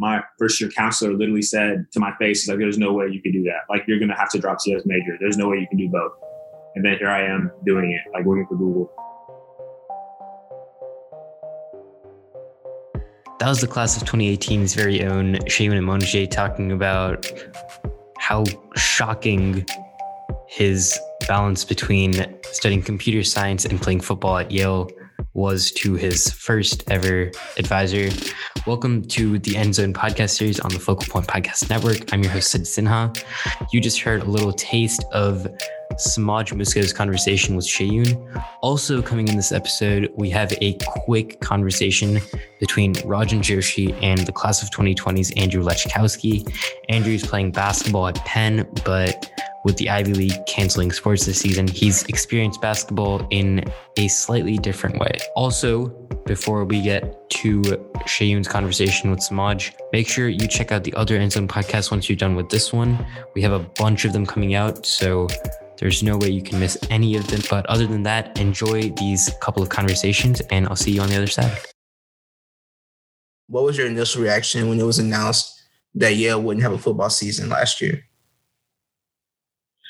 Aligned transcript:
my 0.00 0.22
first 0.38 0.58
year 0.62 0.70
counselor 0.70 1.12
literally 1.12 1.42
said 1.42 1.84
to 1.92 2.00
my 2.00 2.10
face, 2.18 2.48
like, 2.48 2.58
there's 2.58 2.78
no 2.78 2.90
way 2.94 3.08
you 3.08 3.20
can 3.20 3.32
do 3.32 3.42
that. 3.44 3.68
Like, 3.68 3.84
you're 3.86 3.98
going 3.98 4.08
to 4.08 4.14
have 4.14 4.30
to 4.30 4.38
drop 4.38 4.58
CS 4.58 4.82
major. 4.86 5.18
There's 5.20 5.36
no 5.36 5.50
way 5.50 5.58
you 5.58 5.68
can 5.68 5.76
do 5.76 5.90
both. 5.90 6.12
And 6.74 6.82
then 6.82 6.96
here 6.98 7.10
I 7.10 7.22
am 7.26 7.50
doing 7.66 7.92
it, 7.92 8.10
like 8.14 8.24
working 8.24 8.46
for 8.46 8.56
Google. 8.56 8.90
That 13.40 13.48
was 13.48 13.60
the 13.60 13.66
class 13.66 14.00
of 14.00 14.08
2018's 14.08 14.72
very 14.74 15.04
own 15.04 15.34
Shayon 15.46 15.78
Imonije 15.78 16.30
talking 16.30 16.72
about 16.72 17.30
how 18.18 18.44
shocking 18.76 19.66
his 20.48 20.98
balance 21.28 21.64
between 21.64 22.14
studying 22.52 22.80
computer 22.82 23.22
science 23.22 23.66
and 23.66 23.80
playing 23.80 24.00
football 24.00 24.38
at 24.38 24.50
Yale 24.50 24.90
was 25.34 25.70
to 25.72 25.94
his 25.94 26.30
first 26.30 26.90
ever 26.90 27.30
advisor. 27.58 28.10
Welcome 28.66 29.02
to 29.08 29.38
the 29.38 29.56
End 29.56 29.74
Zone 29.74 29.92
podcast 29.92 30.30
series 30.30 30.60
on 30.60 30.70
the 30.70 30.78
Focal 30.78 31.06
Point 31.08 31.26
Podcast 31.26 31.70
Network. 31.70 32.12
I'm 32.12 32.22
your 32.22 32.32
host, 32.32 32.50
Sid 32.50 32.62
Sinha. 32.62 33.22
You 33.72 33.80
just 33.80 34.00
heard 34.00 34.22
a 34.22 34.26
little 34.26 34.52
taste 34.52 35.04
of 35.12 35.46
Samaj 35.96 36.52
Muska's 36.52 36.92
conversation 36.92 37.56
with 37.56 37.66
Shayon. 37.66 38.16
Also, 38.62 39.02
coming 39.02 39.28
in 39.28 39.36
this 39.36 39.52
episode, 39.52 40.12
we 40.16 40.30
have 40.30 40.52
a 40.60 40.74
quick 41.04 41.40
conversation 41.40 42.20
between 42.58 42.94
Rajan 42.94 43.40
Joshi 43.40 43.96
and 44.02 44.20
the 44.20 44.32
class 44.32 44.62
of 44.62 44.70
2020's 44.70 45.32
Andrew 45.36 45.62
Lechkowski. 45.62 46.50
Andrew's 46.88 47.26
playing 47.26 47.52
basketball 47.52 48.08
at 48.08 48.16
Penn, 48.16 48.68
but 48.84 49.30
with 49.64 49.76
the 49.76 49.90
Ivy 49.90 50.14
League 50.14 50.46
canceling 50.46 50.90
sports 50.90 51.26
this 51.26 51.38
season, 51.38 51.68
he's 51.68 52.04
experienced 52.04 52.60
basketball 52.60 53.26
in 53.30 53.64
a 53.96 54.08
slightly 54.08 54.56
different 54.56 54.98
way. 54.98 55.18
Also, 55.36 55.88
before 56.24 56.64
we 56.64 56.80
get 56.80 57.28
to 57.30 57.60
Shayon's 58.06 58.48
conversation 58.48 59.10
with 59.10 59.20
Samaj, 59.20 59.72
make 59.92 60.08
sure 60.08 60.28
you 60.28 60.46
check 60.48 60.72
out 60.72 60.84
the 60.84 60.94
other 60.94 61.16
End 61.16 61.32
Zone 61.32 61.48
podcasts 61.48 61.90
once 61.90 62.08
you're 62.08 62.16
done 62.16 62.36
with 62.36 62.48
this 62.48 62.72
one. 62.72 63.04
We 63.34 63.42
have 63.42 63.52
a 63.52 63.58
bunch 63.58 64.04
of 64.04 64.12
them 64.12 64.24
coming 64.24 64.54
out, 64.54 64.86
so 64.86 65.28
there's 65.80 66.02
no 66.02 66.18
way 66.18 66.28
you 66.28 66.42
can 66.42 66.60
miss 66.60 66.78
any 66.90 67.16
of 67.16 67.26
them. 67.28 67.40
But 67.48 67.64
other 67.66 67.86
than 67.86 68.02
that, 68.02 68.38
enjoy 68.38 68.90
these 68.90 69.30
couple 69.40 69.62
of 69.62 69.70
conversations, 69.70 70.40
and 70.50 70.68
I'll 70.68 70.76
see 70.76 70.92
you 70.92 71.00
on 71.00 71.08
the 71.08 71.16
other 71.16 71.26
side. 71.26 71.56
What 73.48 73.64
was 73.64 73.78
your 73.78 73.86
initial 73.86 74.22
reaction 74.22 74.68
when 74.68 74.78
it 74.78 74.84
was 74.84 74.98
announced 74.98 75.60
that 75.94 76.14
Yale 76.14 76.40
wouldn't 76.40 76.62
have 76.62 76.72
a 76.72 76.78
football 76.78 77.10
season 77.10 77.48
last 77.48 77.80
year? 77.80 78.04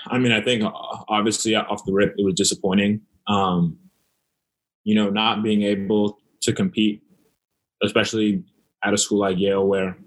I 0.07 0.19
mean, 0.19 0.33
I 0.33 0.41
think 0.41 0.63
uh, 0.63 0.71
obviously 1.09 1.55
off 1.57 1.85
the 1.85 1.93
rip, 1.93 2.15
it 2.17 2.25
was 2.25 2.35
disappointing. 2.35 3.03
Um, 3.27 3.77
you 4.85 4.95
know, 4.95 5.11
not 5.11 5.43
being 5.43 5.63
able 5.63 6.19
to 6.43 6.53
compete, 6.53 7.03
especially 7.83 8.45
at 8.83 8.95
a 8.95 8.99
school 8.99 9.19
like 9.19 9.39
Yale, 9.39 9.67
where, 9.67 9.99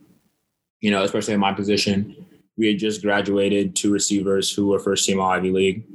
you 0.80 0.90
know, 0.90 1.04
especially 1.04 1.34
in 1.34 1.40
my 1.40 1.54
position, 1.54 2.26
we 2.58 2.68
had 2.68 2.78
just 2.78 3.02
graduated 3.02 3.76
two 3.76 3.92
receivers 3.92 4.52
who 4.52 4.68
were 4.68 4.80
first 4.80 5.06
team 5.06 5.20
All 5.20 5.30
Ivy 5.30 5.52
League. 5.52 5.86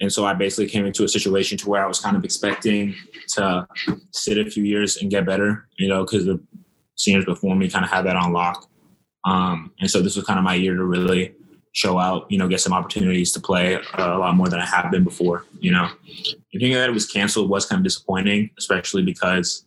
And 0.00 0.12
so 0.12 0.24
I 0.24 0.34
basically 0.34 0.68
came 0.68 0.84
into 0.84 1.04
a 1.04 1.08
situation 1.08 1.56
to 1.58 1.68
where 1.68 1.84
I 1.84 1.86
was 1.86 2.00
kind 2.00 2.16
of 2.16 2.24
expecting 2.24 2.94
to 3.34 3.66
sit 4.10 4.38
a 4.38 4.50
few 4.50 4.64
years 4.64 4.96
and 4.96 5.10
get 5.10 5.24
better, 5.24 5.68
you 5.78 5.88
know, 5.88 6.04
because 6.04 6.24
the 6.24 6.40
seniors 6.96 7.24
before 7.24 7.54
me 7.54 7.70
kind 7.70 7.84
of 7.84 7.90
had 7.90 8.02
that 8.02 8.16
on 8.16 8.32
lock. 8.32 8.68
Um, 9.24 9.72
and 9.80 9.90
so 9.90 10.02
this 10.02 10.16
was 10.16 10.24
kind 10.24 10.38
of 10.38 10.44
my 10.44 10.54
year 10.54 10.74
to 10.74 10.84
really 10.84 11.34
show 11.72 11.98
out, 11.98 12.26
you 12.30 12.36
know, 12.36 12.48
get 12.48 12.60
some 12.60 12.72
opportunities 12.72 13.32
to 13.32 13.40
play 13.40 13.78
a 13.94 14.18
lot 14.18 14.34
more 14.34 14.48
than 14.48 14.60
I 14.60 14.66
have 14.66 14.90
been 14.90 15.04
before, 15.04 15.44
you 15.60 15.70
know. 15.70 15.84
And 15.86 16.36
Thinking 16.52 16.72
that 16.74 16.88
it 16.88 16.92
was 16.92 17.06
canceled 17.06 17.48
was 17.48 17.66
kind 17.66 17.78
of 17.78 17.84
disappointing, 17.84 18.50
especially 18.58 19.02
because 19.02 19.64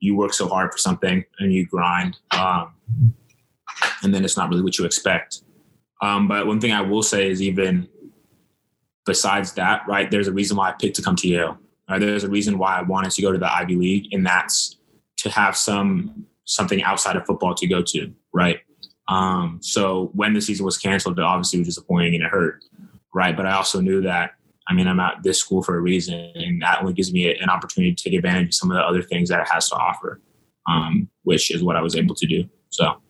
you 0.00 0.16
work 0.16 0.32
so 0.32 0.48
hard 0.48 0.72
for 0.72 0.78
something 0.78 1.24
and 1.38 1.52
you 1.52 1.66
grind. 1.66 2.16
Um, 2.30 2.74
and 4.02 4.14
then 4.14 4.24
it's 4.24 4.36
not 4.36 4.48
really 4.48 4.62
what 4.62 4.78
you 4.78 4.84
expect. 4.84 5.42
Um, 6.02 6.26
but 6.26 6.46
one 6.46 6.60
thing 6.60 6.72
I 6.72 6.82
will 6.82 7.02
say 7.02 7.30
is 7.30 7.40
even 7.40 7.88
besides 9.06 9.52
that, 9.52 9.82
right, 9.88 10.10
there's 10.10 10.28
a 10.28 10.32
reason 10.32 10.56
why 10.56 10.70
I 10.70 10.72
picked 10.72 10.96
to 10.96 11.02
come 11.02 11.16
to 11.16 11.28
Yale. 11.28 11.58
Right? 11.88 12.00
There's 12.00 12.24
a 12.24 12.28
reason 12.28 12.58
why 12.58 12.78
I 12.78 12.82
wanted 12.82 13.12
to 13.12 13.22
go 13.22 13.32
to 13.32 13.38
the 13.38 13.52
Ivy 13.52 13.76
League, 13.76 14.12
and 14.12 14.26
that's 14.26 14.76
to 15.18 15.30
have 15.30 15.56
some 15.56 16.26
something 16.44 16.82
outside 16.82 17.16
of 17.16 17.24
football 17.24 17.54
to 17.54 17.66
go 17.66 17.82
to, 17.82 18.12
right? 18.32 18.58
Um, 19.08 19.58
so 19.62 20.10
when 20.14 20.34
the 20.34 20.40
season 20.40 20.64
was 20.64 20.76
canceled, 20.76 21.18
it 21.18 21.24
obviously 21.24 21.60
was 21.60 21.68
disappointing 21.68 22.16
and 22.16 22.24
it 22.24 22.30
hurt, 22.30 22.64
right? 23.14 23.36
But 23.36 23.46
I 23.46 23.54
also 23.54 23.80
knew 23.80 24.00
that 24.02 24.32
I 24.68 24.74
mean 24.74 24.88
I'm 24.88 25.00
at 25.00 25.22
this 25.22 25.38
school 25.38 25.62
for 25.62 25.76
a 25.76 25.80
reason, 25.80 26.32
and 26.34 26.62
that 26.62 26.80
only 26.80 26.94
gives 26.94 27.12
me 27.12 27.36
an 27.38 27.48
opportunity 27.48 27.94
to 27.94 28.04
take 28.04 28.14
advantage 28.14 28.48
of 28.48 28.54
some 28.54 28.70
of 28.70 28.76
the 28.76 28.82
other 28.82 29.02
things 29.02 29.28
that 29.28 29.40
it 29.40 29.48
has 29.50 29.68
to 29.68 29.76
offer, 29.76 30.20
um, 30.68 31.08
which 31.22 31.54
is 31.54 31.62
what 31.62 31.76
I 31.76 31.82
was 31.82 31.94
able 31.94 32.16
to 32.16 32.26
do. 32.26 32.48
So. 32.70 33.00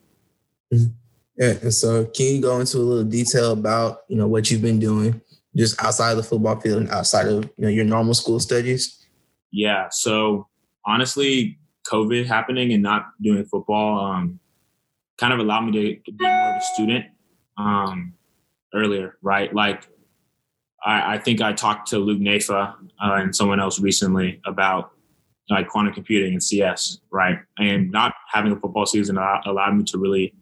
Mm-hmm. 0.73 0.91
Yeah, 1.37 1.53
and 1.61 1.73
so 1.73 2.05
can 2.05 2.35
you 2.35 2.41
go 2.41 2.59
into 2.59 2.77
a 2.77 2.79
little 2.79 3.03
detail 3.03 3.53
about 3.53 4.01
you 4.07 4.15
know 4.15 4.27
what 4.27 4.51
you've 4.51 4.61
been 4.61 4.79
doing 4.79 5.21
just 5.55 5.81
outside 5.83 6.11
of 6.11 6.17
the 6.17 6.23
football 6.23 6.59
field 6.59 6.81
and 6.81 6.89
outside 6.91 7.27
of 7.27 7.43
you 7.43 7.51
know 7.57 7.69
your 7.69 7.85
normal 7.85 8.13
school 8.13 8.39
studies? 8.39 9.05
Yeah, 9.51 9.87
so 9.89 10.47
honestly, 10.85 11.57
COVID 11.87 12.25
happening 12.25 12.73
and 12.73 12.83
not 12.83 13.11
doing 13.21 13.45
football, 13.45 14.05
um, 14.05 14.39
kind 15.17 15.33
of 15.33 15.39
allowed 15.39 15.61
me 15.61 15.71
to 15.71 16.11
be 16.11 16.25
more 16.25 16.49
of 16.51 16.57
a 16.57 16.61
student 16.73 17.05
um, 17.57 18.13
earlier, 18.73 19.17
right? 19.21 19.53
Like, 19.53 19.87
I, 20.83 21.15
I, 21.15 21.17
think 21.17 21.41
I 21.41 21.53
talked 21.53 21.89
to 21.89 21.99
Luke 21.99 22.19
Nafa 22.19 22.73
uh, 22.73 23.13
and 23.13 23.35
someone 23.35 23.59
else 23.59 23.79
recently 23.79 24.41
about 24.45 24.91
like 25.49 25.67
quantum 25.67 25.93
computing 25.93 26.33
and 26.33 26.43
CS, 26.43 26.99
right? 27.11 27.37
And 27.57 27.91
not 27.91 28.13
having 28.31 28.51
a 28.51 28.59
football 28.59 28.85
season 28.85 29.17
allowed 29.17 29.75
me 29.75 29.83
to 29.85 29.97
really 29.97 30.33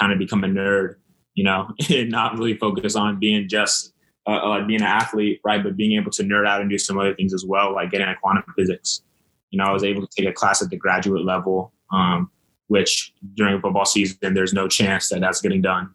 kind 0.00 0.12
of 0.12 0.18
become 0.18 0.44
a 0.44 0.48
nerd, 0.48 0.94
you 1.34 1.44
know, 1.44 1.70
and 1.90 2.10
not 2.10 2.38
really 2.38 2.56
focus 2.56 2.96
on 2.96 3.20
being 3.20 3.48
just 3.48 3.92
uh, 4.26 4.48
like 4.48 4.66
being 4.66 4.80
an 4.80 4.86
athlete, 4.86 5.40
right? 5.44 5.62
But 5.62 5.76
being 5.76 6.00
able 6.00 6.10
to 6.12 6.22
nerd 6.22 6.46
out 6.46 6.60
and 6.60 6.70
do 6.70 6.78
some 6.78 6.98
other 6.98 7.14
things 7.14 7.34
as 7.34 7.44
well, 7.44 7.74
like 7.74 7.90
getting 7.90 8.08
a 8.08 8.16
quantum 8.16 8.44
physics. 8.56 9.02
You 9.50 9.58
know, 9.58 9.64
I 9.64 9.72
was 9.72 9.84
able 9.84 10.06
to 10.06 10.08
take 10.16 10.28
a 10.28 10.32
class 10.32 10.62
at 10.62 10.70
the 10.70 10.76
graduate 10.76 11.24
level. 11.24 11.72
Um, 11.92 12.30
which 12.70 13.12
during 13.34 13.60
football 13.60 13.84
season, 13.84 14.32
there's 14.32 14.52
no 14.52 14.68
chance 14.68 15.08
that 15.08 15.18
that's 15.18 15.40
getting 15.40 15.60
done. 15.60 15.92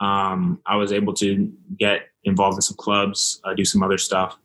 Um, 0.00 0.58
I 0.64 0.76
was 0.76 0.90
able 0.90 1.12
to 1.14 1.52
get 1.78 2.08
involved 2.24 2.56
in 2.56 2.62
some 2.62 2.78
clubs, 2.78 3.42
uh, 3.44 3.52
do 3.52 3.62
some 3.62 3.82
other 3.82 3.98
stuff, 3.98 4.38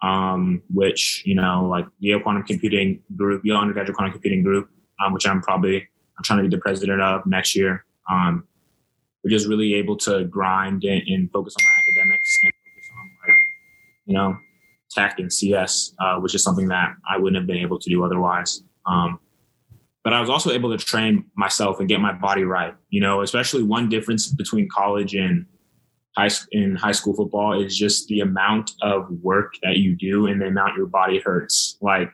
um, 0.00 0.62
which, 0.72 1.22
you 1.26 1.34
know, 1.34 1.68
like 1.70 1.84
Yale 1.98 2.20
Quantum 2.20 2.42
Computing 2.42 3.02
Group, 3.14 3.42
Yale 3.44 3.58
Undergraduate 3.58 3.96
Quantum 3.96 4.12
Computing 4.12 4.42
Group, 4.42 4.70
um, 5.04 5.12
which 5.12 5.26
I'm 5.26 5.42
probably, 5.42 5.76
I'm 5.76 6.24
trying 6.24 6.38
to 6.38 6.48
be 6.48 6.56
the 6.56 6.60
president 6.62 7.02
of 7.02 7.26
next 7.26 7.54
year. 7.54 7.84
Um, 8.10 8.44
we're 9.22 9.30
just 9.30 9.48
really 9.48 9.74
able 9.74 9.96
to 9.98 10.24
grind 10.24 10.84
and, 10.84 11.02
and, 11.06 11.30
focus 11.30 11.54
on 11.58 11.64
my 11.64 11.82
academics 11.82 12.38
and 12.44 12.52
focus 12.52 12.88
on 12.98 13.28
like, 13.28 13.36
you 14.06 14.14
know, 14.14 14.38
tech 14.90 15.18
and 15.18 15.32
CS, 15.32 15.94
uh, 15.98 16.16
which 16.18 16.34
is 16.34 16.42
something 16.42 16.68
that 16.68 16.94
I 17.08 17.18
wouldn't 17.18 17.36
have 17.36 17.46
been 17.46 17.58
able 17.58 17.78
to 17.78 17.90
do 17.90 18.04
otherwise. 18.04 18.62
Um, 18.86 19.18
but 20.04 20.12
I 20.12 20.20
was 20.20 20.30
also 20.30 20.50
able 20.52 20.76
to 20.76 20.82
train 20.82 21.24
myself 21.34 21.80
and 21.80 21.88
get 21.88 22.00
my 22.00 22.12
body 22.12 22.44
right. 22.44 22.74
You 22.88 23.00
know, 23.00 23.20
especially 23.22 23.62
one 23.62 23.88
difference 23.88 24.28
between 24.28 24.68
college 24.74 25.14
and 25.14 25.44
high 26.16 26.30
in 26.52 26.76
high 26.76 26.92
school 26.92 27.14
football 27.14 27.60
is 27.60 27.76
just 27.76 28.08
the 28.08 28.20
amount 28.20 28.72
of 28.82 29.10
work 29.22 29.54
that 29.62 29.76
you 29.76 29.94
do 29.94 30.26
and 30.26 30.40
the 30.40 30.46
amount 30.46 30.76
your 30.76 30.86
body 30.86 31.20
hurts. 31.20 31.76
Like 31.80 32.10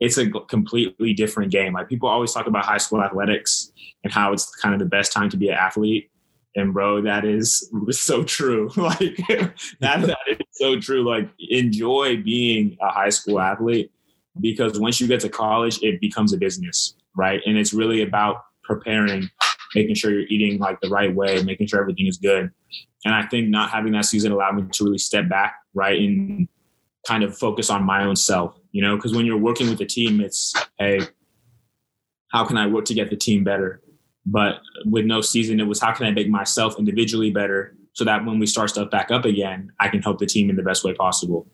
it's 0.00 0.18
a 0.18 0.30
completely 0.30 1.12
different 1.12 1.52
game. 1.52 1.74
Like 1.74 1.88
people 1.88 2.08
always 2.08 2.32
talk 2.32 2.46
about 2.46 2.64
high 2.64 2.78
school 2.78 3.02
athletics 3.02 3.72
and 4.02 4.12
how 4.12 4.32
it's 4.32 4.54
kind 4.56 4.74
of 4.74 4.80
the 4.80 4.86
best 4.86 5.12
time 5.12 5.28
to 5.30 5.36
be 5.36 5.48
an 5.48 5.54
athlete. 5.54 6.10
And 6.56 6.72
bro, 6.72 7.02
that 7.02 7.24
is 7.24 7.70
so 7.90 8.24
true. 8.24 8.70
like 8.76 9.16
that, 9.80 10.02
that 10.02 10.18
is 10.28 10.38
so 10.52 10.80
true. 10.80 11.08
Like 11.08 11.28
enjoy 11.38 12.22
being 12.22 12.76
a 12.80 12.88
high 12.88 13.10
school 13.10 13.40
athlete 13.40 13.92
because 14.40 14.78
once 14.80 15.00
you 15.00 15.06
get 15.06 15.20
to 15.20 15.28
college, 15.28 15.82
it 15.82 16.00
becomes 16.00 16.32
a 16.32 16.38
business 16.38 16.94
right? 17.16 17.40
And 17.46 17.56
it's 17.56 17.72
really 17.72 18.02
about 18.02 18.44
preparing, 18.62 19.28
making 19.74 19.94
sure 19.94 20.10
you're 20.10 20.28
eating 20.28 20.58
like 20.58 20.80
the 20.80 20.88
right 20.88 21.14
way, 21.14 21.42
making 21.42 21.66
sure 21.66 21.80
everything 21.80 22.06
is 22.06 22.16
good. 22.16 22.50
And 23.04 23.14
I 23.14 23.26
think 23.26 23.48
not 23.48 23.70
having 23.70 23.92
that 23.92 24.04
season 24.04 24.32
allowed 24.32 24.56
me 24.56 24.64
to 24.70 24.84
really 24.84 24.98
step 24.98 25.28
back, 25.28 25.56
right, 25.74 25.98
and 25.98 26.48
kind 27.06 27.24
of 27.24 27.36
focus 27.36 27.70
on 27.70 27.84
my 27.84 28.04
own 28.04 28.16
self, 28.16 28.59
you 28.72 28.82
know, 28.82 28.96
because 28.96 29.14
when 29.14 29.26
you're 29.26 29.38
working 29.38 29.68
with 29.68 29.80
a 29.80 29.86
team, 29.86 30.20
it's, 30.20 30.54
hey, 30.78 31.00
how 32.28 32.44
can 32.44 32.56
I 32.56 32.66
work 32.66 32.84
to 32.86 32.94
get 32.94 33.10
the 33.10 33.16
team 33.16 33.44
better? 33.44 33.80
But 34.26 34.60
with 34.84 35.06
no 35.06 35.20
season, 35.20 35.60
it 35.60 35.64
was 35.64 35.80
how 35.80 35.92
can 35.92 36.06
I 36.06 36.10
make 36.10 36.28
myself 36.28 36.78
individually 36.78 37.30
better 37.30 37.74
so 37.92 38.04
that 38.04 38.24
when 38.24 38.38
we 38.38 38.46
start 38.46 38.70
stuff 38.70 38.90
back 38.90 39.10
up 39.10 39.24
again, 39.24 39.72
I 39.80 39.88
can 39.88 40.02
help 40.02 40.18
the 40.18 40.26
team 40.26 40.50
in 40.50 40.56
the 40.56 40.62
best 40.62 40.84
way 40.84 40.94
possible. 40.94 41.48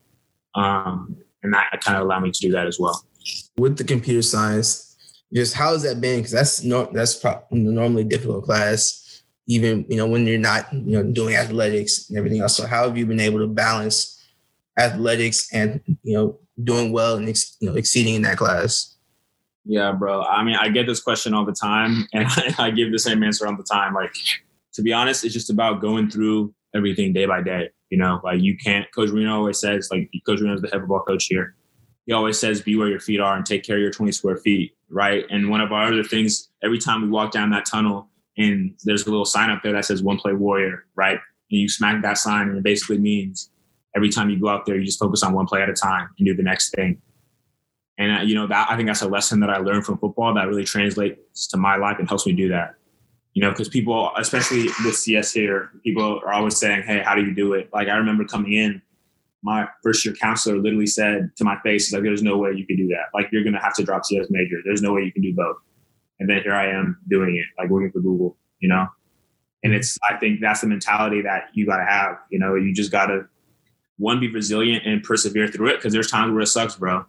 Um, 0.54 1.16
and 1.42 1.54
that 1.54 1.80
kind 1.82 1.96
of 1.96 2.04
allowed 2.04 2.20
me 2.20 2.30
to 2.30 2.40
do 2.40 2.52
that 2.52 2.66
as 2.66 2.78
well. 2.78 3.06
With 3.56 3.78
the 3.78 3.84
computer 3.84 4.22
science, 4.22 4.96
just 5.32 5.54
how 5.54 5.72
has 5.72 5.82
that 5.82 6.00
been? 6.00 6.18
Because 6.18 6.32
that's 6.32 6.62
no, 6.62 6.88
that's 6.92 7.14
pro- 7.14 7.42
normally 7.50 8.04
difficult 8.04 8.44
class, 8.44 9.22
even 9.46 9.84
you 9.88 9.96
know 9.96 10.06
when 10.06 10.26
you're 10.26 10.38
not 10.38 10.72
you 10.72 10.92
know 10.92 11.02
doing 11.02 11.34
athletics 11.34 12.08
and 12.08 12.18
everything 12.18 12.40
else. 12.40 12.56
So 12.56 12.66
how 12.66 12.84
have 12.84 12.96
you 12.96 13.06
been 13.06 13.20
able 13.20 13.40
to 13.40 13.46
balance 13.46 14.24
athletics 14.78 15.48
and 15.52 15.80
you 16.02 16.14
know 16.14 16.38
doing 16.62 16.92
well 16.92 17.16
and 17.16 17.26
you 17.60 17.68
know 17.68 17.76
exceeding 17.76 18.14
in 18.14 18.22
that 18.22 18.38
class? 18.38 18.96
Yeah, 19.64 19.92
bro. 19.92 20.22
I 20.22 20.44
mean, 20.44 20.54
I 20.54 20.68
get 20.68 20.86
this 20.86 21.00
question 21.00 21.34
all 21.34 21.44
the 21.44 21.52
time, 21.52 22.06
and 22.12 22.26
I, 22.28 22.54
I 22.58 22.70
give 22.70 22.92
the 22.92 22.98
same 22.98 23.22
answer 23.22 23.46
all 23.46 23.56
the 23.56 23.64
time. 23.64 23.94
Like, 23.94 24.14
to 24.74 24.82
be 24.82 24.92
honest, 24.92 25.24
it's 25.24 25.34
just 25.34 25.50
about 25.50 25.80
going 25.80 26.10
through 26.10 26.54
everything 26.74 27.12
day 27.12 27.26
by 27.26 27.42
day. 27.42 27.70
You 27.90 27.98
know, 27.98 28.20
like 28.24 28.40
you 28.40 28.56
can't. 28.56 28.86
Coach 28.94 29.10
Reno 29.10 29.36
always 29.36 29.60
says, 29.60 29.88
like, 29.90 30.10
Coach 30.26 30.40
Reno 30.40 30.54
is 30.54 30.62
the 30.62 30.68
head 30.68 30.80
football 30.80 31.02
coach 31.02 31.26
here. 31.26 31.54
He 32.06 32.12
always 32.12 32.38
says, 32.38 32.60
"Be 32.60 32.76
where 32.76 32.88
your 32.88 33.00
feet 33.00 33.20
are 33.20 33.36
and 33.36 33.44
take 33.44 33.64
care 33.64 33.76
of 33.76 33.82
your 33.82 33.90
20 33.90 34.12
square 34.12 34.36
feet." 34.36 34.72
Right. 34.88 35.24
And 35.30 35.50
one 35.50 35.60
of 35.60 35.72
our 35.72 35.86
other 35.86 36.04
things, 36.04 36.50
every 36.62 36.78
time 36.78 37.02
we 37.02 37.08
walk 37.08 37.32
down 37.32 37.50
that 37.50 37.66
tunnel, 37.66 38.08
and 38.38 38.74
there's 38.84 39.06
a 39.06 39.10
little 39.10 39.24
sign 39.24 39.50
up 39.50 39.62
there 39.62 39.72
that 39.72 39.84
says 39.84 40.02
"One 40.02 40.16
Play 40.16 40.34
Warrior." 40.34 40.84
Right. 40.94 41.18
And 41.50 41.60
you 41.60 41.68
smack 41.68 42.02
that 42.02 42.18
sign, 42.18 42.48
and 42.48 42.58
it 42.58 42.64
basically 42.64 42.98
means 42.98 43.50
every 43.96 44.10
time 44.10 44.30
you 44.30 44.38
go 44.38 44.48
out 44.48 44.66
there, 44.66 44.76
you 44.76 44.84
just 44.84 44.98
focus 44.98 45.22
on 45.22 45.32
one 45.32 45.46
play 45.46 45.62
at 45.62 45.70
a 45.70 45.72
time 45.72 46.10
and 46.18 46.26
do 46.26 46.34
the 46.34 46.42
next 46.42 46.70
thing. 46.74 47.00
And 47.98 48.18
uh, 48.18 48.22
you 48.22 48.34
know 48.34 48.46
that 48.46 48.70
I 48.70 48.76
think 48.76 48.88
that's 48.88 49.00
a 49.00 49.08
lesson 49.08 49.40
that 49.40 49.50
I 49.50 49.56
learned 49.56 49.86
from 49.86 49.96
football 49.98 50.34
that 50.34 50.46
really 50.46 50.64
translates 50.64 51.46
to 51.48 51.56
my 51.56 51.76
life 51.76 51.96
and 51.98 52.06
helps 52.06 52.26
me 52.26 52.32
do 52.32 52.48
that. 52.50 52.74
You 53.32 53.42
know, 53.42 53.50
because 53.50 53.68
people, 53.68 54.10
especially 54.16 54.64
with 54.84 54.96
CS 54.96 55.32
here, 55.32 55.70
people 55.82 56.20
are 56.24 56.32
always 56.32 56.58
saying, 56.58 56.82
"Hey, 56.82 57.02
how 57.02 57.14
do 57.14 57.22
you 57.22 57.34
do 57.34 57.54
it?" 57.54 57.70
Like 57.72 57.88
I 57.88 57.96
remember 57.96 58.24
coming 58.24 58.52
in, 58.52 58.82
my 59.42 59.66
first 59.82 60.04
year 60.04 60.14
counselor 60.14 60.58
literally 60.58 60.86
said 60.86 61.30
to 61.36 61.44
my 61.44 61.58
face, 61.60 61.90
"Like 61.92 62.02
there's 62.02 62.22
no 62.22 62.36
way 62.36 62.52
you 62.52 62.66
can 62.66 62.76
do 62.76 62.88
that. 62.88 63.06
Like 63.14 63.28
you're 63.32 63.44
gonna 63.44 63.62
have 63.62 63.74
to 63.76 63.82
drop 63.82 64.04
CS 64.04 64.26
major. 64.28 64.56
There's 64.64 64.82
no 64.82 64.92
way 64.92 65.02
you 65.02 65.12
can 65.12 65.22
do 65.22 65.34
both." 65.34 65.56
And 66.20 66.28
then 66.28 66.42
here 66.42 66.54
I 66.54 66.68
am 66.68 66.98
doing 67.08 67.36
it, 67.36 67.46
like 67.60 67.70
working 67.70 67.92
for 67.92 68.00
Google. 68.00 68.36
You 68.60 68.68
know, 68.68 68.88
and 69.62 69.74
it's 69.74 69.98
I 70.08 70.16
think 70.16 70.40
that's 70.40 70.60
the 70.60 70.66
mentality 70.66 71.22
that 71.22 71.48
you 71.54 71.66
got 71.66 71.78
to 71.78 71.84
have. 71.84 72.18
You 72.30 72.38
know, 72.38 72.56
you 72.56 72.74
just 72.74 72.92
got 72.92 73.06
to 73.06 73.26
one 73.98 74.20
be 74.20 74.30
resilient 74.30 74.86
and 74.86 75.02
persevere 75.02 75.48
through 75.48 75.68
it 75.68 75.76
because 75.76 75.92
there's 75.92 76.10
times 76.10 76.32
where 76.32 76.42
it 76.42 76.46
sucks, 76.46 76.76
bro 76.76 77.04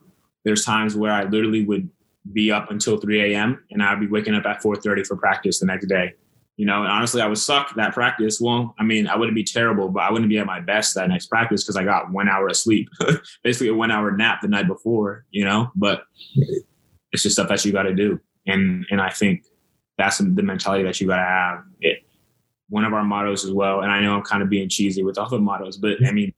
there's 0.47 0.63
times 0.63 0.95
where 0.95 1.11
I 1.11 1.25
literally 1.25 1.65
would 1.65 1.89
be 2.31 2.51
up 2.53 2.71
until 2.71 2.97
3 2.97 3.33
a.m. 3.33 3.61
and 3.69 3.83
I'd 3.83 3.99
be 3.99 4.07
waking 4.07 4.33
up 4.33 4.45
at 4.45 4.61
4:30 4.61 5.05
for 5.05 5.17
practice 5.17 5.59
the 5.59 5.65
next 5.65 5.87
day. 5.87 6.13
You 6.55 6.65
know, 6.65 6.83
and 6.83 6.91
honestly, 6.91 7.21
I 7.21 7.27
would 7.27 7.37
suck 7.37 7.75
that 7.75 7.93
practice. 7.93 8.39
Well, 8.41 8.73
I 8.79 8.83
mean, 8.83 9.07
I 9.07 9.15
wouldn't 9.17 9.35
be 9.35 9.43
terrible, 9.43 9.89
but 9.89 10.03
I 10.03 10.11
wouldn't 10.11 10.29
be 10.29 10.39
at 10.39 10.45
my 10.45 10.61
best 10.61 10.95
that 10.95 11.09
next 11.09 11.27
practice 11.27 11.63
because 11.63 11.75
I 11.75 11.83
got 11.83 12.11
one 12.11 12.29
hour 12.29 12.47
of 12.47 12.55
sleep, 12.55 12.87
basically 13.43 13.67
a 13.67 13.75
one 13.75 13.91
hour 13.91 14.09
nap 14.11 14.39
the 14.41 14.47
night 14.47 14.67
before. 14.67 15.25
You 15.31 15.43
know, 15.43 15.69
but 15.75 16.03
it's 17.11 17.23
just 17.23 17.35
stuff 17.35 17.49
that 17.49 17.63
you 17.65 17.73
got 17.73 17.83
to 17.83 17.93
do, 17.93 18.19
and 18.47 18.85
and 18.89 19.01
I 19.01 19.09
think 19.09 19.43
that's 19.97 20.19
the 20.19 20.43
mentality 20.43 20.83
that 20.85 20.99
you 21.01 21.07
got 21.07 21.17
to 21.17 21.23
have. 21.23 21.63
It, 21.81 22.06
one 22.69 22.83
of 22.83 22.93
our 22.93 23.03
mottos 23.03 23.45
as 23.45 23.51
well, 23.51 23.81
and 23.81 23.91
I 23.91 24.01
know 24.01 24.15
I'm 24.15 24.23
kind 24.23 24.43
of 24.43 24.49
being 24.49 24.69
cheesy 24.69 25.03
with 25.03 25.17
all 25.17 25.29
the 25.29 25.39
mottos, 25.39 25.77
but 25.77 26.05
I 26.05 26.11
mean, 26.11 26.33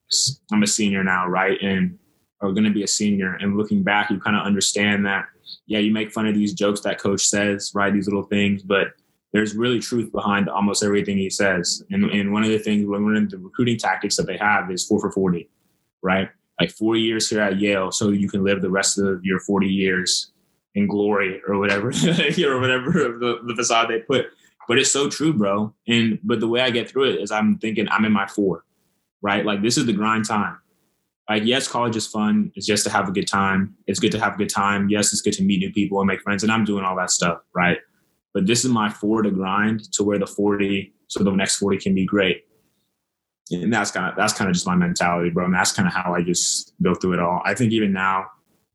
I'm 0.52 0.64
a 0.64 0.68
senior 0.68 1.04
now, 1.04 1.28
right? 1.28 1.60
And 1.62 1.98
are 2.42 2.52
going 2.52 2.64
to 2.64 2.72
be 2.72 2.84
a 2.84 2.88
senior. 2.88 3.36
And 3.36 3.58
looking 3.58 3.84
back 3.84 4.10
you 4.10 4.20
kind 4.20 4.36
of 4.36 4.46
understand 4.46 5.06
that 5.06 5.26
yeah 5.66 5.80
you 5.80 5.92
make 5.92 6.12
fun 6.12 6.28
of 6.28 6.36
these 6.36 6.54
jokes 6.54 6.81
that 6.81 7.00
coach 7.00 7.26
says 7.26 7.72
right? 7.74 7.94
These 7.94 8.08
little 8.08 8.24
things 8.24 8.64
but 8.64 8.88
there's 9.31 9.56
really 9.56 9.80
truth 9.80 10.12
behind 10.12 10.50
almost 10.50 10.84
everything 10.84 11.16
he 11.16 11.30
says. 11.30 11.84
And, 11.92 12.06
and 12.06 12.34
one 12.34 12.44
of 12.44 12.50
the 12.50 12.58
things 12.58 12.88
one 12.88 13.16
of 13.16 13.30
the 13.30 13.38
recruiting 13.38 13.78
tactics 13.78 14.16
that 14.18 14.26
they 14.26 14.38
have 14.38 14.72
is 14.72 14.86
four 14.86 15.00
for 15.00 15.12
40 15.12 15.50
right? 16.02 16.30
Like 16.60 16.72
four 16.72 16.96
years 16.96 17.30
here 17.30 17.42
at 17.42 17.60
yale 17.60 17.92
so 17.92 18.10
you 18.10 18.30
can 18.30 18.44
live 18.44 18.62
the 18.62 18.70
rest 18.70 19.00
of 19.00 19.24
your 19.24 19.40
40 19.40 19.68
years 19.68 20.31
in 20.76 20.88
glory 20.88 21.42
or 21.48 21.58
whatever 21.58 21.88
or 21.90 22.60
whatever 22.60 22.92
the, 22.92 23.40
the 23.46 23.56
facade 23.56 23.90
they 23.90 24.00
put 24.00 24.28
but 24.69 24.77
it's 24.77 24.92
so 24.92 25.10
true 25.10 25.33
bro. 25.33 25.74
And 25.88 26.19
but 26.24 26.39
the 26.39 26.48
way 26.48 26.62
i 26.62 26.69
get 26.69 26.89
through 26.89 27.10
it 27.10 27.21
is 27.21 27.31
i'm 27.31 27.57
thinking 27.57 27.89
i'm 27.89 28.06
in 28.06 28.13
my 28.13 28.27
four 28.27 28.63
right? 29.21 29.45
Like 29.45 29.62
this 29.62 29.77
is 29.77 29.86
the 29.86 29.92
grind 29.92 30.25
time. 30.25 30.57
Like 31.30 31.44
yes 31.44 31.68
college 31.68 31.98
is 31.98 32.07
fun. 32.07 32.54
It's 32.56 32.66
just 32.66 32.86
to 32.86 32.89
have 32.89 33.10
a 33.10 33.12
good 33.12 33.27
time. 33.27 33.75
It's 33.86 34.00
good 34.00 34.13
to 34.13 34.19
have 34.19 34.36
a 34.36 34.38
good 34.38 34.50
time. 34.50 34.88
Yes 34.88 35.12
it's 35.12 35.21
good 35.21 35.33
to 35.33 35.44
meet 35.44 35.60
new 35.60 35.74
people 35.74 36.00
and 36.00 36.07
make 36.07 36.21
friends 36.21 36.44
and 36.44 36.51
i'm 36.51 36.63
doing 36.63 36.86
all 36.86 36.95
that 36.95 37.12
stuff 37.12 37.39
right? 37.54 37.80
But 38.33 38.45
this 38.45 38.63
is 38.63 38.71
my 38.71 38.89
four 38.89 39.24
to 39.24 39.31
grind 39.31 39.92
to 39.94 40.04
where 40.04 40.19
the 40.19 40.27
40 40.27 40.94
so 41.07 41.24
the 41.24 41.31
next 41.31 41.57
40 41.57 41.80
can 41.80 41.95
be 41.95 42.06
great. 42.06 42.45
And 43.51 43.74
that's 43.74 43.89
kind 43.89 44.10
of 44.10 44.16
that's 44.16 44.33
kind 44.33 44.48
of 44.48 44.54
just 44.54 44.68
my 44.68 44.75
mentality 44.75 45.31
bro 45.31 45.45
and 45.45 45.54
that's 45.54 45.71
kind 45.71 45.88
of 45.88 45.94
how 45.94 46.13
i 46.13 46.21
just 46.21 46.74
go 46.83 46.94
through 46.94 47.13
it 47.13 47.19
all. 47.19 47.42
I 47.44 47.56
think 47.56 47.74
even 47.74 47.92
now 47.92 48.27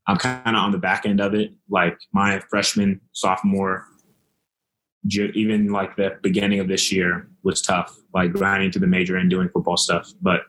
i'm 0.07 0.17
kind 0.17 0.55
of 0.55 0.61
on 0.61 0.71
the 0.71 0.77
back 0.77 1.05
end 1.05 1.21
of 1.21 1.33
it. 1.33 1.53
Like 1.69 1.97
my 2.11 2.41
freshman 2.49 2.99
sophomore 3.13 3.87
even 5.07 5.71
like 5.71 5.95
the 5.95 6.17
beginning 6.23 6.59
of 6.59 6.67
this 6.67 6.91
year 6.91 7.27
was 7.43 7.61
tough 7.61 7.95
like 8.13 8.31
grinding 8.33 8.71
to 8.71 8.79
the 8.79 8.87
major 8.87 9.17
and 9.17 9.29
doing 9.29 9.49
football 9.49 9.77
stuff 9.77 10.11
but 10.21 10.41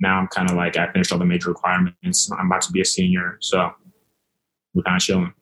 now 0.00 0.18
I'm 0.18 0.28
kind 0.28 0.50
of 0.50 0.56
like 0.56 0.76
I 0.76 0.90
finished 0.90 1.12
all 1.12 1.18
the 1.18 1.26
major 1.26 1.50
requirements. 1.50 2.30
I'm 2.32 2.46
about 2.46 2.62
to 2.62 2.72
be 2.72 2.80
a 2.80 2.84
senior, 2.84 3.36
so 3.40 3.70
we're 4.74 4.82
kind 4.82 4.96
of 4.96 5.02
chilling. 5.02 5.34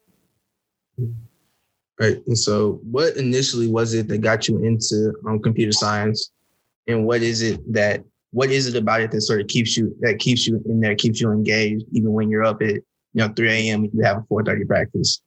Right. 2.00 2.19
And 2.26 2.38
so, 2.38 2.81
what 2.82 3.17
initially 3.17 3.69
was 3.69 3.94
it 3.94 4.08
that 4.08 4.19
got 4.19 4.49
you 4.49 4.64
into 4.64 5.14
um, 5.26 5.40
computer 5.40 5.73
science, 5.73 6.32
and 6.87 7.06
what 7.06 7.23
is 7.23 7.43
it 7.43 7.61
that 7.73 8.02
what 8.31 8.50
is 8.50 8.67
it 8.67 8.76
about 8.76 9.00
it 9.00 9.11
that 9.12 9.23
sort 9.23 9.40
of 9.40 9.46
keeps 9.46 9.76
you 9.76 9.96
that 10.00 10.19
keeps 10.19 10.46
you 10.46 10.61
in 10.67 10.81
there, 10.81 10.94
keeps 10.94 11.20
you 11.20 11.31
engaged, 11.31 11.85
even 11.93 12.12
when 12.12 12.29
you're 12.29 12.44
up 12.44 12.61
at 12.62 12.75
you 12.75 12.82
know 13.14 13.29
3 13.29 13.50
a.m. 13.50 13.85
you 13.93 14.02
have 14.02 14.19
a 14.19 14.23
4:30 14.23 14.67
practice? 14.67 15.23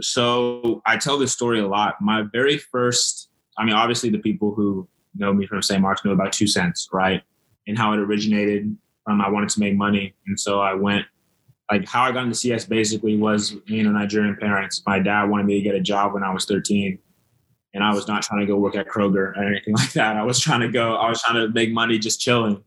So 0.00 0.82
I 0.86 0.96
tell 0.96 1.18
this 1.18 1.32
story 1.32 1.60
a 1.60 1.66
lot. 1.66 1.96
My 2.00 2.22
very 2.32 2.58
first, 2.58 3.30
I 3.56 3.64
mean, 3.64 3.74
obviously 3.74 4.10
the 4.10 4.18
people 4.18 4.54
who 4.54 4.88
know 5.16 5.32
me 5.32 5.46
from 5.46 5.62
St. 5.62 5.80
Mark's 5.80 6.04
know 6.04 6.12
about 6.12 6.32
two 6.32 6.46
cents, 6.46 6.88
right? 6.92 7.22
and 7.68 7.78
how 7.78 7.92
it 7.92 8.00
originated. 8.00 8.74
Um, 9.08 9.20
I 9.20 9.28
wanted 9.28 9.50
to 9.50 9.60
make 9.60 9.76
money, 9.76 10.14
and 10.26 10.40
so 10.40 10.60
I 10.60 10.74
went. 10.74 11.06
Like 11.70 11.86
how 11.86 12.02
I 12.02 12.12
got 12.12 12.24
into 12.24 12.34
CS 12.34 12.64
basically 12.64 13.18
was 13.18 13.54
you 13.66 13.82
know 13.82 13.92
Nigerian 13.92 14.36
parents. 14.36 14.82
My 14.86 14.98
dad 14.98 15.24
wanted 15.24 15.46
me 15.46 15.54
to 15.54 15.60
get 15.60 15.74
a 15.74 15.80
job 15.80 16.14
when 16.14 16.24
I 16.24 16.32
was 16.32 16.46
13, 16.46 16.98
and 17.74 17.84
I 17.84 17.94
was 17.94 18.08
not 18.08 18.22
trying 18.22 18.40
to 18.40 18.46
go 18.46 18.56
work 18.56 18.74
at 18.74 18.88
Kroger 18.88 19.36
or 19.36 19.44
anything 19.44 19.74
like 19.76 19.92
that. 19.92 20.16
I 20.16 20.24
was 20.24 20.40
trying 20.40 20.60
to 20.60 20.68
go. 20.68 20.96
I 20.96 21.08
was 21.08 21.22
trying 21.22 21.46
to 21.46 21.52
make 21.52 21.70
money 21.70 21.98
just 21.98 22.20
chilling. 22.20 22.64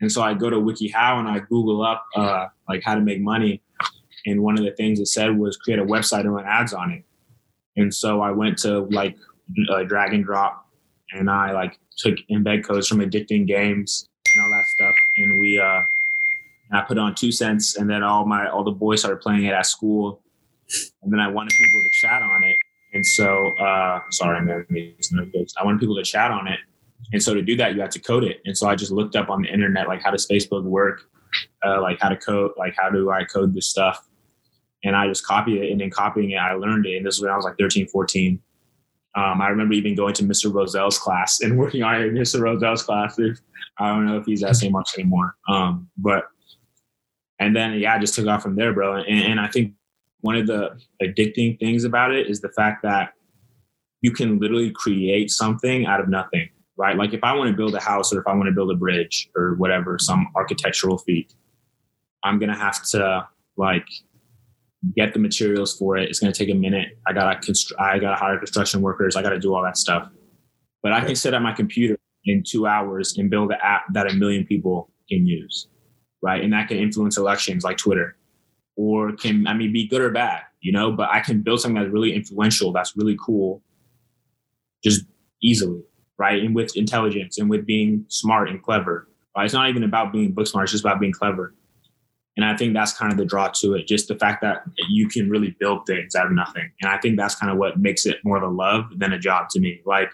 And 0.00 0.10
so 0.10 0.22
I 0.22 0.32
go 0.32 0.48
to 0.48 0.56
WikiHow 0.56 1.18
and 1.18 1.28
I 1.28 1.40
Google 1.40 1.82
up 1.82 2.04
uh, 2.14 2.46
like 2.68 2.82
how 2.84 2.94
to 2.94 3.00
make 3.00 3.20
money. 3.20 3.60
And 4.26 4.42
one 4.42 4.58
of 4.58 4.64
the 4.64 4.72
things 4.72 5.00
it 5.00 5.06
said 5.06 5.38
was 5.38 5.56
create 5.56 5.78
a 5.78 5.84
website 5.84 6.20
and 6.20 6.34
run 6.34 6.44
ads 6.46 6.72
on 6.72 6.90
it. 6.90 7.04
And 7.76 7.94
so 7.94 8.20
I 8.20 8.30
went 8.30 8.58
to 8.58 8.80
like 8.90 9.16
uh, 9.70 9.84
drag 9.84 10.12
and 10.12 10.24
drop 10.24 10.66
and 11.12 11.30
I 11.30 11.52
like 11.52 11.78
took 11.96 12.16
embed 12.30 12.64
codes 12.64 12.88
from 12.88 12.98
addicting 12.98 13.46
games 13.46 14.08
and 14.34 14.44
all 14.44 14.50
that 14.50 14.64
stuff. 14.66 14.94
And 15.16 15.40
we, 15.40 15.60
uh, 15.60 15.82
I 16.70 16.82
put 16.82 16.98
on 16.98 17.14
two 17.14 17.32
cents, 17.32 17.76
and 17.76 17.88
then 17.88 18.02
all 18.02 18.26
my 18.26 18.48
all 18.48 18.62
the 18.62 18.70
boys 18.70 19.00
started 19.00 19.20
playing 19.20 19.44
it 19.44 19.54
at 19.54 19.66
school, 19.66 20.20
and 21.02 21.12
then 21.12 21.20
I 21.20 21.28
wanted 21.28 21.50
people 21.50 21.82
to 21.82 21.90
chat 22.06 22.22
on 22.22 22.44
it. 22.44 22.56
And 22.92 23.04
so, 23.04 23.48
uh, 23.58 24.00
sorry, 24.10 24.44
man, 24.44 24.66
I 24.70 25.64
wanted 25.64 25.80
people 25.80 25.96
to 25.96 26.02
chat 26.02 26.30
on 26.30 26.46
it, 26.46 26.58
and 27.12 27.22
so 27.22 27.34
to 27.34 27.42
do 27.42 27.56
that, 27.56 27.74
you 27.74 27.80
have 27.80 27.90
to 27.90 28.00
code 28.00 28.24
it. 28.24 28.40
And 28.44 28.56
so 28.56 28.68
I 28.68 28.74
just 28.74 28.92
looked 28.92 29.16
up 29.16 29.30
on 29.30 29.42
the 29.42 29.48
internet 29.48 29.88
like 29.88 30.02
how 30.02 30.10
does 30.10 30.26
Facebook 30.26 30.64
work, 30.64 31.02
uh, 31.66 31.80
like 31.80 31.98
how 32.00 32.10
to 32.10 32.16
code, 32.16 32.52
like 32.58 32.74
how 32.76 32.90
do 32.90 33.10
I 33.10 33.24
code 33.24 33.54
this 33.54 33.66
stuff, 33.68 34.06
and 34.84 34.96
I 34.96 35.06
just 35.08 35.26
copied 35.26 35.62
it. 35.62 35.70
And 35.70 35.80
then 35.80 35.90
copying 35.90 36.30
it, 36.30 36.36
I 36.36 36.54
learned 36.54 36.86
it. 36.86 36.96
And 36.96 37.06
this 37.06 37.16
was 37.16 37.22
when 37.22 37.32
I 37.32 37.36
was 37.36 37.44
like 37.44 37.58
13, 37.58 37.88
14. 37.88 38.40
Um, 39.14 39.40
I 39.40 39.48
remember 39.48 39.74
even 39.74 39.94
going 39.94 40.14
to 40.14 40.22
Mr. 40.22 40.52
Roselle's 40.52 40.98
class 40.98 41.40
and 41.40 41.58
working 41.58 41.82
on 41.82 42.00
it 42.00 42.12
Mr. 42.12 42.40
Roselle's 42.40 42.82
class. 42.82 43.18
I 43.78 43.88
don't 43.88 44.06
know 44.06 44.18
if 44.18 44.26
he's 44.26 44.42
at 44.42 44.56
St. 44.56 44.72
Mark's 44.72 44.96
anymore. 44.98 45.36
Um, 45.48 45.88
but 45.96 46.24
and 47.40 47.54
then 47.54 47.74
yeah, 47.74 47.94
I 47.94 47.98
just 47.98 48.14
took 48.14 48.26
off 48.26 48.42
from 48.42 48.56
there, 48.56 48.72
bro. 48.72 48.96
And, 48.96 49.06
and 49.08 49.40
I 49.40 49.48
think 49.48 49.74
one 50.20 50.36
of 50.36 50.46
the 50.46 50.78
addicting 51.02 51.58
things 51.58 51.84
about 51.84 52.12
it 52.12 52.28
is 52.28 52.40
the 52.40 52.48
fact 52.50 52.82
that 52.82 53.12
you 54.00 54.12
can 54.12 54.38
literally 54.38 54.70
create 54.70 55.30
something 55.30 55.86
out 55.86 56.00
of 56.00 56.08
nothing, 56.08 56.48
right? 56.76 56.96
Like 56.96 57.12
if 57.12 57.22
I 57.22 57.34
want 57.34 57.50
to 57.50 57.56
build 57.56 57.74
a 57.74 57.80
house 57.80 58.12
or 58.12 58.20
if 58.20 58.26
I 58.26 58.34
want 58.34 58.46
to 58.46 58.52
build 58.52 58.70
a 58.70 58.76
bridge 58.76 59.30
or 59.36 59.54
whatever, 59.54 59.98
some 59.98 60.28
architectural 60.36 60.98
feat, 60.98 61.34
I'm 62.24 62.38
gonna 62.38 62.56
have 62.56 62.82
to 62.90 63.28
like 63.56 63.86
get 64.96 65.12
the 65.12 65.18
materials 65.18 65.76
for 65.76 65.96
it. 65.96 66.08
It's 66.08 66.20
going 66.20 66.32
to 66.32 66.38
take 66.38 66.54
a 66.54 66.56
minute. 66.58 66.98
I 67.06 67.12
got 67.12 67.42
to 67.42 67.52
constr- 67.52 67.78
I 67.78 67.98
got 67.98 68.10
to 68.10 68.16
hire 68.16 68.38
construction 68.38 68.80
workers. 68.80 69.16
I 69.16 69.22
got 69.22 69.30
to 69.30 69.38
do 69.38 69.54
all 69.54 69.62
that 69.62 69.76
stuff. 69.76 70.08
But 70.82 70.92
I 70.92 71.04
can 71.04 71.16
sit 71.16 71.34
at 71.34 71.42
my 71.42 71.52
computer 71.52 71.98
in 72.24 72.42
two 72.46 72.66
hours 72.66 73.16
and 73.18 73.30
build 73.30 73.50
an 73.50 73.58
app 73.62 73.92
that 73.92 74.10
a 74.10 74.14
million 74.14 74.44
people 74.44 74.90
can 75.08 75.26
use, 75.26 75.68
right? 76.22 76.42
And 76.42 76.52
that 76.52 76.68
can 76.68 76.78
influence 76.78 77.16
elections 77.16 77.64
like 77.64 77.76
Twitter, 77.76 78.16
or 78.76 79.12
can 79.12 79.46
I 79.46 79.54
mean 79.54 79.72
be 79.72 79.88
good 79.88 80.00
or 80.00 80.10
bad, 80.10 80.42
you 80.60 80.70
know? 80.70 80.92
But 80.92 81.10
I 81.10 81.20
can 81.20 81.42
build 81.42 81.60
something 81.60 81.82
that's 81.82 81.92
really 81.92 82.14
influential, 82.14 82.72
that's 82.72 82.96
really 82.96 83.16
cool, 83.20 83.62
just 84.84 85.04
easily, 85.42 85.82
right? 86.18 86.42
And 86.42 86.54
with 86.54 86.76
intelligence 86.76 87.38
and 87.38 87.50
with 87.50 87.66
being 87.66 88.04
smart 88.08 88.48
and 88.48 88.62
clever. 88.62 89.08
Right? 89.36 89.44
It's 89.44 89.54
not 89.54 89.68
even 89.68 89.84
about 89.84 90.12
being 90.12 90.32
book 90.32 90.46
smart; 90.46 90.64
it's 90.64 90.72
just 90.72 90.84
about 90.84 91.00
being 91.00 91.12
clever. 91.12 91.54
And 92.38 92.44
I 92.44 92.56
think 92.56 92.72
that's 92.72 92.92
kind 92.92 93.10
of 93.10 93.18
the 93.18 93.24
draw 93.24 93.48
to 93.48 93.74
it, 93.74 93.88
just 93.88 94.06
the 94.06 94.14
fact 94.14 94.42
that 94.42 94.62
you 94.88 95.08
can 95.08 95.28
really 95.28 95.56
build 95.58 95.86
things 95.88 96.14
out 96.14 96.26
of 96.26 96.32
nothing. 96.32 96.70
And 96.80 96.88
I 96.88 96.96
think 96.98 97.16
that's 97.16 97.34
kind 97.34 97.50
of 97.50 97.58
what 97.58 97.80
makes 97.80 98.06
it 98.06 98.18
more 98.22 98.36
of 98.36 98.44
a 98.44 98.54
love 98.54 98.84
than 98.96 99.12
a 99.12 99.18
job 99.18 99.48
to 99.50 99.60
me. 99.60 99.80
Like, 99.84 100.08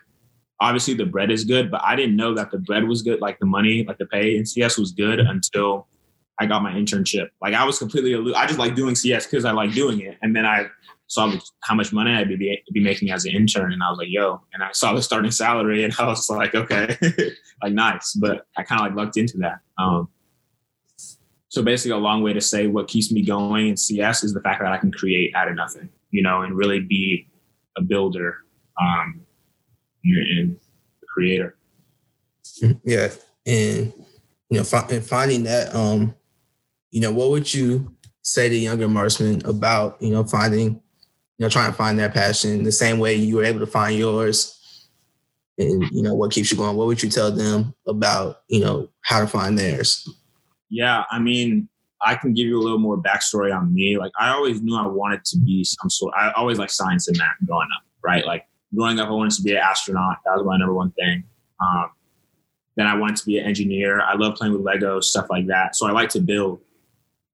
obviously 0.58 0.94
the 0.94 1.04
bread 1.04 1.30
is 1.30 1.44
good, 1.44 1.70
but 1.70 1.82
I 1.84 1.94
didn't 1.96 2.16
know 2.16 2.34
that 2.34 2.50
the 2.50 2.56
bread 2.56 2.88
was 2.88 3.02
good, 3.02 3.20
like 3.20 3.38
the 3.40 3.46
money, 3.46 3.84
like 3.86 3.98
the 3.98 4.06
pay 4.06 4.38
in 4.38 4.46
CS 4.46 4.78
was 4.78 4.92
good 4.92 5.20
until 5.20 5.86
I 6.40 6.46
got 6.46 6.62
my 6.62 6.72
internship. 6.72 7.28
Like 7.42 7.52
I 7.52 7.62
was 7.64 7.78
completely, 7.78 8.34
I 8.34 8.46
just 8.46 8.58
like 8.58 8.74
doing 8.74 8.94
CS 8.94 9.26
because 9.26 9.44
I 9.44 9.52
like 9.52 9.74
doing 9.74 10.00
it. 10.00 10.16
And 10.22 10.34
then 10.34 10.46
I 10.46 10.68
saw 11.08 11.30
how 11.64 11.74
much 11.74 11.92
money 11.92 12.12
I'd 12.12 12.28
be, 12.28 12.62
be 12.72 12.80
making 12.80 13.10
as 13.10 13.26
an 13.26 13.32
intern. 13.32 13.70
And 13.70 13.82
I 13.82 13.90
was 13.90 13.98
like, 13.98 14.08
yo, 14.10 14.40
and 14.54 14.62
I 14.62 14.70
saw 14.72 14.94
the 14.94 15.02
starting 15.02 15.30
salary 15.30 15.84
and 15.84 15.94
I 15.98 16.06
was 16.06 16.30
like, 16.30 16.54
okay, 16.54 16.96
like 17.62 17.74
nice. 17.74 18.14
But 18.14 18.46
I 18.56 18.62
kind 18.62 18.80
of 18.80 18.86
like 18.86 18.96
lucked 18.96 19.18
into 19.18 19.36
that. 19.38 19.58
Um, 19.76 20.08
so 21.54 21.62
basically 21.62 21.92
a 21.92 21.98
long 21.98 22.20
way 22.20 22.32
to 22.32 22.40
say 22.40 22.66
what 22.66 22.88
keeps 22.88 23.12
me 23.12 23.22
going 23.22 23.68
in 23.68 23.76
CS 23.76 24.24
is 24.24 24.34
the 24.34 24.40
fact 24.40 24.60
that 24.60 24.72
I 24.72 24.76
can 24.76 24.90
create 24.90 25.32
out 25.36 25.46
of 25.46 25.54
nothing, 25.54 25.88
you 26.10 26.20
know, 26.20 26.42
and 26.42 26.56
really 26.56 26.80
be 26.80 27.28
a 27.78 27.80
builder 27.80 28.38
um, 28.80 29.20
and 30.02 30.56
a 31.00 31.06
creator. 31.06 31.56
Yeah. 32.82 33.10
And, 33.46 33.92
you 34.50 34.58
know, 34.58 34.64
fi- 34.64 34.88
and 34.90 35.06
finding 35.06 35.44
that, 35.44 35.72
um, 35.72 36.16
you 36.90 37.00
know, 37.00 37.12
what 37.12 37.30
would 37.30 37.54
you 37.54 37.94
say 38.22 38.48
to 38.48 38.56
younger 38.56 38.88
marksmen 38.88 39.40
about, 39.46 40.02
you 40.02 40.10
know, 40.10 40.24
finding 40.24 40.82
you 41.38 41.44
know, 41.44 41.48
trying 41.48 41.70
to 41.70 41.76
find 41.76 42.00
that 42.00 42.14
passion 42.14 42.64
the 42.64 42.72
same 42.72 42.98
way 42.98 43.14
you 43.14 43.36
were 43.36 43.44
able 43.44 43.60
to 43.60 43.66
find 43.66 43.96
yours 43.96 44.88
and 45.56 45.84
you 45.92 46.02
know 46.02 46.14
what 46.14 46.32
keeps 46.32 46.50
you 46.50 46.56
going 46.56 46.76
what 46.76 46.88
would 46.88 47.00
you 47.00 47.08
tell 47.08 47.30
them 47.30 47.72
about 47.86 48.42
you 48.48 48.60
know 48.60 48.88
how 49.02 49.20
to 49.20 49.26
find 49.26 49.56
theirs 49.56 50.08
yeah 50.70 51.04
i 51.10 51.18
mean 51.18 51.68
i 52.02 52.14
can 52.14 52.34
give 52.34 52.46
you 52.46 52.58
a 52.58 52.62
little 52.62 52.78
more 52.78 52.98
backstory 52.98 53.54
on 53.54 53.72
me. 53.72 53.98
Like 53.98 54.12
i 54.20 54.30
always 54.30 54.60
knew 54.62 54.76
i 54.76 54.86
wanted 54.86 55.24
to 55.26 55.38
be 55.38 55.64
some 55.64 55.90
sort 55.90 56.14
i 56.16 56.32
always 56.32 56.58
like 56.58 56.70
science 56.70 57.08
and 57.08 57.16
math 57.18 57.36
growing 57.46 57.68
up 57.76 57.84
right? 58.04 58.24
Like 58.24 58.46
growing 58.76 59.00
up 59.00 59.08
i 59.08 59.12
wanted 59.12 59.32
to 59.32 59.42
be 59.42 59.52
an 59.52 59.58
astronaut. 59.58 60.18
That 60.24 60.36
was 60.36 60.44
my 60.44 60.56
number 60.58 60.74
one 60.74 60.92
thing. 60.92 61.24
Um, 61.60 61.90
then 62.76 62.86
i 62.86 62.94
wanted 62.94 63.16
to 63.16 63.26
be 63.26 63.38
an 63.38 63.46
engineer. 63.46 64.00
I 64.00 64.14
love 64.14 64.34
playing 64.36 64.52
with 64.52 64.62
lego 64.62 65.00
stuff 65.00 65.26
like 65.30 65.46
that. 65.48 65.74
So 65.74 65.86
i 65.86 65.90
like 65.90 66.10
to 66.10 66.20
build. 66.20 66.60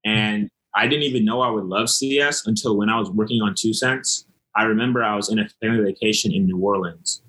And 0.05 0.49
I 0.73 0.87
didn't 0.87 1.03
even 1.03 1.25
know 1.25 1.41
I 1.41 1.49
would 1.49 1.65
love 1.65 1.89
CS 1.89 2.47
until 2.47 2.77
when 2.77 2.89
I 2.89 2.97
was 2.97 3.09
working 3.11 3.41
on 3.41 3.55
Two 3.55 3.73
Cents. 3.73 4.25
I 4.55 4.63
remember 4.63 5.03
I 5.03 5.15
was 5.15 5.29
in 5.29 5.39
a 5.39 5.47
family 5.61 5.83
vacation 5.83 6.31
in 6.31 6.45
New 6.45 6.57
Orleans. 6.57 7.21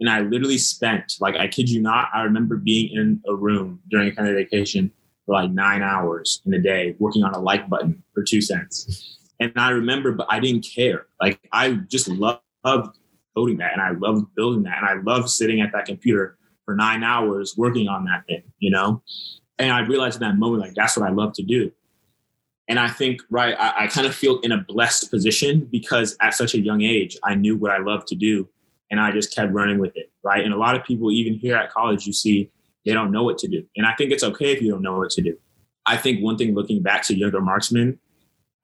And 0.00 0.10
I 0.10 0.20
literally 0.20 0.58
spent, 0.58 1.14
like, 1.20 1.36
I 1.36 1.46
kid 1.46 1.70
you 1.70 1.80
not, 1.80 2.08
I 2.12 2.22
remember 2.22 2.56
being 2.56 2.94
in 2.94 3.22
a 3.26 3.34
room 3.34 3.80
during 3.88 4.08
a 4.08 4.12
family 4.12 4.32
vacation 4.34 4.90
for 5.26 5.34
like 5.34 5.50
nine 5.50 5.82
hours 5.82 6.40
in 6.46 6.54
a 6.54 6.60
day 6.60 6.94
working 6.98 7.24
on 7.24 7.34
a 7.34 7.40
like 7.40 7.68
button 7.68 8.02
for 8.14 8.22
two 8.22 8.40
cents. 8.40 9.18
And 9.40 9.52
I 9.56 9.70
remember, 9.70 10.12
but 10.12 10.26
I 10.30 10.40
didn't 10.40 10.66
care. 10.74 11.06
Like, 11.20 11.40
I 11.52 11.72
just 11.88 12.08
loved 12.08 12.40
coding 13.36 13.58
that 13.58 13.72
and 13.72 13.82
I 13.82 13.90
loved 13.90 14.34
building 14.34 14.62
that. 14.62 14.78
And 14.78 14.86
I 14.86 15.02
loved 15.02 15.28
sitting 15.28 15.60
at 15.60 15.72
that 15.72 15.84
computer 15.84 16.38
for 16.64 16.74
nine 16.74 17.02
hours 17.02 17.54
working 17.56 17.88
on 17.88 18.04
that 18.06 18.26
thing, 18.26 18.44
you 18.58 18.70
know? 18.70 19.02
And 19.58 19.72
I 19.72 19.80
realized 19.80 20.22
in 20.22 20.28
that 20.28 20.38
moment, 20.38 20.62
like, 20.62 20.74
that's 20.74 20.96
what 20.96 21.08
I 21.08 21.12
love 21.12 21.32
to 21.34 21.42
do. 21.42 21.70
And 22.68 22.80
I 22.80 22.88
think, 22.88 23.20
right, 23.30 23.54
I, 23.58 23.84
I 23.84 23.86
kind 23.88 24.06
of 24.06 24.14
feel 24.14 24.40
in 24.40 24.52
a 24.52 24.58
blessed 24.58 25.10
position 25.10 25.68
because 25.70 26.16
at 26.20 26.34
such 26.34 26.54
a 26.54 26.60
young 26.60 26.82
age, 26.82 27.16
I 27.24 27.34
knew 27.34 27.56
what 27.56 27.70
I 27.70 27.78
loved 27.78 28.08
to 28.08 28.14
do 28.16 28.48
and 28.90 29.00
I 29.00 29.12
just 29.12 29.34
kept 29.34 29.52
running 29.52 29.78
with 29.78 29.96
it, 29.96 30.10
right? 30.22 30.44
And 30.44 30.52
a 30.52 30.56
lot 30.56 30.74
of 30.74 30.84
people, 30.84 31.12
even 31.12 31.34
here 31.34 31.56
at 31.56 31.72
college, 31.72 32.06
you 32.06 32.12
see, 32.12 32.50
they 32.86 32.94
don't 32.94 33.12
know 33.12 33.24
what 33.24 33.36
to 33.38 33.48
do. 33.48 33.64
And 33.76 33.84
I 33.84 33.94
think 33.94 34.12
it's 34.12 34.24
okay 34.24 34.52
if 34.52 34.62
you 34.62 34.70
don't 34.70 34.82
know 34.82 34.96
what 34.96 35.10
to 35.10 35.22
do. 35.22 35.36
I 35.84 35.96
think 35.96 36.22
one 36.22 36.38
thing 36.38 36.54
looking 36.54 36.82
back 36.82 37.02
to 37.04 37.16
younger 37.16 37.40
marksmen, 37.40 37.98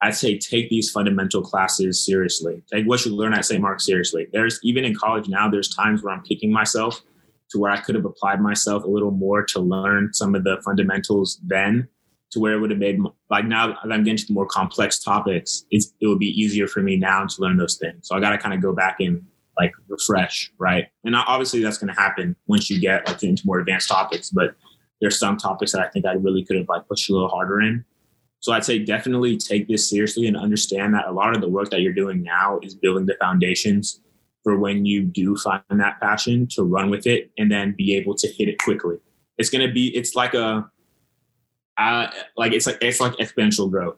I'd 0.01 0.15
say 0.15 0.37
take 0.37 0.69
these 0.69 0.89
fundamental 0.89 1.41
classes 1.41 2.03
seriously. 2.03 2.63
Take 2.71 2.87
what 2.87 3.05
you 3.05 3.15
learn 3.15 3.33
at 3.33 3.45
St. 3.45 3.61
Mark 3.61 3.79
seriously. 3.79 4.27
There's 4.33 4.59
even 4.63 4.83
in 4.83 4.95
college 4.95 5.27
now, 5.29 5.49
there's 5.49 5.69
times 5.69 6.01
where 6.01 6.13
I'm 6.13 6.23
kicking 6.23 6.51
myself 6.51 7.01
to 7.51 7.59
where 7.59 7.71
I 7.71 7.79
could 7.79 7.95
have 7.95 8.05
applied 8.05 8.41
myself 8.41 8.83
a 8.83 8.87
little 8.87 9.11
more 9.11 9.43
to 9.43 9.59
learn 9.59 10.13
some 10.13 10.35
of 10.35 10.43
the 10.43 10.59
fundamentals 10.65 11.39
then 11.45 11.87
to 12.31 12.39
where 12.39 12.53
it 12.53 12.59
would 12.59 12.71
have 12.71 12.79
made 12.79 12.99
like 13.29 13.45
now 13.45 13.67
that 13.67 13.91
I'm 13.91 14.03
getting 14.03 14.17
to 14.17 14.33
more 14.33 14.47
complex 14.47 14.99
topics, 14.99 15.65
it 15.69 15.85
would 16.01 16.19
be 16.19 16.41
easier 16.41 16.67
for 16.67 16.81
me 16.81 16.97
now 16.97 17.25
to 17.25 17.41
learn 17.41 17.57
those 17.57 17.77
things. 17.77 18.07
So 18.07 18.15
I 18.15 18.19
got 18.19 18.31
to 18.31 18.37
kind 18.37 18.55
of 18.55 18.61
go 18.61 18.73
back 18.73 18.99
and 18.99 19.23
like 19.57 19.71
refresh, 19.87 20.51
right? 20.57 20.87
And 21.03 21.15
obviously 21.15 21.61
that's 21.61 21.77
going 21.77 21.93
to 21.93 21.99
happen 21.99 22.35
once 22.47 22.69
you 22.69 22.79
get 22.79 23.07
like 23.07 23.23
into 23.23 23.45
more 23.45 23.59
advanced 23.59 23.89
topics. 23.89 24.29
But 24.29 24.55
there's 25.01 25.19
some 25.19 25.37
topics 25.37 25.73
that 25.73 25.81
I 25.81 25.89
think 25.89 26.05
I 26.05 26.13
really 26.13 26.43
could 26.43 26.57
have 26.57 26.69
like 26.69 26.87
pushed 26.87 27.09
a 27.09 27.13
little 27.13 27.29
harder 27.29 27.61
in. 27.61 27.85
So 28.39 28.51
I'd 28.51 28.65
say 28.65 28.79
definitely 28.79 29.37
take 29.37 29.67
this 29.67 29.89
seriously 29.89 30.27
and 30.27 30.35
understand 30.35 30.93
that 30.95 31.07
a 31.07 31.11
lot 31.11 31.33
of 31.35 31.41
the 31.41 31.47
work 31.47 31.69
that 31.69 31.81
you're 31.81 31.93
doing 31.93 32.23
now 32.23 32.59
is 32.61 32.75
building 32.75 33.05
the 33.05 33.15
foundations 33.19 34.01
for 34.43 34.57
when 34.57 34.85
you 34.85 35.03
do 35.03 35.37
find 35.37 35.63
that 35.69 36.01
passion 36.01 36.47
to 36.47 36.63
run 36.63 36.89
with 36.89 37.07
it 37.07 37.31
and 37.37 37.49
then 37.49 37.73
be 37.77 37.95
able 37.95 38.15
to 38.15 38.27
hit 38.27 38.49
it 38.49 38.57
quickly. 38.59 38.97
It's 39.37 39.49
going 39.49 39.65
to 39.65 39.73
be, 39.73 39.95
it's 39.95 40.15
like 40.15 40.33
a, 40.33 40.69
uh, 41.77 42.07
like 42.37 42.51
it's 42.51 42.67
like 42.67 42.77
it's 42.81 42.99
like 42.99 43.13
exponential 43.13 43.69
growth, 43.69 43.95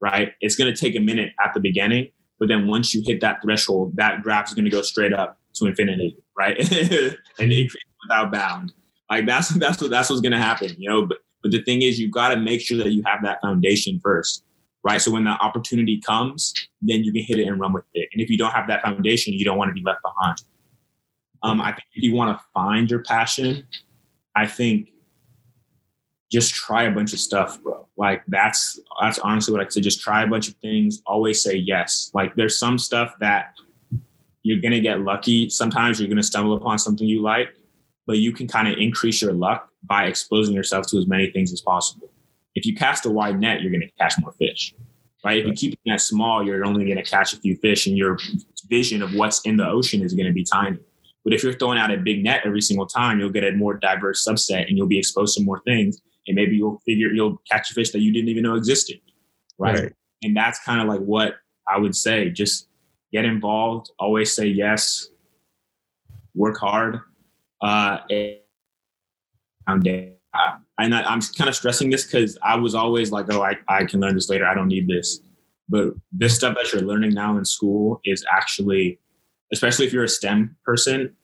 right? 0.00 0.32
It's 0.40 0.56
going 0.56 0.72
to 0.72 0.80
take 0.80 0.96
a 0.96 1.00
minute 1.00 1.32
at 1.44 1.52
the 1.52 1.60
beginning, 1.60 2.10
but 2.38 2.48
then 2.48 2.66
once 2.66 2.94
you 2.94 3.02
hit 3.04 3.20
that 3.20 3.42
threshold, 3.42 3.96
that 3.96 4.22
graph 4.22 4.48
is 4.48 4.54
going 4.54 4.64
to 4.64 4.70
go 4.70 4.82
straight 4.82 5.12
up 5.12 5.38
to 5.54 5.66
infinity, 5.66 6.16
right? 6.36 6.58
and 7.38 7.52
increase 7.52 7.84
without 8.02 8.32
bound. 8.32 8.72
Like 9.10 9.26
that's 9.26 9.48
that's 9.50 9.80
what 9.80 9.90
that's 9.90 10.10
what's 10.10 10.20
going 10.20 10.32
to 10.32 10.38
happen, 10.38 10.74
you 10.78 10.88
know. 10.88 11.06
But 11.06 11.18
but 11.42 11.50
the 11.50 11.62
thing 11.62 11.82
is, 11.82 11.98
you've 11.98 12.12
got 12.12 12.28
to 12.28 12.36
make 12.36 12.60
sure 12.60 12.76
that 12.78 12.90
you 12.90 13.02
have 13.06 13.22
that 13.22 13.40
foundation 13.40 14.00
first, 14.00 14.44
right? 14.84 15.00
So 15.00 15.10
when 15.10 15.24
the 15.24 15.30
opportunity 15.30 16.00
comes, 16.00 16.52
then 16.82 17.04
you 17.04 17.12
can 17.12 17.22
hit 17.22 17.38
it 17.38 17.46
and 17.46 17.58
run 17.58 17.72
with 17.72 17.84
it. 17.94 18.08
And 18.12 18.20
if 18.20 18.28
you 18.28 18.36
don't 18.36 18.52
have 18.52 18.68
that 18.68 18.82
foundation, 18.82 19.32
you 19.34 19.44
don't 19.44 19.56
want 19.56 19.70
to 19.70 19.74
be 19.74 19.82
left 19.82 20.00
behind. 20.02 20.42
Um, 21.42 21.60
I 21.60 21.72
think 21.72 21.84
if 21.94 22.02
you 22.02 22.14
want 22.14 22.36
to 22.36 22.44
find 22.52 22.90
your 22.90 23.02
passion, 23.02 23.66
I 24.36 24.46
think 24.46 24.90
just 26.30 26.54
try 26.54 26.84
a 26.84 26.90
bunch 26.90 27.12
of 27.12 27.18
stuff, 27.18 27.62
bro. 27.62 27.86
Like 27.96 28.22
that's 28.28 28.78
that's 29.00 29.18
honestly 29.18 29.52
what 29.52 29.64
I 29.64 29.68
say. 29.68 29.80
Just 29.80 30.00
try 30.00 30.22
a 30.22 30.26
bunch 30.26 30.48
of 30.48 30.54
things. 30.56 31.02
Always 31.06 31.42
say 31.42 31.56
yes. 31.56 32.10
Like 32.14 32.34
there's 32.36 32.58
some 32.58 32.78
stuff 32.78 33.14
that 33.20 33.54
you're 34.42 34.60
gonna 34.60 34.80
get 34.80 35.00
lucky. 35.00 35.48
Sometimes 35.48 35.98
you're 35.98 36.08
gonna 36.08 36.22
stumble 36.22 36.54
upon 36.54 36.78
something 36.78 37.06
you 37.06 37.22
like, 37.22 37.48
but 38.06 38.18
you 38.18 38.32
can 38.32 38.46
kind 38.46 38.68
of 38.68 38.78
increase 38.78 39.22
your 39.22 39.32
luck 39.32 39.68
by 39.84 40.04
exposing 40.04 40.54
yourself 40.54 40.86
to 40.88 40.98
as 40.98 41.06
many 41.06 41.30
things 41.30 41.52
as 41.52 41.60
possible. 41.60 42.10
If 42.54 42.66
you 42.66 42.74
cast 42.74 43.06
a 43.06 43.10
wide 43.10 43.40
net, 43.40 43.62
you're 43.62 43.72
gonna 43.72 43.90
catch 43.98 44.14
more 44.20 44.32
fish. 44.32 44.74
Right? 45.24 45.38
If 45.38 45.46
you 45.46 45.52
keep 45.54 45.72
it 45.72 45.80
net 45.84 46.00
small, 46.00 46.46
you're 46.46 46.64
only 46.64 46.86
gonna 46.86 47.04
catch 47.04 47.32
a 47.32 47.36
few 47.36 47.56
fish, 47.56 47.86
and 47.86 47.96
your 47.96 48.18
vision 48.68 49.02
of 49.02 49.14
what's 49.14 49.40
in 49.40 49.56
the 49.56 49.68
ocean 49.68 50.02
is 50.02 50.14
gonna 50.14 50.32
be 50.32 50.44
tiny. 50.44 50.78
But 51.24 51.32
if 51.32 51.42
you're 51.42 51.54
throwing 51.54 51.78
out 51.78 51.90
a 51.90 51.96
big 51.96 52.22
net 52.22 52.42
every 52.44 52.60
single 52.60 52.86
time, 52.86 53.18
you'll 53.18 53.30
get 53.30 53.44
a 53.44 53.52
more 53.52 53.74
diverse 53.74 54.26
subset 54.26 54.68
and 54.68 54.78
you'll 54.78 54.86
be 54.86 54.98
exposed 54.98 55.36
to 55.36 55.42
more 55.42 55.60
things 55.66 56.00
and 56.28 56.36
maybe 56.36 56.56
you'll 56.56 56.80
figure 56.86 57.08
you'll 57.08 57.40
catch 57.50 57.70
a 57.70 57.74
fish 57.74 57.90
that 57.90 58.00
you 58.00 58.12
didn't 58.12 58.28
even 58.28 58.44
know 58.44 58.54
existed 58.54 59.00
right, 59.58 59.78
right. 59.78 59.92
and 60.22 60.36
that's 60.36 60.62
kind 60.64 60.80
of 60.80 60.86
like 60.86 61.00
what 61.00 61.34
i 61.68 61.76
would 61.76 61.96
say 61.96 62.30
just 62.30 62.68
get 63.12 63.24
involved 63.24 63.90
always 63.98 64.32
say 64.34 64.46
yes 64.46 65.08
work 66.34 66.56
hard 66.58 67.00
uh 67.62 67.98
and 70.78 70.94
I'm 70.94 71.20
kind 71.20 71.48
of 71.48 71.56
stressing 71.56 71.90
this 71.90 72.04
because 72.04 72.38
I 72.42 72.56
was 72.56 72.74
always 72.74 73.10
like, 73.10 73.26
oh, 73.30 73.42
I, 73.42 73.56
I 73.68 73.84
can 73.84 74.00
learn 74.00 74.14
this 74.14 74.28
later. 74.28 74.46
I 74.46 74.54
don't 74.54 74.68
need 74.68 74.86
this. 74.86 75.20
But 75.68 75.92
this 76.12 76.36
stuff 76.36 76.54
that 76.54 76.72
you're 76.72 76.82
learning 76.82 77.14
now 77.14 77.36
in 77.36 77.44
school 77.44 78.00
is 78.04 78.24
actually, 78.32 78.98
especially 79.52 79.86
if 79.86 79.92
you're 79.92 80.04
a 80.04 80.08
STEM 80.08 80.56
person, 80.64 81.14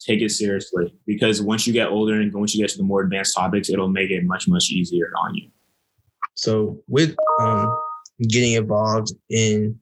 take 0.00 0.22
it 0.22 0.30
seriously 0.30 0.94
because 1.06 1.42
once 1.42 1.66
you 1.66 1.72
get 1.72 1.88
older 1.88 2.14
and 2.14 2.32
once 2.32 2.54
you 2.54 2.62
get 2.62 2.70
to 2.70 2.78
the 2.78 2.84
more 2.84 3.02
advanced 3.02 3.36
topics, 3.36 3.68
it'll 3.68 3.88
make 3.88 4.10
it 4.10 4.24
much, 4.24 4.48
much 4.48 4.70
easier 4.70 5.12
on 5.22 5.34
you. 5.34 5.48
So 6.34 6.82
with 6.88 7.14
um, 7.38 7.76
getting 8.28 8.52
involved 8.52 9.12
in, 9.28 9.78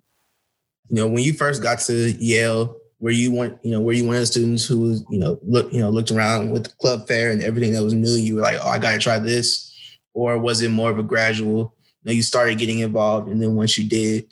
you 0.88 0.96
know, 0.96 1.06
when 1.06 1.22
you 1.22 1.32
first 1.32 1.62
got 1.62 1.78
to 1.80 2.10
Yale, 2.18 2.76
where 2.98 3.12
you 3.12 3.30
one, 3.30 3.58
you 3.62 3.70
know, 3.70 3.80
where 3.80 3.94
you 3.94 4.04
one 4.04 4.16
of 4.16 4.20
the 4.20 4.26
students 4.26 4.66
who 4.66 4.80
was, 4.80 5.04
you 5.08 5.18
know, 5.18 5.38
look, 5.42 5.72
you 5.72 5.80
know, 5.80 5.88
looked 5.88 6.10
around 6.10 6.50
with 6.50 6.64
the 6.64 6.70
club 6.80 7.06
fair 7.06 7.30
and 7.30 7.42
everything 7.42 7.72
that 7.72 7.84
was 7.84 7.94
new, 7.94 8.16
you 8.16 8.34
were 8.34 8.40
like, 8.40 8.58
oh, 8.60 8.68
I 8.68 8.78
gotta 8.78 8.98
try 8.98 9.20
this? 9.20 9.72
Or 10.14 10.36
was 10.36 10.62
it 10.62 10.70
more 10.70 10.90
of 10.90 10.98
a 10.98 11.02
gradual, 11.04 11.76
you 12.02 12.06
know, 12.06 12.12
you 12.12 12.22
started 12.22 12.58
getting 12.58 12.80
involved 12.80 13.28
and 13.28 13.40
then 13.40 13.54
once 13.54 13.78
you 13.78 13.88
did, 13.88 14.26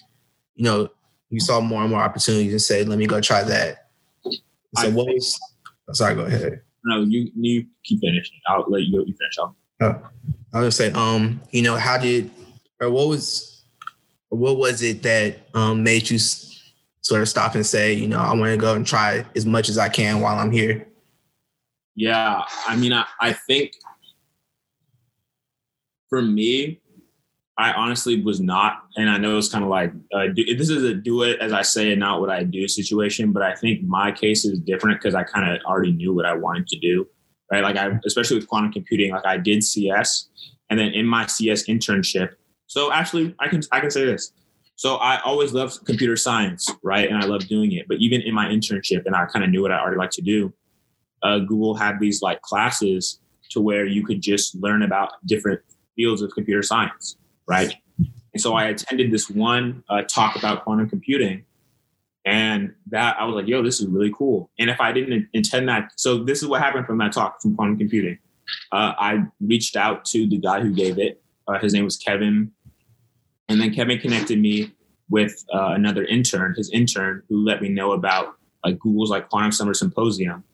you 0.56 0.64
know, 0.64 0.88
you 1.30 1.38
saw 1.38 1.60
more 1.60 1.82
and 1.82 1.90
more 1.90 2.00
opportunities 2.00 2.52
and 2.52 2.62
said, 2.62 2.88
let 2.88 2.98
me 2.98 3.06
go 3.06 3.20
try 3.20 3.44
that. 3.44 3.88
So 4.76 4.88
I 4.88 4.88
what 4.88 5.06
was 5.06 5.38
Sorry, 5.92 6.14
go 6.14 6.24
ahead. 6.24 6.62
No, 6.84 7.02
you 7.02 7.30
you 7.34 7.66
keep 7.84 8.00
finishing. 8.00 8.38
I'll 8.48 8.64
let 8.68 8.82
you, 8.82 9.04
you 9.06 9.14
finish 9.14 9.38
off. 9.38 9.54
Oh, 9.80 10.00
I 10.52 10.60
was 10.60 10.76
say, 10.76 10.90
um, 10.92 11.40
you 11.50 11.62
know, 11.62 11.76
how 11.76 11.98
did 11.98 12.30
or 12.80 12.90
what 12.90 13.08
was 13.08 13.64
what 14.28 14.56
was 14.56 14.82
it 14.82 15.02
that 15.02 15.38
um 15.54 15.82
made 15.82 16.10
you 16.10 16.18
sort 16.18 17.22
of 17.22 17.28
stop 17.28 17.54
and 17.54 17.64
say, 17.64 17.92
you 17.92 18.08
know, 18.08 18.18
I 18.18 18.34
want 18.34 18.50
to 18.50 18.56
go 18.56 18.74
and 18.74 18.86
try 18.86 19.24
as 19.34 19.46
much 19.46 19.68
as 19.68 19.78
I 19.78 19.88
can 19.88 20.20
while 20.20 20.38
I'm 20.38 20.50
here? 20.50 20.86
Yeah, 21.94 22.42
I 22.66 22.76
mean, 22.76 22.92
I, 22.92 23.06
I 23.20 23.32
think 23.32 23.72
for 26.08 26.20
me, 26.20 26.80
I 27.58 27.72
honestly 27.72 28.22
was 28.22 28.40
not, 28.40 28.82
and 28.96 29.08
I 29.08 29.16
know 29.16 29.38
it's 29.38 29.48
kind 29.48 29.64
of 29.64 29.70
like 29.70 29.92
uh, 30.12 30.26
do, 30.34 30.56
this 30.56 30.68
is 30.68 30.82
a 30.84 30.94
do 30.94 31.22
it 31.22 31.40
as 31.40 31.52
I 31.52 31.62
say 31.62 31.90
and 31.90 32.00
not 32.00 32.20
what 32.20 32.28
I 32.28 32.42
do 32.44 32.68
situation. 32.68 33.32
But 33.32 33.42
I 33.42 33.54
think 33.54 33.82
my 33.82 34.12
case 34.12 34.44
is 34.44 34.58
different 34.58 35.00
because 35.00 35.14
I 35.14 35.22
kind 35.22 35.50
of 35.50 35.62
already 35.64 35.92
knew 35.92 36.14
what 36.14 36.26
I 36.26 36.34
wanted 36.34 36.66
to 36.68 36.78
do, 36.78 37.06
right? 37.50 37.62
Like 37.62 37.76
I, 37.76 37.98
especially 38.04 38.36
with 38.36 38.48
quantum 38.48 38.72
computing, 38.72 39.12
like 39.12 39.24
I 39.24 39.38
did 39.38 39.64
CS, 39.64 40.28
and 40.68 40.78
then 40.78 40.92
in 40.92 41.06
my 41.06 41.26
CS 41.26 41.64
internship. 41.64 42.30
So 42.66 42.92
actually, 42.92 43.34
I 43.38 43.48
can 43.48 43.62
I 43.72 43.80
can 43.80 43.90
say 43.90 44.04
this. 44.04 44.32
So 44.78 44.96
I 44.96 45.22
always 45.22 45.54
loved 45.54 45.86
computer 45.86 46.16
science, 46.16 46.70
right? 46.82 47.08
And 47.08 47.16
I 47.16 47.26
love 47.26 47.48
doing 47.48 47.72
it. 47.72 47.88
But 47.88 47.96
even 47.98 48.20
in 48.20 48.34
my 48.34 48.46
internship, 48.48 49.06
and 49.06 49.16
I 49.16 49.24
kind 49.24 49.42
of 49.42 49.50
knew 49.50 49.62
what 49.62 49.72
I 49.72 49.80
already 49.80 49.96
like 49.96 50.10
to 50.10 50.22
do, 50.22 50.52
uh, 51.22 51.38
Google 51.38 51.74
had 51.74 51.98
these 51.98 52.20
like 52.20 52.42
classes 52.42 53.20
to 53.50 53.60
where 53.62 53.86
you 53.86 54.04
could 54.04 54.20
just 54.20 54.54
learn 54.56 54.82
about 54.82 55.12
different 55.24 55.60
fields 55.94 56.20
of 56.20 56.30
computer 56.32 56.62
science, 56.62 57.16
right? 57.46 57.74
And 57.98 58.40
so 58.40 58.54
I 58.54 58.66
attended 58.66 59.10
this 59.10 59.30
one 59.30 59.82
uh, 59.88 60.02
talk 60.02 60.36
about 60.36 60.64
quantum 60.64 60.88
computing, 60.88 61.44
and 62.24 62.74
that 62.90 63.16
I 63.18 63.24
was 63.24 63.34
like, 63.34 63.46
"Yo, 63.46 63.62
this 63.62 63.80
is 63.80 63.86
really 63.86 64.12
cool." 64.16 64.50
And 64.58 64.68
if 64.68 64.80
I 64.80 64.92
didn't 64.92 65.28
intend 65.32 65.68
that, 65.68 65.92
so 65.96 66.22
this 66.22 66.42
is 66.42 66.48
what 66.48 66.60
happened 66.60 66.86
from 66.86 66.98
that 66.98 67.12
talk 67.12 67.40
from 67.40 67.56
quantum 67.56 67.78
computing. 67.78 68.18
Uh, 68.72 68.92
I 68.98 69.24
reached 69.40 69.76
out 69.76 70.04
to 70.06 70.28
the 70.28 70.38
guy 70.38 70.60
who 70.60 70.72
gave 70.72 70.98
it. 70.98 71.22
Uh, 71.48 71.58
his 71.58 71.72
name 71.72 71.84
was 71.84 71.96
Kevin, 71.96 72.52
and 73.48 73.60
then 73.60 73.72
Kevin 73.72 73.98
connected 73.98 74.40
me 74.40 74.72
with 75.08 75.44
uh, 75.54 75.68
another 75.68 76.04
intern, 76.04 76.54
his 76.56 76.70
intern, 76.70 77.22
who 77.28 77.44
let 77.44 77.62
me 77.62 77.68
know 77.68 77.92
about 77.92 78.36
like 78.64 78.78
Google's 78.78 79.10
like 79.10 79.28
Quantum 79.28 79.52
Summer 79.52 79.74
Symposium. 79.74 80.44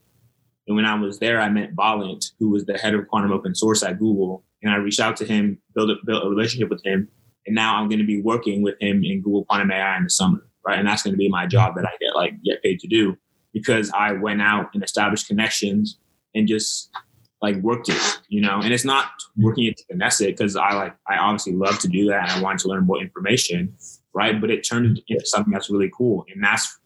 And 0.66 0.76
when 0.76 0.84
I 0.84 0.94
was 0.94 1.18
there, 1.18 1.40
I 1.40 1.48
met 1.48 1.74
Balint, 1.74 2.32
who 2.38 2.50
was 2.50 2.66
the 2.66 2.78
head 2.78 2.94
of 2.94 3.08
quantum 3.08 3.32
open 3.32 3.54
source 3.54 3.82
at 3.82 3.98
Google. 3.98 4.44
And 4.62 4.70
I 4.72 4.76
reached 4.76 5.00
out 5.00 5.16
to 5.18 5.24
him, 5.24 5.58
built 5.74 5.90
a, 5.90 5.96
built 6.04 6.24
a 6.24 6.28
relationship 6.28 6.68
with 6.70 6.84
him. 6.84 7.08
And 7.46 7.54
now 7.54 7.76
I'm 7.76 7.88
going 7.88 7.98
to 7.98 8.06
be 8.06 8.22
working 8.22 8.62
with 8.62 8.76
him 8.80 9.02
in 9.04 9.20
Google 9.22 9.44
Quantum 9.46 9.72
AI 9.72 9.96
in 9.96 10.04
the 10.04 10.10
summer, 10.10 10.46
right? 10.66 10.78
And 10.78 10.86
that's 10.86 11.02
going 11.02 11.14
to 11.14 11.18
be 11.18 11.28
my 11.28 11.46
job 11.46 11.74
that 11.74 11.84
I 11.84 11.90
get 12.00 12.14
like 12.14 12.40
get 12.44 12.62
paid 12.62 12.78
to 12.80 12.88
do 12.88 13.16
because 13.52 13.90
I 13.90 14.12
went 14.12 14.40
out 14.40 14.70
and 14.74 14.82
established 14.82 15.26
connections 15.26 15.98
and 16.34 16.46
just 16.46 16.90
like 17.40 17.56
worked 17.56 17.88
it, 17.88 18.20
you 18.28 18.40
know. 18.40 18.60
And 18.62 18.72
it's 18.72 18.84
not 18.84 19.06
working 19.36 19.64
it 19.64 19.76
to 19.78 19.84
finesse 19.90 20.20
it 20.20 20.36
because 20.36 20.54
I 20.56 20.72
like 20.74 20.94
I 21.08 21.16
obviously 21.16 21.52
love 21.52 21.78
to 21.80 21.88
do 21.88 22.06
that 22.08 22.22
and 22.22 22.30
I 22.30 22.40
wanted 22.40 22.60
to 22.60 22.68
learn 22.68 22.86
more 22.86 23.00
information, 23.00 23.76
right? 24.14 24.40
But 24.40 24.50
it 24.50 24.62
turned 24.62 25.02
into 25.08 25.26
something 25.26 25.52
that's 25.52 25.68
really 25.68 25.90
cool, 25.96 26.24
and 26.32 26.42
that's 26.42 26.78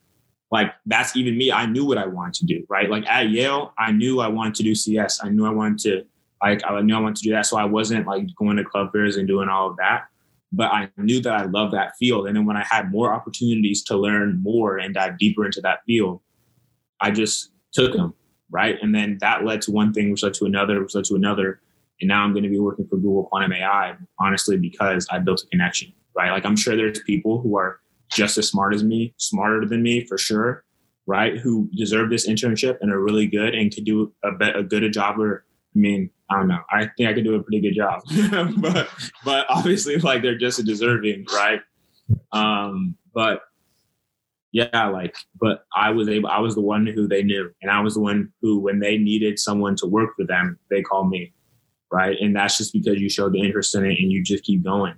like 0.50 0.72
that's 0.86 1.14
even 1.16 1.36
me. 1.36 1.52
I 1.52 1.66
knew 1.66 1.84
what 1.84 1.98
I 1.98 2.06
wanted 2.06 2.34
to 2.34 2.46
do, 2.46 2.64
right? 2.68 2.88
Like 2.88 3.06
at 3.06 3.28
Yale, 3.28 3.74
I 3.78 3.92
knew 3.92 4.20
I 4.20 4.28
wanted 4.28 4.54
to 4.56 4.62
do 4.62 4.74
CS. 4.74 5.22
I 5.22 5.28
knew 5.28 5.46
I 5.46 5.50
wanted 5.50 5.78
to 5.80 6.06
like 6.42 6.62
I 6.66 6.80
knew 6.80 6.96
I 6.96 7.00
wanted 7.00 7.16
to 7.16 7.22
do 7.22 7.30
that, 7.32 7.46
so 7.46 7.56
I 7.56 7.64
wasn't 7.64 8.06
like 8.06 8.26
going 8.36 8.56
to 8.56 8.64
club 8.64 8.92
fairs 8.92 9.16
and 9.16 9.26
doing 9.26 9.48
all 9.48 9.70
of 9.70 9.76
that. 9.76 10.06
But 10.52 10.70
I 10.70 10.88
knew 10.96 11.20
that 11.22 11.32
I 11.32 11.44
loved 11.44 11.72
that 11.74 11.96
field, 11.98 12.26
and 12.26 12.36
then 12.36 12.46
when 12.46 12.56
I 12.56 12.64
had 12.64 12.90
more 12.90 13.12
opportunities 13.12 13.82
to 13.84 13.96
learn 13.96 14.42
more 14.42 14.78
and 14.78 14.94
dive 14.94 15.18
deeper 15.18 15.44
into 15.44 15.60
that 15.62 15.80
field, 15.86 16.20
I 17.00 17.10
just 17.10 17.50
took 17.72 17.92
them 17.92 18.14
right? 18.50 18.78
And 18.80 18.94
then 18.94 19.18
that 19.20 19.44
led 19.44 19.62
to 19.62 19.70
one 19.70 19.92
thing, 19.92 20.10
which 20.10 20.22
led 20.22 20.34
to 20.34 20.44
another, 20.44 20.80
which 20.82 20.94
led 20.94 21.04
to 21.06 21.14
another. 21.14 21.60
And 22.00 22.08
now 22.08 22.22
I'm 22.22 22.32
going 22.32 22.44
to 22.44 22.48
be 22.48 22.58
working 22.58 22.86
for 22.86 22.96
Google 22.96 23.24
Quantum 23.24 23.52
AI, 23.52 23.96
honestly, 24.20 24.56
because 24.56 25.06
I 25.10 25.18
built 25.18 25.42
a 25.42 25.46
connection, 25.46 25.92
right? 26.14 26.30
Like 26.30 26.44
I'm 26.44 26.56
sure 26.56 26.76
there's 26.76 27.00
people 27.00 27.40
who 27.40 27.56
are 27.56 27.80
just 28.10 28.38
as 28.38 28.48
smart 28.48 28.74
as 28.74 28.84
me, 28.84 29.14
smarter 29.16 29.66
than 29.66 29.82
me 29.82 30.04
for 30.04 30.18
sure, 30.18 30.64
right? 31.06 31.38
Who 31.38 31.68
deserve 31.74 32.10
this 32.10 32.28
internship 32.28 32.78
and 32.80 32.92
are 32.92 33.00
really 33.00 33.26
good 33.26 33.54
and 33.54 33.74
could 33.74 33.84
do 33.84 34.12
a, 34.22 34.30
a 34.58 34.62
good 34.62 34.84
a 34.84 34.90
job 34.90 35.18
or 35.18 35.44
I 35.74 35.78
mean, 35.78 36.10
I 36.30 36.38
don't 36.38 36.48
know. 36.48 36.60
I 36.70 36.90
think 36.96 37.08
I 37.08 37.14
could 37.14 37.24
do 37.24 37.36
a 37.36 37.42
pretty 37.42 37.60
good 37.60 37.74
job, 37.74 38.02
but 38.58 38.88
but 39.24 39.46
obviously, 39.48 39.96
like 39.98 40.22
they're 40.22 40.38
just 40.38 40.64
deserving, 40.64 41.26
right? 41.32 41.60
Um, 42.32 42.96
but 43.14 43.42
yeah, 44.56 44.88
like, 44.88 45.14
but 45.38 45.66
I 45.76 45.90
was 45.90 46.08
able, 46.08 46.30
I 46.30 46.38
was 46.38 46.54
the 46.54 46.62
one 46.62 46.86
who 46.86 47.06
they 47.06 47.22
knew. 47.22 47.50
And 47.60 47.70
I 47.70 47.80
was 47.80 47.92
the 47.92 48.00
one 48.00 48.32
who, 48.40 48.58
when 48.58 48.80
they 48.80 48.96
needed 48.96 49.38
someone 49.38 49.76
to 49.76 49.86
work 49.86 50.16
for 50.16 50.24
them, 50.24 50.58
they 50.70 50.80
called 50.80 51.10
me. 51.10 51.34
Right. 51.92 52.16
And 52.18 52.34
that's 52.34 52.56
just 52.56 52.72
because 52.72 52.98
you 52.98 53.10
showed 53.10 53.34
the 53.34 53.40
interest 53.42 53.74
in 53.74 53.84
it 53.84 53.98
and 54.00 54.10
you 54.10 54.24
just 54.24 54.44
keep 54.44 54.64
going. 54.64 54.94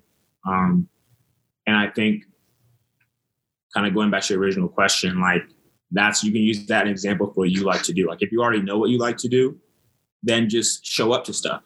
Um, 0.47 0.89
and 1.67 1.77
I 1.77 1.91
think 1.91 2.23
kind 3.75 3.85
of 3.85 3.95
going 3.95 4.13
back 4.13 4.23
to 4.23 4.35
your 4.35 4.43
original 4.43 4.69
question, 4.69 5.21
like 5.21 5.43
that's, 5.91 6.23
you 6.23 6.31
can 6.31 6.43
use 6.43 6.65
that 6.67 6.87
example 6.87 7.27
for 7.27 7.41
what 7.41 7.51
you 7.51 7.65
like 7.65 7.83
to 7.83 7.93
do. 7.93 8.07
Like 8.07 8.23
if 8.23 8.31
you 8.31 8.41
already 8.41 8.63
know 8.63 8.79
what 8.79 8.91
you 8.91 8.99
like 8.99 9.17
to 9.19 9.29
do, 9.29 9.59
then 10.23 10.49
just 10.49 10.85
show 10.85 11.13
up 11.13 11.25
to 11.25 11.33
stuff. 11.33 11.63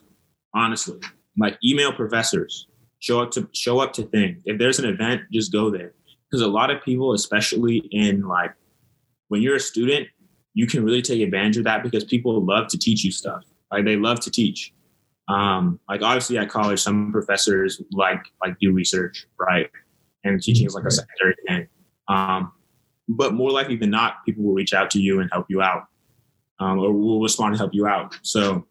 Honestly, 0.54 0.98
like 1.38 1.58
email 1.64 1.92
professors, 1.92 2.66
show 2.98 3.22
up 3.22 3.30
to 3.32 3.48
show 3.52 3.80
up 3.80 3.92
to 3.94 4.02
things. 4.02 4.42
If 4.44 4.58
there's 4.58 4.78
an 4.78 4.84
event, 4.84 5.22
just 5.32 5.52
go 5.52 5.70
there 5.70 5.94
because 6.30 6.42
a 6.42 6.48
lot 6.48 6.70
of 6.70 6.82
people, 6.82 7.12
especially 7.12 7.78
in 7.90 8.26
like 8.26 8.52
when 9.28 9.42
you're 9.42 9.56
a 9.56 9.60
student, 9.60 10.08
you 10.54 10.66
can 10.66 10.84
really 10.84 11.02
take 11.02 11.20
advantage 11.20 11.56
of 11.58 11.64
that 11.64 11.82
because 11.82 12.04
people 12.04 12.44
love 12.44 12.68
to 12.68 12.78
teach 12.78 13.04
you 13.04 13.12
stuff. 13.12 13.42
Like 13.70 13.84
they 13.84 13.96
love 13.96 14.20
to 14.20 14.30
teach. 14.30 14.72
Um, 15.28 15.80
like 15.88 16.02
obviously 16.02 16.36
at 16.38 16.48
college, 16.48 16.80
some 16.80 17.12
professors 17.12 17.80
like 17.92 18.22
like 18.42 18.58
do 18.60 18.72
research, 18.72 19.26
right? 19.38 19.70
And 20.24 20.40
teaching 20.42 20.66
is 20.66 20.74
like 20.74 20.84
a 20.84 20.90
secondary 20.90 21.34
thing. 21.46 21.68
Um, 22.08 22.52
but 23.08 23.34
more 23.34 23.50
likely 23.50 23.76
than 23.76 23.90
not, 23.90 24.24
people 24.24 24.44
will 24.44 24.54
reach 24.54 24.72
out 24.72 24.90
to 24.92 25.00
you 25.00 25.20
and 25.20 25.30
help 25.32 25.46
you 25.48 25.60
out, 25.62 25.84
um, 26.62 26.78
or 26.78 26.92
we'll 26.92 27.20
respond 27.20 27.54
to 27.54 27.58
help 27.58 27.74
you 27.74 27.86
out. 27.86 28.16
So 28.22 28.66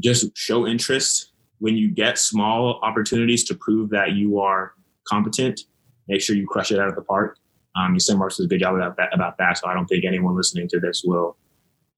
just 0.00 0.36
show 0.36 0.66
interest 0.66 1.32
when 1.58 1.76
you 1.76 1.90
get 1.90 2.18
small 2.18 2.80
opportunities 2.82 3.44
to 3.44 3.54
prove 3.54 3.90
that 3.90 4.12
you 4.12 4.38
are 4.38 4.72
competent 5.06 5.60
make 6.08 6.20
sure 6.20 6.34
you 6.34 6.46
crush 6.46 6.72
it 6.72 6.80
out 6.80 6.88
of 6.88 6.94
the 6.94 7.02
park. 7.02 7.38
Um, 7.76 7.94
you 7.94 8.00
said 8.00 8.16
Marks 8.16 8.38
does 8.38 8.46
a 8.46 8.48
good 8.48 8.60
job 8.60 8.74
about 8.74 8.96
that, 8.96 9.10
about 9.14 9.38
that. 9.38 9.58
So 9.58 9.68
I 9.68 9.74
don't 9.74 9.86
think 9.86 10.04
anyone 10.04 10.34
listening 10.36 10.68
to 10.68 10.80
this 10.80 11.02
will, 11.04 11.36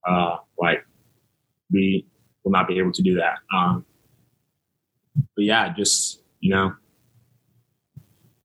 uh, 0.06 0.36
like, 0.58 0.84
be 1.70 2.06
will 2.44 2.52
not 2.52 2.66
be 2.68 2.78
able 2.78 2.92
to 2.92 3.02
do 3.02 3.14
that. 3.14 3.38
Um, 3.54 3.84
but 5.36 5.44
yeah, 5.44 5.72
just 5.72 6.22
you 6.40 6.50
know, 6.50 6.74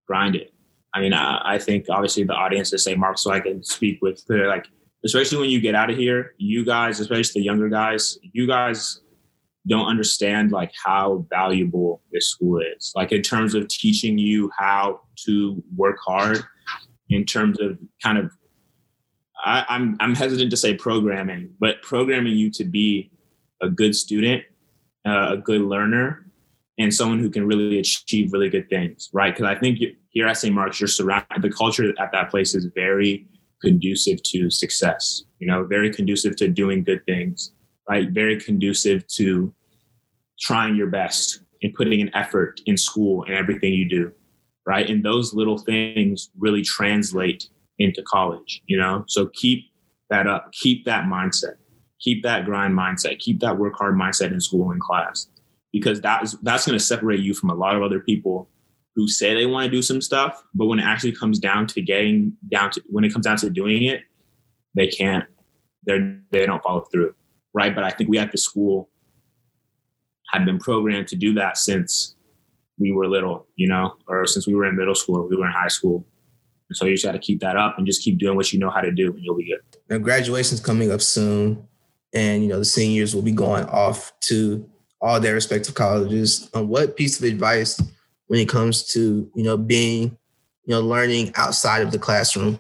grind 0.06 0.36
it. 0.36 0.54
I 0.94 1.02
mean, 1.02 1.14
I, 1.14 1.42
I 1.56 1.60
think 1.60 1.88
obviously 1.90 2.24
the 2.24 2.34
audience 2.34 2.72
is 2.72 2.84
St. 2.84 2.98
Mark, 2.98 3.18
so 3.18 3.32
I 3.32 3.40
can 3.40 3.64
speak 3.64 4.00
with. 4.02 4.24
They're 4.28 4.48
like, 4.48 4.68
especially 5.06 5.38
when 5.38 5.50
you 5.50 5.62
get 5.62 5.76
out 5.76 5.90
of 5.90 5.98
here, 5.98 6.34
you 6.38 6.66
guys, 6.66 7.00
especially 7.00 7.42
the 7.42 7.46
younger 7.46 7.70
guys, 7.70 8.18
you 8.34 8.48
guys 8.48 9.02
don't 9.68 9.88
understand 9.88 10.52
like 10.52 10.72
how 10.84 11.26
valuable 11.30 12.02
this 12.12 12.30
school 12.30 12.60
is 12.60 12.92
like 12.96 13.12
in 13.12 13.22
terms 13.22 13.56
of 13.56 13.68
teaching 13.68 14.18
you 14.18 14.52
how 14.58 15.02
to 15.16 15.64
work 15.76 15.98
hard 16.06 16.44
in 17.10 17.26
terms 17.26 17.60
of 17.60 17.78
kind 18.04 18.18
of 18.18 18.32
I, 19.44 19.66
I'm 19.70 19.96
I'm 20.00 20.16
hesitant 20.16 20.50
to 20.52 20.58
say 20.58 20.74
programming, 20.74 21.52
but 21.60 21.82
programming 21.84 22.34
you 22.34 22.50
to 22.52 22.64
be 22.64 23.12
a 23.62 23.70
good 23.70 23.96
student, 23.96 24.44
uh, 25.06 25.34
a 25.34 25.38
good 25.38 25.62
learner, 25.62 26.26
and 26.80 26.92
someone 26.92 27.20
who 27.20 27.30
can 27.30 27.46
really 27.46 27.78
achieve 27.78 28.34
really 28.34 28.50
good 28.50 28.70
things, 28.70 29.10
right? 29.14 29.34
Because 29.34 29.46
I 29.46 29.60
think 29.60 29.80
here 30.10 30.28
at 30.28 30.38
St. 30.38 30.54
Mark's, 30.54 30.80
you're 30.80 30.88
surrounded. 30.88 31.42
The 31.42 31.52
culture 31.52 31.94
at 32.00 32.12
that 32.12 32.32
place 32.32 32.56
is 32.56 32.66
very 32.74 33.28
conducive 33.62 34.22
to 34.24 34.50
success. 34.50 35.24
You 35.40 35.48
know, 35.48 35.64
very 35.66 35.92
conducive 35.92 36.36
to 36.38 36.48
doing 36.48 36.84
good 36.84 37.06
things 37.06 37.52
right? 37.90 38.10
Very 38.10 38.40
conducive 38.40 39.06
to 39.08 39.54
trying 40.40 40.76
your 40.76 40.88
best 40.88 41.42
and 41.62 41.74
putting 41.74 42.02
an 42.02 42.12
effort 42.14 42.62
in 42.66 42.78
school 42.78 43.24
and 43.24 43.34
everything 43.34 43.74
you 43.74 43.88
do, 43.88 44.12
right? 44.66 44.90
And 44.90 45.04
those 45.04 45.34
little 45.34 45.58
things 45.58 46.30
really 46.38 46.62
translate 46.62 47.48
into 47.80 48.02
college, 48.04 48.62
you 48.68 48.78
know? 48.78 49.06
So 49.08 49.28
keep 49.28 49.66
that 50.10 50.28
up, 50.28 50.52
keep 50.52 50.86
that 50.86 51.06
mindset, 51.06 51.56
keep 52.00 52.24
that 52.24 52.46
grind 52.46 52.78
mindset, 52.78 53.20
keep 53.20 53.40
that 53.42 53.58
work 53.58 53.74
hard 53.78 53.96
mindset 53.96 54.32
in 54.32 54.42
school 54.42 54.72
and 54.72 54.82
class, 54.82 55.28
because 55.72 56.02
that 56.02 56.24
is 56.24 56.34
that's 56.44 56.66
going 56.66 56.78
to 56.78 56.84
separate 56.84 57.22
you 57.22 57.34
from 57.34 57.50
a 57.50 57.56
lot 57.56 57.76
of 57.76 57.82
other 57.82 58.00
people 58.00 58.50
who 58.96 59.08
say 59.08 59.34
they 59.34 59.46
want 59.46 59.66
to 59.66 59.72
do 59.72 59.82
some 59.82 60.02
stuff, 60.02 60.42
but 60.54 60.68
when 60.68 60.80
it 60.80 60.84
actually 60.84 61.12
comes 61.12 61.38
down 61.40 61.68
to 61.68 61.82
getting 61.82 62.34
down 62.50 62.72
to 62.72 62.82
when 62.88 63.04
it 63.04 63.12
comes 63.12 63.26
down 63.26 63.38
to 63.38 63.50
doing 63.50 63.84
it, 63.84 64.02
they 64.74 64.88
can't. 64.88 65.26
They're 65.84 66.20
they 66.32 66.46
don't 66.46 66.64
follow 66.64 66.82
through 66.92 67.14
right? 67.56 67.74
But 67.74 67.86
I 67.86 67.90
think 67.90 68.10
we 68.10 68.20
at 68.20 68.32
the 68.32 68.38
school 68.38 68.90
have 70.32 70.46
been 70.46 70.60
programmed 70.60 71.08
to 71.08 71.16
do 71.16 71.34
that 71.36 71.58
since 71.58 72.16
we 72.78 72.92
were 72.92 73.08
little, 73.08 73.48
you 73.56 73.68
know, 73.68 73.96
or 74.08 74.28
since 74.28 74.46
we 74.46 74.54
were 74.54 74.66
in 74.66 74.76
middle 74.76 74.94
school 74.94 75.16
or 75.16 75.28
we 75.28 75.38
were 75.38 75.48
in 75.48 75.54
high 75.54 75.70
school. 75.70 76.06
And 76.70 76.76
so 76.76 76.86
you 76.86 76.94
just 76.94 77.06
got 77.06 77.14
to 77.14 77.20
keep 77.20 77.40
that 77.40 77.56
up 77.56 77.78
and 77.78 77.88
just 77.88 78.04
keep 78.04 78.18
doing 78.20 78.36
what 78.36 78.52
you 78.52 78.60
know 78.60 78.70
how 78.70 78.82
to 78.82 78.92
do, 78.92 79.14
and 79.14 79.24
you'll 79.24 79.38
be 79.38 79.46
good. 79.46 79.62
Now, 79.90 80.00
graduation's 80.00 80.60
coming 80.60 80.92
up 80.92 81.02
soon, 81.02 81.66
and 82.14 82.44
you 82.44 82.50
know 82.50 82.60
the 82.60 82.66
seniors 82.66 83.16
will 83.16 83.22
be 83.22 83.32
going 83.32 83.66
off 83.66 84.12
to 84.22 84.68
all 85.00 85.20
their 85.20 85.36
respective 85.36 85.76
colleges. 85.76 86.50
Um, 86.56 86.68
what 86.68 86.98
piece 86.98 87.20
of 87.20 87.26
advice, 87.26 87.80
when 88.28 88.40
it 88.40 88.50
comes 88.50 88.84
to 88.94 89.30
you 89.36 89.44
know 89.44 89.58
being, 89.58 90.18
you 90.66 90.76
know, 90.76 90.82
learning 90.82 91.32
outside 91.36 91.82
of 91.82 91.92
the 91.92 92.00
classroom, 92.00 92.60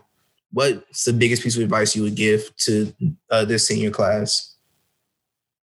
what's 0.51 1.04
the 1.04 1.13
biggest 1.13 1.43
piece 1.43 1.58
of 1.58 1.63
advice 1.63 1.95
you 1.95 2.04
would 2.04 2.15
give 2.15 2.56
to 2.58 2.93
uh, 3.32 3.45
this 3.45 3.67
senior 3.67 3.91
class? 3.91 4.56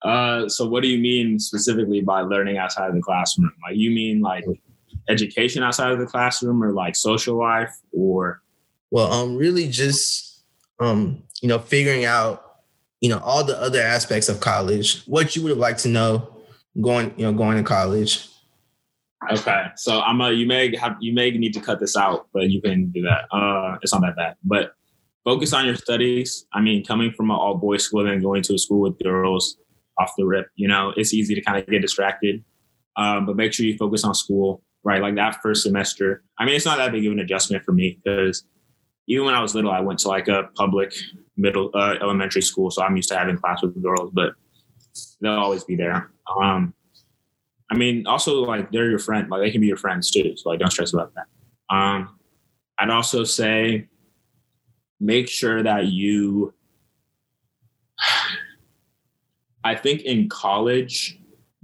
Uh, 0.04 0.48
so 0.48 0.68
what 0.68 0.84
do 0.84 0.90
you 0.90 1.00
mean 1.00 1.40
specifically 1.40 2.02
by 2.02 2.22
learning 2.22 2.58
outside 2.58 2.88
of 2.88 2.96
the 2.96 3.02
classroom? 3.02 3.52
Like 3.64 3.76
you 3.76 3.90
mean 3.90 4.22
like 4.22 4.46
education 5.10 5.64
outside 5.64 5.92
of 5.92 6.00
the 6.00 6.06
classroom 6.06 6.64
or 6.64 6.74
like 6.74 6.96
social 6.96 7.38
life 7.38 7.76
or 7.92 8.42
well 8.92 9.12
um 9.12 9.36
really 9.36 9.68
just 9.68 10.44
um 10.80 11.24
you 11.42 11.48
know 11.48 11.60
figuring 11.60 12.06
out 12.06 12.58
you 13.02 13.10
know 13.10 13.20
all 13.20 13.44
the 13.44 13.58
other 13.60 13.82
aspects 13.82 14.28
of 14.28 14.40
college 14.40 15.04
what 15.06 15.36
you 15.36 15.42
would 15.42 15.50
have 15.50 15.58
liked 15.58 15.80
to 15.80 15.88
know 15.88 16.36
going 16.82 17.14
you 17.18 17.26
know 17.26 17.34
going 17.34 17.58
to 17.58 17.64
college 17.64 18.28
Okay, 19.32 19.66
so 19.76 20.00
I'm 20.02 20.22
a. 20.22 20.32
You 20.32 20.46
may 20.46 20.76
have 20.76 20.96
you 21.00 21.14
may 21.14 21.32
need 21.32 21.54
to 21.54 21.60
cut 21.60 21.80
this 21.80 21.98
out, 21.98 22.28
but 22.34 22.50
you 22.50 22.62
can 22.62 22.92
do 22.92 23.02
that. 23.02 23.26
Uh, 23.36 23.78
it's 23.82 23.92
not 23.92 24.02
that 24.02 24.16
bad. 24.16 24.36
But 24.44 24.74
focus 25.26 25.54
on 25.54 25.66
your 25.66 25.76
studies. 25.76 26.46
I 26.54 26.62
mean, 26.62 26.86
coming 26.86 27.12
from 27.12 27.32
an 27.32 27.36
all 27.36 27.56
boys 27.56 27.84
school 27.84 28.08
and 28.08 28.22
going 28.22 28.44
to 28.44 28.54
a 28.54 28.58
school 28.58 28.82
with 28.82 29.00
girls 29.00 29.58
off 30.00 30.14
the 30.18 30.26
rip, 30.26 30.48
you 30.56 30.68
know, 30.68 30.94
it's 30.96 31.14
easy 31.14 31.34
to 31.34 31.42
kind 31.42 31.58
of 31.58 31.68
get 31.68 31.82
distracted. 31.82 32.44
Um, 32.96 33.26
but 33.26 33.36
make 33.36 33.54
sure 33.54 33.66
you 33.66 33.76
focus 33.76 34.04
on 34.04 34.14
school, 34.14 34.64
right? 34.84 35.02
Like 35.02 35.16
that 35.16 35.42
first 35.42 35.64
semester. 35.64 36.24
I 36.38 36.46
mean, 36.46 36.56
it's 36.56 36.66
not 36.66 36.78
that 36.78 36.92
big 36.92 37.06
of 37.06 37.12
an 37.12 37.20
adjustment 37.20 37.64
for 37.64 37.72
me 37.72 38.00
because 38.04 38.44
even 39.08 39.26
when 39.26 39.34
I 39.34 39.42
was 39.42 39.56
little, 39.56 39.72
I 39.72 39.82
went 39.82 40.00
to 40.00 40.10
like 40.10 40.28
a 40.28 40.50
public 40.56 40.94
middle 41.36 41.72
uh, 41.74 41.96
elementary 42.02 42.42
school, 42.42 42.70
so 42.70 42.84
I'm 42.84 42.96
used 42.96 43.10
to 43.10 43.18
having 43.18 43.38
class 43.38 43.62
with 43.62 43.82
girls, 43.82 44.12
but 44.14 44.34
they'll 45.22 45.34
always 45.34 45.64
be 45.64 45.76
there. 45.76 46.12
Um, 46.42 46.74
I 47.70 47.76
mean, 47.76 48.08
also 48.08 48.42
like 48.42 48.72
they're 48.72 48.90
your 48.90 49.00
friend, 49.00 49.30
like 49.30 49.42
they 49.42 49.52
can 49.52 49.62
be 49.62 49.68
your 49.68 49.78
friends 49.78 50.10
too. 50.10 50.36
So 50.38 50.50
like 50.50 50.60
don't 50.60 50.72
stress 50.72 50.94
about 50.94 51.14
that. 51.16 51.26
Um, 51.76 52.18
I'd 52.80 52.90
also 52.90 53.24
say 53.24 53.88
make 55.00 55.28
sure 55.30 55.64
that 55.64 55.88
you 55.88 56.54
I 59.64 59.76
think 59.76 60.02
in 60.02 60.30
college 60.30 61.20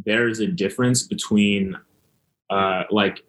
there 0.05 0.27
is 0.27 0.39
a 0.39 0.47
difference 0.47 1.03
between 1.03 1.77
uh 2.49 2.83
like 2.91 3.23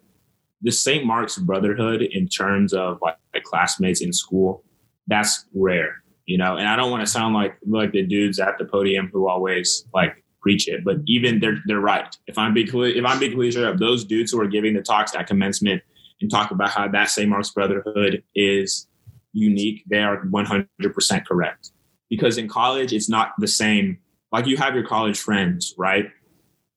the 0.61 0.71
St. 0.71 1.05
Mark's 1.05 1.37
Brotherhood 1.37 2.01
in 2.01 2.27
terms 2.27 2.73
of 2.73 2.97
like, 3.01 3.17
like 3.33 3.43
classmates 3.43 4.01
in 4.01 4.11
school. 4.11 4.63
That's 5.07 5.45
rare, 5.53 6.03
you 6.25 6.37
know. 6.37 6.57
And 6.57 6.67
I 6.67 6.75
don't 6.75 6.89
want 6.91 7.05
to 7.05 7.07
sound 7.07 7.35
like 7.35 7.55
like 7.65 7.91
the 7.91 8.03
dudes 8.03 8.39
at 8.39 8.57
the 8.57 8.65
podium 8.65 9.09
who 9.13 9.29
always 9.29 9.85
like 9.93 10.24
preach 10.45 10.67
it. 10.67 10.85
But 10.85 10.97
even 11.07 11.39
they're 11.39 11.57
they're 11.65 11.79
right. 11.79 12.15
If 12.27 12.37
I'm 12.37 12.53
being 12.53 12.67
clear 12.67 12.95
if 12.95 13.03
I'm 13.03 13.19
being 13.19 13.33
clear 13.33 13.67
up, 13.67 13.77
those 13.79 14.05
dudes 14.05 14.31
who 14.31 14.39
are 14.39 14.47
giving 14.47 14.75
the 14.75 14.83
talks 14.83 15.15
at 15.15 15.25
commencement 15.25 15.81
and 16.21 16.29
talk 16.29 16.51
about 16.51 16.69
how 16.69 16.87
that 16.87 17.09
St. 17.09 17.27
Mark's 17.27 17.49
Brotherhood 17.49 18.23
is 18.35 18.87
unique, 19.33 19.83
they 19.89 20.03
are 20.03 20.23
100% 20.25 21.25
correct. 21.25 21.71
Because 22.09 22.37
in 22.37 22.47
college, 22.47 22.93
it's 22.93 23.09
not 23.09 23.31
the 23.39 23.47
same. 23.47 23.97
Like 24.31 24.45
you 24.45 24.55
have 24.57 24.75
your 24.75 24.85
college 24.85 25.19
friends, 25.19 25.73
right? 25.77 26.05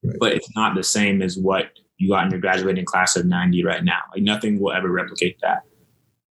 right? 0.02 0.16
But 0.18 0.32
it's 0.32 0.48
not 0.56 0.74
the 0.74 0.82
same 0.82 1.20
as 1.20 1.36
what 1.36 1.66
you 1.98 2.08
got 2.08 2.24
in 2.24 2.30
your 2.30 2.40
graduating 2.40 2.86
class 2.86 3.16
of 3.16 3.26
90 3.26 3.64
right 3.64 3.84
now. 3.84 4.00
Like 4.12 4.22
nothing 4.22 4.58
will 4.58 4.72
ever 4.72 4.88
replicate 4.88 5.38
that. 5.42 5.62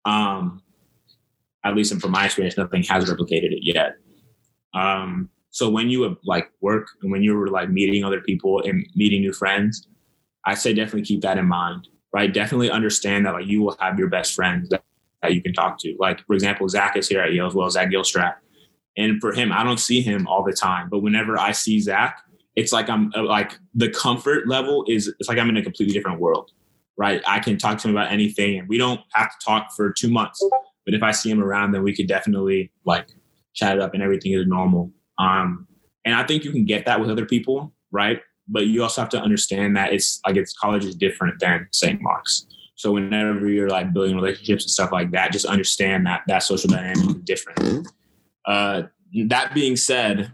Um, 0.10 0.64
at 1.64 1.76
least 1.76 1.94
from 2.02 2.12
my 2.12 2.26
experience, 2.26 2.58
nothing 2.58 2.84
has 2.84 3.06
replicated 3.06 3.52
it 3.52 3.62
yet. 3.62 3.94
Um, 4.74 5.30
so 5.58 5.72
when 5.72 5.90
you 5.90 6.16
like 6.24 6.52
work 6.62 6.86
and 7.02 7.12
when 7.12 7.24
you're 7.24 7.48
like 7.48 7.72
meeting 7.72 8.04
other 8.04 8.22
people 8.22 8.62
and 8.64 8.86
meeting 8.94 9.22
new 9.22 9.34
friends, 9.34 9.88
I 10.46 10.54
say 10.54 10.72
definitely 10.72 11.02
keep 11.02 11.22
that 11.22 11.40
in 11.40 11.48
mind, 11.48 11.88
right? 12.14 12.32
Definitely 12.32 12.70
understand 12.70 13.26
that 13.26 13.34
like 13.34 13.48
you 13.48 13.64
will 13.64 13.76
have 13.80 13.98
your 13.98 14.08
best 14.08 14.36
friends 14.36 14.70
that, 14.70 14.84
that 15.24 15.34
you 15.34 15.42
can 15.42 15.54
talk 15.54 15.80
to. 15.80 15.96
Like 15.98 16.24
for 16.28 16.36
example, 16.36 16.70
Zach 16.70 16.96
is 16.96 17.10
here 17.10 17.22
at 17.22 17.34
Yale 17.34 17.48
as 17.48 17.56
well, 17.56 17.68
Zach 17.72 17.90
Gilstrap. 17.90 18.36
And 18.98 19.20
for 19.20 19.34
him, 19.34 19.52
I 19.52 19.64
don't 19.64 19.80
see 19.80 20.00
him 20.00 20.28
all 20.28 20.44
the 20.44 20.54
time, 20.54 20.90
but 20.92 21.00
whenever 21.00 21.40
I 21.40 21.54
see 21.54 21.80
Zach, 21.80 22.22
it's 22.56 22.72
like 22.72 22.88
I'm 22.88 23.12
uh, 23.16 23.24
like 23.24 23.58
the 23.74 23.90
comfort 23.90 24.48
level 24.48 24.86
is 24.88 25.12
it's 25.20 25.28
like 25.28 25.40
I'm 25.40 25.50
in 25.50 25.58
a 25.58 25.64
completely 25.64 25.92
different 25.92 26.20
world, 26.20 26.52
right? 26.98 27.24
I 27.26 27.40
can 27.40 27.58
talk 27.58 27.80
to 27.80 27.88
him 27.88 27.98
about 27.98 28.12
anything, 28.12 28.60
and 28.60 28.70
we 28.70 28.78
don't 28.78 29.02
have 29.16 29.32
to 29.32 29.44
talk 29.44 29.72
for 29.76 29.92
two 29.92 30.12
months. 30.12 30.40
But 30.86 30.94
if 30.94 31.02
I 31.02 31.14
see 31.14 31.32
him 31.32 31.42
around, 31.42 31.72
then 31.72 31.82
we 31.82 31.96
could 31.96 32.08
definitely 32.08 32.72
like 32.86 33.08
chat 33.56 33.76
it 33.76 33.82
up, 33.82 33.96
and 33.96 34.04
everything 34.04 34.34
is 34.34 34.46
normal. 34.46 34.92
Um, 35.20 35.68
and 36.06 36.16
I 36.16 36.24
think 36.24 36.44
you 36.44 36.52
can 36.52 36.66
get 36.66 36.86
that 36.86 37.00
with 37.00 37.10
other 37.10 37.26
people, 37.26 37.74
right? 37.92 38.22
But 38.48 38.68
you 38.68 38.82
also 38.82 39.02
have 39.02 39.10
to 39.10 39.22
understand 39.22 39.76
that 39.76 39.94
it's 39.94 40.22
like 40.26 40.38
it's 40.38 40.54
college 40.54 40.86
is 40.86 40.96
different 40.96 41.40
than 41.40 41.68
St. 41.72 42.02
Mark's. 42.02 42.48
So 42.76 42.92
whenever 42.92 43.50
you're 43.50 43.70
like 43.70 43.92
building 43.92 44.16
relationships 44.16 44.64
and 44.64 44.72
stuff 44.72 44.92
like 44.92 45.12
that, 45.12 45.32
just 45.32 45.46
understand 45.46 46.06
that 46.06 46.22
that 46.28 46.44
social 46.44 46.70
dynamic 46.70 47.10
is 47.10 47.16
different. 47.24 47.88
Uh, 48.46 48.84
that 49.26 49.54
being 49.54 49.76
said, 49.76 50.34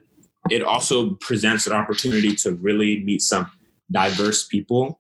it 0.52 0.62
also 0.62 1.12
presents 1.16 1.68
an 1.68 1.74
opportunity 1.74 2.36
to 2.36 2.56
really 2.56 3.04
meet 3.04 3.22
some 3.22 3.50
diverse 3.92 4.46
people 4.46 5.00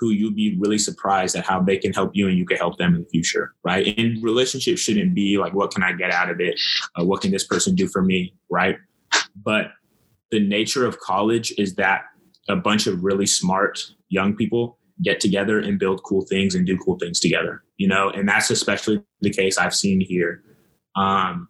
who 0.00 0.10
you'll 0.10 0.32
be 0.32 0.56
really 0.58 0.78
surprised 0.78 1.36
at 1.36 1.44
how 1.44 1.60
they 1.60 1.76
can 1.76 1.92
help 1.92 2.10
you 2.14 2.26
and 2.26 2.38
you 2.38 2.46
can 2.46 2.56
help 2.56 2.78
them 2.78 2.94
in 2.94 3.02
the 3.02 3.08
future, 3.08 3.54
right? 3.62 3.96
And 3.98 4.22
relationships 4.22 4.80
shouldn't 4.80 5.14
be 5.14 5.36
like, 5.38 5.52
what 5.52 5.72
can 5.72 5.82
I 5.82 5.92
get 5.92 6.10
out 6.10 6.30
of 6.30 6.40
it? 6.40 6.58
Uh, 6.98 7.04
what 7.04 7.20
can 7.20 7.30
this 7.30 7.46
person 7.46 7.74
do 7.74 7.86
for 7.86 8.02
me, 8.02 8.34
right? 8.48 8.78
But 9.42 9.72
the 10.30 10.40
nature 10.40 10.86
of 10.86 10.98
college 11.00 11.52
is 11.58 11.74
that 11.76 12.02
a 12.48 12.56
bunch 12.56 12.86
of 12.86 13.04
really 13.04 13.26
smart 13.26 13.80
young 14.08 14.34
people 14.34 14.78
get 15.02 15.20
together 15.20 15.58
and 15.58 15.78
build 15.78 16.02
cool 16.02 16.22
things 16.22 16.54
and 16.54 16.66
do 16.66 16.76
cool 16.76 16.98
things 16.98 17.20
together, 17.20 17.62
you 17.78 17.88
know, 17.88 18.10
and 18.10 18.28
that's 18.28 18.50
especially 18.50 19.02
the 19.20 19.30
case 19.30 19.56
I've 19.56 19.74
seen 19.74 20.00
here. 20.00 20.42
Um, 20.96 21.48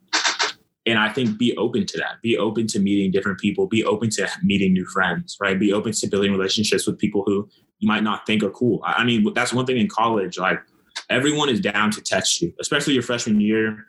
and 0.86 0.98
I 0.98 1.12
think 1.12 1.38
be 1.38 1.56
open 1.56 1.84
to 1.86 1.98
that. 1.98 2.22
Be 2.22 2.38
open 2.38 2.66
to 2.68 2.78
meeting 2.78 3.10
different 3.10 3.38
people. 3.38 3.66
Be 3.66 3.84
open 3.84 4.08
to 4.10 4.28
meeting 4.42 4.72
new 4.72 4.86
friends, 4.86 5.36
right? 5.40 5.58
Be 5.58 5.72
open 5.72 5.92
to 5.92 6.06
building 6.06 6.32
relationships 6.32 6.86
with 6.86 6.98
people 6.98 7.22
who 7.26 7.48
you 7.78 7.88
might 7.88 8.02
not 8.02 8.26
think 8.26 8.42
are 8.42 8.50
cool. 8.50 8.80
I 8.84 9.04
mean, 9.04 9.32
that's 9.34 9.52
one 9.52 9.66
thing 9.66 9.78
in 9.78 9.88
college. 9.88 10.38
Like 10.38 10.60
everyone 11.08 11.48
is 11.48 11.60
down 11.60 11.90
to 11.92 12.00
text 12.00 12.40
you, 12.40 12.52
especially 12.60 12.94
your 12.94 13.02
freshman 13.02 13.40
year 13.40 13.86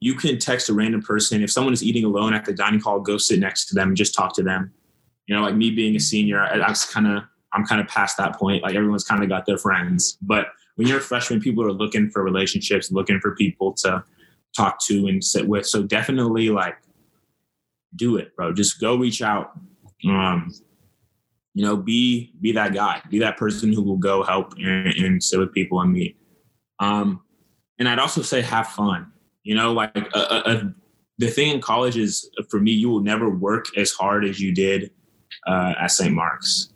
you 0.00 0.14
can 0.14 0.38
text 0.38 0.68
a 0.68 0.74
random 0.74 1.02
person. 1.02 1.42
If 1.42 1.50
someone 1.50 1.72
is 1.72 1.82
eating 1.82 2.04
alone 2.04 2.34
at 2.34 2.44
the 2.44 2.52
dining 2.52 2.80
hall, 2.80 3.00
go 3.00 3.16
sit 3.18 3.40
next 3.40 3.66
to 3.66 3.74
them 3.74 3.88
and 3.88 3.96
just 3.96 4.14
talk 4.14 4.34
to 4.34 4.42
them. 4.42 4.72
You 5.26 5.34
know, 5.34 5.42
like 5.42 5.56
me 5.56 5.70
being 5.70 5.96
a 5.96 6.00
senior, 6.00 6.40
I, 6.40 6.60
I 6.60 6.74
kind 6.92 7.06
of, 7.06 7.24
I'm 7.52 7.64
kind 7.64 7.80
of 7.80 7.88
past 7.88 8.16
that 8.18 8.36
point. 8.36 8.62
Like 8.62 8.74
everyone's 8.74 9.04
kind 9.04 9.22
of 9.22 9.28
got 9.28 9.46
their 9.46 9.58
friends. 9.58 10.18
But 10.22 10.48
when 10.76 10.86
you're 10.86 10.98
a 10.98 11.02
freshman, 11.02 11.40
people 11.40 11.64
are 11.64 11.72
looking 11.72 12.10
for 12.10 12.22
relationships, 12.22 12.92
looking 12.92 13.18
for 13.20 13.34
people 13.34 13.72
to 13.74 14.04
talk 14.56 14.78
to 14.84 15.06
and 15.06 15.24
sit 15.24 15.48
with. 15.48 15.66
So 15.66 15.82
definitely 15.82 16.50
like 16.50 16.76
do 17.96 18.16
it, 18.16 18.36
bro. 18.36 18.52
Just 18.52 18.80
go 18.80 18.96
reach 18.96 19.22
out. 19.22 19.52
Um, 20.08 20.52
you 21.54 21.64
know, 21.64 21.76
be 21.76 22.34
be 22.40 22.52
that 22.52 22.74
guy, 22.74 23.00
be 23.08 23.18
that 23.20 23.38
person 23.38 23.72
who 23.72 23.82
will 23.82 23.96
go 23.96 24.22
help 24.22 24.52
and, 24.58 24.94
and 24.94 25.24
sit 25.24 25.40
with 25.40 25.52
people 25.52 25.80
and 25.80 25.90
meet. 25.90 26.18
Um, 26.78 27.22
and 27.78 27.88
I'd 27.88 27.98
also 27.98 28.20
say 28.20 28.42
have 28.42 28.68
fun. 28.68 29.10
You 29.46 29.54
know, 29.54 29.72
like 29.72 29.96
a, 29.96 30.18
a, 30.18 30.42
a, 30.54 30.74
the 31.18 31.28
thing 31.28 31.52
in 31.52 31.60
college 31.60 31.96
is 31.96 32.28
for 32.50 32.58
me, 32.58 32.72
you 32.72 32.90
will 32.90 33.00
never 33.00 33.30
work 33.30 33.66
as 33.76 33.92
hard 33.92 34.24
as 34.24 34.40
you 34.40 34.52
did 34.52 34.90
uh, 35.46 35.74
at 35.80 35.92
St. 35.92 36.12
Mark's. 36.12 36.72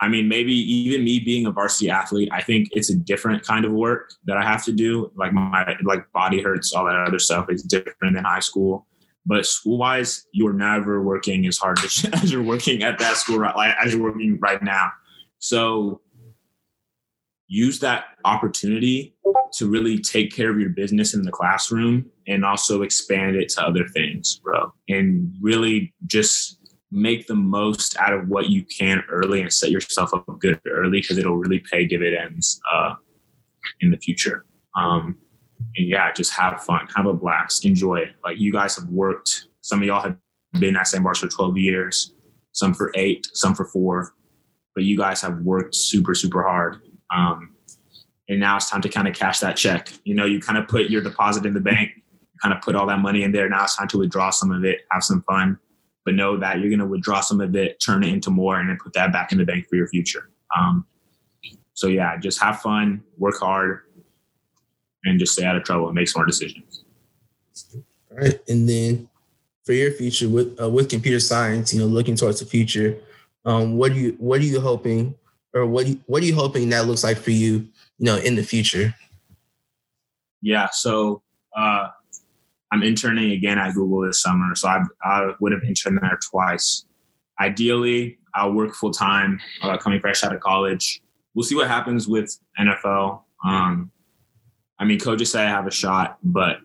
I 0.00 0.08
mean, 0.08 0.26
maybe 0.26 0.54
even 0.54 1.04
me 1.04 1.20
being 1.20 1.44
a 1.44 1.50
varsity 1.50 1.90
athlete, 1.90 2.30
I 2.32 2.40
think 2.40 2.70
it's 2.72 2.88
a 2.88 2.96
different 2.96 3.42
kind 3.44 3.66
of 3.66 3.72
work 3.72 4.14
that 4.24 4.38
I 4.38 4.42
have 4.42 4.64
to 4.64 4.72
do. 4.72 5.12
Like 5.16 5.34
my 5.34 5.76
like 5.82 6.10
body 6.12 6.40
hurts, 6.40 6.72
all 6.72 6.86
that 6.86 6.96
other 6.96 7.18
stuff 7.18 7.46
is 7.50 7.62
different 7.62 8.14
than 8.14 8.24
high 8.24 8.40
school. 8.40 8.86
But 9.26 9.44
school 9.44 9.76
wise, 9.76 10.26
you're 10.32 10.54
never 10.54 11.02
working 11.02 11.46
as 11.46 11.58
hard 11.58 11.78
as, 11.84 12.06
as 12.14 12.32
you're 12.32 12.42
working 12.42 12.82
at 12.82 12.98
that 13.00 13.16
school, 13.18 13.38
right? 13.38 13.54
Like 13.54 13.74
as 13.84 13.92
you're 13.92 14.02
working 14.02 14.38
right 14.40 14.62
now. 14.62 14.90
So 15.40 16.00
use 17.54 17.78
that 17.78 18.04
opportunity 18.24 19.14
to 19.52 19.68
really 19.68 19.98
take 19.98 20.34
care 20.34 20.50
of 20.50 20.58
your 20.58 20.70
business 20.70 21.14
in 21.14 21.22
the 21.22 21.30
classroom 21.30 22.10
and 22.26 22.44
also 22.44 22.82
expand 22.82 23.36
it 23.36 23.48
to 23.48 23.64
other 23.64 23.86
things, 23.88 24.40
bro. 24.42 24.72
And 24.88 25.32
really 25.40 25.94
just 26.06 26.58
make 26.90 27.26
the 27.26 27.34
most 27.34 27.96
out 27.98 28.12
of 28.12 28.28
what 28.28 28.48
you 28.48 28.64
can 28.64 29.02
early 29.08 29.40
and 29.40 29.52
set 29.52 29.70
yourself 29.70 30.12
up 30.12 30.26
good 30.40 30.60
early 30.66 31.00
because 31.00 31.18
it'll 31.18 31.36
really 31.36 31.60
pay 31.70 31.86
dividends 31.86 32.60
uh, 32.72 32.94
in 33.80 33.90
the 33.90 33.98
future. 33.98 34.44
Um, 34.76 35.16
and 35.76 35.88
yeah, 35.88 36.12
just 36.12 36.32
have 36.32 36.62
fun, 36.62 36.88
have 36.96 37.06
a 37.06 37.14
blast, 37.14 37.64
enjoy 37.64 37.96
it. 37.96 38.10
Like 38.24 38.38
you 38.38 38.52
guys 38.52 38.76
have 38.76 38.88
worked, 38.88 39.46
some 39.60 39.80
of 39.80 39.86
y'all 39.86 40.02
have 40.02 40.16
been 40.58 40.76
at 40.76 40.88
St. 40.88 41.02
Mark's 41.02 41.20
for 41.20 41.28
12 41.28 41.56
years, 41.58 42.14
some 42.52 42.74
for 42.74 42.92
eight, 42.96 43.28
some 43.32 43.54
for 43.54 43.64
four, 43.64 44.14
but 44.74 44.84
you 44.84 44.96
guys 44.96 45.20
have 45.20 45.38
worked 45.40 45.74
super, 45.74 46.14
super 46.14 46.42
hard. 46.42 46.80
Um, 47.14 47.54
and 48.28 48.40
now 48.40 48.56
it's 48.56 48.70
time 48.70 48.80
to 48.82 48.88
kind 48.88 49.06
of 49.06 49.14
cash 49.14 49.40
that 49.40 49.56
check. 49.56 49.92
You 50.04 50.14
know, 50.14 50.24
you 50.24 50.40
kind 50.40 50.58
of 50.58 50.66
put 50.66 50.90
your 50.90 51.02
deposit 51.02 51.46
in 51.46 51.54
the 51.54 51.60
bank 51.60 51.90
kind 52.44 52.54
of 52.54 52.62
put 52.62 52.74
all 52.74 52.86
that 52.86 52.98
money 52.98 53.22
in 53.22 53.32
there. 53.32 53.48
Now 53.48 53.64
it's 53.64 53.76
time 53.76 53.88
to 53.88 53.98
withdraw 53.98 54.30
some 54.30 54.50
of 54.50 54.64
it, 54.64 54.82
have 54.90 55.02
some 55.02 55.22
fun, 55.22 55.58
but 56.04 56.14
know 56.14 56.36
that 56.36 56.58
you're 56.58 56.68
going 56.68 56.80
to 56.80 56.86
withdraw 56.86 57.20
some 57.20 57.40
of 57.40 57.56
it, 57.56 57.80
turn 57.80 58.02
it 58.04 58.12
into 58.12 58.30
more, 58.30 58.60
and 58.60 58.68
then 58.68 58.78
put 58.82 58.92
that 58.92 59.12
back 59.12 59.32
in 59.32 59.38
the 59.38 59.44
bank 59.44 59.66
for 59.68 59.76
your 59.76 59.88
future. 59.88 60.30
Um, 60.56 60.86
so 61.72 61.86
yeah, 61.86 62.18
just 62.18 62.40
have 62.42 62.60
fun, 62.60 63.02
work 63.16 63.38
hard, 63.38 63.80
and 65.04 65.18
just 65.18 65.32
stay 65.32 65.44
out 65.44 65.56
of 65.56 65.64
trouble 65.64 65.86
and 65.86 65.94
make 65.94 66.08
smart 66.08 66.28
decisions. 66.28 66.84
All 68.10 68.18
right, 68.18 68.38
and 68.48 68.68
then 68.68 69.08
for 69.64 69.72
your 69.72 69.90
future 69.92 70.28
with 70.28 70.60
uh, 70.60 70.68
with 70.68 70.90
computer 70.90 71.20
science, 71.20 71.72
you 71.72 71.80
know, 71.80 71.86
looking 71.86 72.14
towards 72.14 72.40
the 72.40 72.46
future, 72.46 72.98
um, 73.44 73.76
what 73.76 73.92
do 73.92 73.98
you 73.98 74.16
what 74.18 74.40
are 74.40 74.44
you 74.44 74.60
hoping, 74.60 75.14
or 75.54 75.66
what 75.66 75.86
what 76.06 76.22
are 76.22 76.26
you 76.26 76.34
hoping 76.34 76.68
that 76.70 76.86
looks 76.86 77.04
like 77.04 77.16
for 77.16 77.30
you, 77.30 77.68
you 77.98 78.06
know, 78.06 78.16
in 78.16 78.34
the 78.34 78.42
future? 78.42 78.94
Yeah, 80.42 80.68
so 80.72 81.22
uh, 81.56 81.88
I'm 82.70 82.82
interning 82.82 83.30
again 83.32 83.58
at 83.58 83.74
Google 83.74 84.00
this 84.00 84.20
summer, 84.20 84.54
so 84.54 84.68
I, 84.68 84.82
I 85.02 85.32
would 85.40 85.52
have 85.52 85.62
interned 85.62 86.00
there 86.02 86.18
twice. 86.30 86.84
Ideally, 87.40 88.18
I'll 88.34 88.52
work 88.52 88.74
full 88.74 88.90
time 88.90 89.40
uh, 89.62 89.76
coming 89.78 90.00
fresh 90.00 90.24
out 90.24 90.34
of 90.34 90.40
college. 90.40 91.00
we'll 91.34 91.44
see 91.44 91.54
what 91.54 91.68
happens 91.68 92.06
with 92.08 92.38
NFL. 92.58 93.22
Um, 93.44 93.90
I 94.78 94.84
mean, 94.84 94.98
coaches 94.98 95.32
say 95.32 95.44
I 95.44 95.48
have 95.48 95.66
a 95.66 95.70
shot, 95.70 96.18
but 96.22 96.58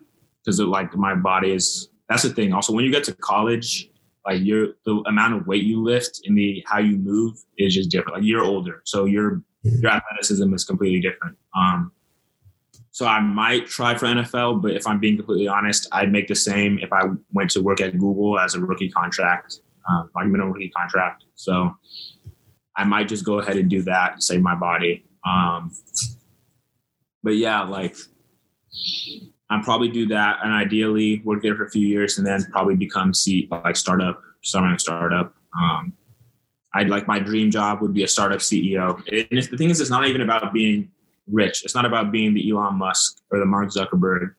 because 0.44 0.60
like 0.60 0.94
my 0.96 1.14
body 1.14 1.52
is 1.52 1.88
that's 2.08 2.24
the 2.24 2.30
thing. 2.30 2.52
Also, 2.52 2.72
when 2.72 2.84
you 2.84 2.90
get 2.90 3.04
to 3.04 3.14
college, 3.14 3.89
like 4.30 4.44
your 4.44 4.68
the 4.84 5.02
amount 5.06 5.34
of 5.34 5.46
weight 5.46 5.64
you 5.64 5.82
lift 5.82 6.20
and 6.24 6.38
the 6.38 6.62
how 6.66 6.78
you 6.78 6.96
move 6.96 7.36
is 7.58 7.74
just 7.74 7.90
different. 7.90 8.18
Like 8.18 8.24
you're 8.24 8.44
older, 8.44 8.80
so 8.84 9.04
your 9.04 9.42
your 9.62 9.90
athleticism 9.90 10.54
is 10.54 10.64
completely 10.64 11.00
different. 11.00 11.36
Um, 11.56 11.90
so 12.92 13.06
I 13.06 13.20
might 13.20 13.66
try 13.66 13.96
for 13.96 14.06
NFL, 14.06 14.62
but 14.62 14.72
if 14.72 14.86
I'm 14.86 15.00
being 15.00 15.16
completely 15.16 15.48
honest, 15.48 15.88
I'd 15.90 16.12
make 16.12 16.28
the 16.28 16.34
same 16.34 16.78
if 16.78 16.92
I 16.92 17.02
went 17.32 17.50
to 17.50 17.62
work 17.62 17.80
at 17.80 17.92
Google 17.98 18.38
as 18.38 18.54
a 18.54 18.60
rookie 18.60 18.90
contract, 18.90 19.60
um, 19.88 20.10
like 20.14 20.26
minimum 20.26 20.52
rookie 20.52 20.70
contract. 20.70 21.24
So 21.34 21.74
I 22.76 22.84
might 22.84 23.08
just 23.08 23.24
go 23.24 23.40
ahead 23.40 23.56
and 23.56 23.68
do 23.68 23.82
that, 23.82 24.12
and 24.12 24.22
save 24.22 24.42
my 24.42 24.54
body. 24.54 25.04
Um, 25.28 25.72
but 27.22 27.34
yeah, 27.36 27.62
like 27.62 27.96
I'd 29.50 29.64
probably 29.64 29.88
do 29.88 30.06
that 30.06 30.38
and 30.42 30.52
ideally 30.52 31.20
work 31.24 31.42
there 31.42 31.56
for 31.56 31.64
a 31.64 31.70
few 31.70 31.86
years 31.86 32.18
and 32.18 32.26
then 32.26 32.44
probably 32.52 32.76
become 32.76 33.12
C 33.12 33.48
like 33.50 33.76
startup, 33.76 34.22
starting 34.42 34.78
startup. 34.78 35.34
Um, 35.60 35.92
I'd 36.72 36.88
like 36.88 37.08
my 37.08 37.18
dream 37.18 37.50
job 37.50 37.80
would 37.82 37.92
be 37.92 38.04
a 38.04 38.08
startup 38.08 38.38
CEO. 38.38 38.96
And 39.08 39.42
the 39.42 39.56
thing 39.56 39.70
is, 39.70 39.80
it's 39.80 39.90
not 39.90 40.06
even 40.06 40.20
about 40.20 40.52
being 40.52 40.88
rich. 41.26 41.64
It's 41.64 41.74
not 41.74 41.84
about 41.84 42.12
being 42.12 42.32
the 42.32 42.48
Elon 42.48 42.76
Musk 42.76 43.18
or 43.32 43.40
the 43.40 43.44
Mark 43.46 43.70
Zuckerberg. 43.70 44.34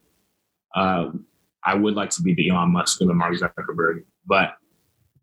Uh, 0.74 1.10
I 1.66 1.76
would 1.76 1.96
like 1.96 2.10
to 2.12 2.22
be 2.22 2.34
the 2.34 2.50
Elon 2.50 2.72
Musk 2.72 3.02
or 3.02 3.08
the 3.08 3.14
Mark 3.14 3.34
Zuckerberg, 3.36 4.06
but 4.26 4.54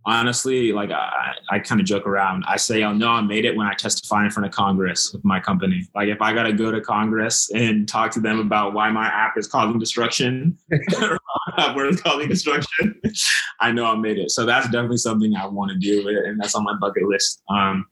honestly, 0.09 0.73
like 0.73 0.91
I, 0.91 1.35
I 1.51 1.59
kind 1.59 1.81
of 1.81 1.87
joke 1.87 2.07
around. 2.07 2.45
I 2.49 2.57
say 2.57 2.83
I'll 2.83 3.03
I 3.05 3.21
made 3.21 3.45
it 3.45 3.55
when 3.55 3.67
I 3.67 3.75
testify 3.75 4.25
in 4.25 4.31
front 4.31 4.47
of 4.47 4.53
Congress 4.53 5.13
with 5.13 5.23
my 5.23 5.39
company. 5.39 5.87
Like 5.95 6.09
if 6.09 6.23
I 6.23 6.33
got 6.33 6.45
to 6.45 6.53
go 6.53 6.71
to 6.71 6.81
Congress 6.81 7.51
and 7.55 7.87
talk 7.87 8.11
to 8.13 8.21
them 8.21 8.41
about 8.41 8.73
why 8.73 8.91
my 8.91 9.07
app 9.07 9.37
is 9.37 9.47
causing 9.47 9.79
destruction, 9.79 10.57
where 10.69 11.87
it's 11.87 12.01
causing 12.01 12.29
destruction, 12.29 13.01
I 13.61 13.71
know 13.71 13.85
I 13.85 13.97
made 13.97 14.19
it. 14.19 14.31
So 14.31 14.47
that's 14.47 14.67
definitely 14.69 14.97
something 14.97 15.37
I 15.37 15.47
want 15.47 15.73
to 15.73 15.79
do, 15.79 16.09
and 16.09 16.41
that's 16.41 16.55
on 16.55 16.65
my 16.65 16.75
bucket 16.81 17.03
list. 17.05 17.43
Um, 17.51 17.87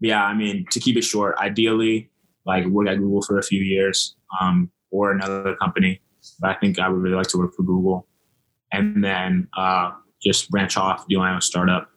yeah, 0.00 0.24
I 0.24 0.34
mean, 0.34 0.64
to 0.70 0.80
keep 0.80 0.96
it 0.96 1.04
short, 1.04 1.36
ideally, 1.36 2.10
like 2.46 2.64
work 2.66 2.88
at 2.88 2.96
Google 2.96 3.22
for 3.22 3.38
a 3.38 3.42
few 3.42 3.62
years 3.62 4.16
um, 4.40 4.70
or 4.90 5.10
another 5.10 5.54
company. 5.56 6.00
But 6.40 6.50
I 6.50 6.54
think 6.54 6.78
I 6.78 6.88
would 6.88 7.00
really 7.00 7.16
like 7.16 7.28
to 7.28 7.38
work 7.38 7.54
for 7.54 7.62
Google, 7.62 8.06
and 8.72 9.04
then. 9.04 9.48
Uh, 9.54 9.92
just 10.26 10.50
branch 10.50 10.76
off, 10.76 11.06
do 11.08 11.18
my 11.18 11.32
own 11.32 11.40
startup, 11.40 11.90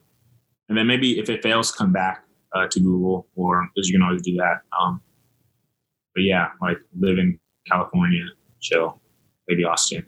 and 0.70 0.78
then 0.78 0.88
maybe 0.88 1.20
if 1.20 1.30
it 1.30 1.42
fails, 1.42 1.72
come 1.72 1.92
back 1.92 2.24
uh, 2.54 2.68
to 2.68 2.80
Google, 2.80 3.28
or 3.36 3.68
because 3.74 3.90
you 3.90 3.96
can 3.96 4.04
always 4.04 4.22
do 4.22 4.36
that. 4.38 4.62
Um, 4.80 5.02
but 6.14 6.24
yeah, 6.24 6.50
like 6.62 6.78
live 7.00 7.18
in 7.18 7.40
California, 7.68 8.26
chill, 8.60 9.02
maybe 9.48 9.64
Austin, 9.64 10.06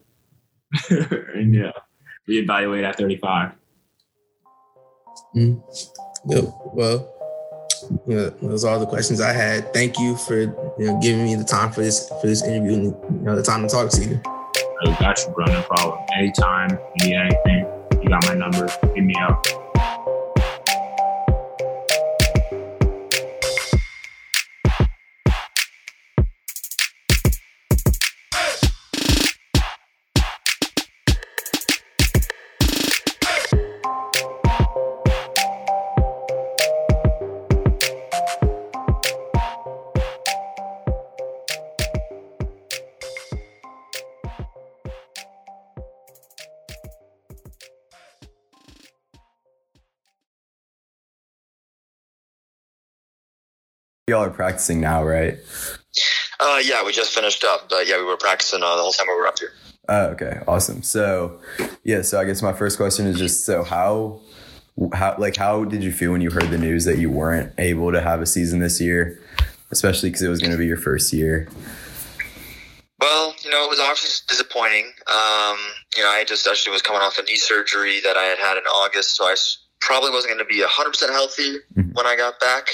and 0.89 1.53
yeah, 1.53 1.71
reevaluate 2.29 2.83
at 2.83 2.97
35. 2.97 3.53
Mm. 5.35 5.61
Yep. 6.27 6.43
Well, 6.73 7.11
you 8.07 8.15
know, 8.15 8.29
those 8.41 8.63
are 8.63 8.73
all 8.73 8.79
the 8.79 8.85
questions 8.85 9.21
I 9.21 9.33
had. 9.33 9.73
Thank 9.73 9.99
you 9.99 10.15
for 10.15 10.39
you 10.41 10.55
know 10.79 10.99
giving 11.01 11.23
me 11.23 11.35
the 11.35 11.43
time 11.43 11.71
for 11.71 11.81
this 11.81 12.07
for 12.21 12.27
this 12.27 12.43
interview 12.43 12.73
and 12.73 12.83
you 12.85 13.25
know 13.25 13.35
the 13.35 13.43
time 13.43 13.61
to 13.63 13.67
talk 13.67 13.89
to 13.91 14.03
you. 14.03 14.21
I 14.83 14.97
got 14.99 15.19
you, 15.25 15.33
bro. 15.33 15.45
No 15.45 15.61
problem. 15.63 15.99
Anytime 16.17 16.79
need 17.01 17.15
anything, 17.15 17.60
got 18.11 18.27
my 18.27 18.33
number. 18.33 18.67
Hit 18.93 19.05
me 19.05 19.15
up. 19.21 19.70
Y'all 54.07 54.23
are 54.23 54.29
practicing 54.29 54.81
now, 54.81 55.03
right? 55.03 55.37
Uh, 56.39 56.59
yeah, 56.63 56.83
we 56.83 56.91
just 56.91 57.13
finished 57.13 57.43
up. 57.43 57.69
But 57.69 57.87
yeah, 57.87 57.97
we 57.97 58.05
were 58.05 58.17
practicing 58.17 58.63
uh, 58.63 58.75
the 58.75 58.81
whole 58.81 58.91
time 58.91 59.07
we 59.07 59.15
were 59.15 59.27
up 59.27 59.39
here. 59.39 59.51
Oh, 59.89 60.05
okay, 60.07 60.39
awesome. 60.47 60.83
So, 60.83 61.39
yeah, 61.83 62.01
so 62.01 62.19
I 62.19 62.25
guess 62.25 62.41
my 62.41 62.53
first 62.53 62.77
question 62.77 63.05
is 63.07 63.17
just 63.17 63.45
so 63.45 63.63
how, 63.63 64.21
how 64.93 65.15
like 65.17 65.35
how 65.35 65.65
did 65.65 65.83
you 65.83 65.91
feel 65.91 66.11
when 66.11 66.21
you 66.21 66.31
heard 66.31 66.49
the 66.49 66.57
news 66.57 66.85
that 66.85 66.97
you 66.97 67.09
weren't 67.09 67.53
able 67.57 67.91
to 67.91 68.01
have 68.01 68.21
a 68.21 68.25
season 68.25 68.59
this 68.59 68.79
year, 68.79 69.19
especially 69.71 70.09
because 70.09 70.21
it 70.21 70.29
was 70.29 70.39
going 70.39 70.51
to 70.51 70.57
be 70.57 70.65
your 70.65 70.77
first 70.77 71.11
year? 71.13 71.47
Well, 72.99 73.33
you 73.43 73.49
know, 73.49 73.65
it 73.65 73.69
was 73.69 73.79
obviously 73.79 74.23
disappointing. 74.29 74.85
Um, 75.07 75.57
you 75.97 76.03
know, 76.03 76.09
I 76.09 76.23
just 76.25 76.47
actually 76.47 76.73
was 76.73 76.83
coming 76.83 77.01
off 77.01 77.17
a 77.17 77.23
knee 77.23 77.35
surgery 77.35 77.99
that 78.01 78.15
I 78.15 78.23
had 78.23 78.37
had 78.37 78.57
in 78.57 78.63
August, 78.63 79.15
so 79.17 79.25
I 79.25 79.35
probably 79.81 80.11
wasn't 80.11 80.33
going 80.33 80.45
to 80.45 80.53
be 80.53 80.63
100% 80.63 81.09
healthy 81.11 81.57
mm-hmm. 81.75 81.91
when 81.91 82.05
I 82.05 82.15
got 82.15 82.39
back. 82.39 82.67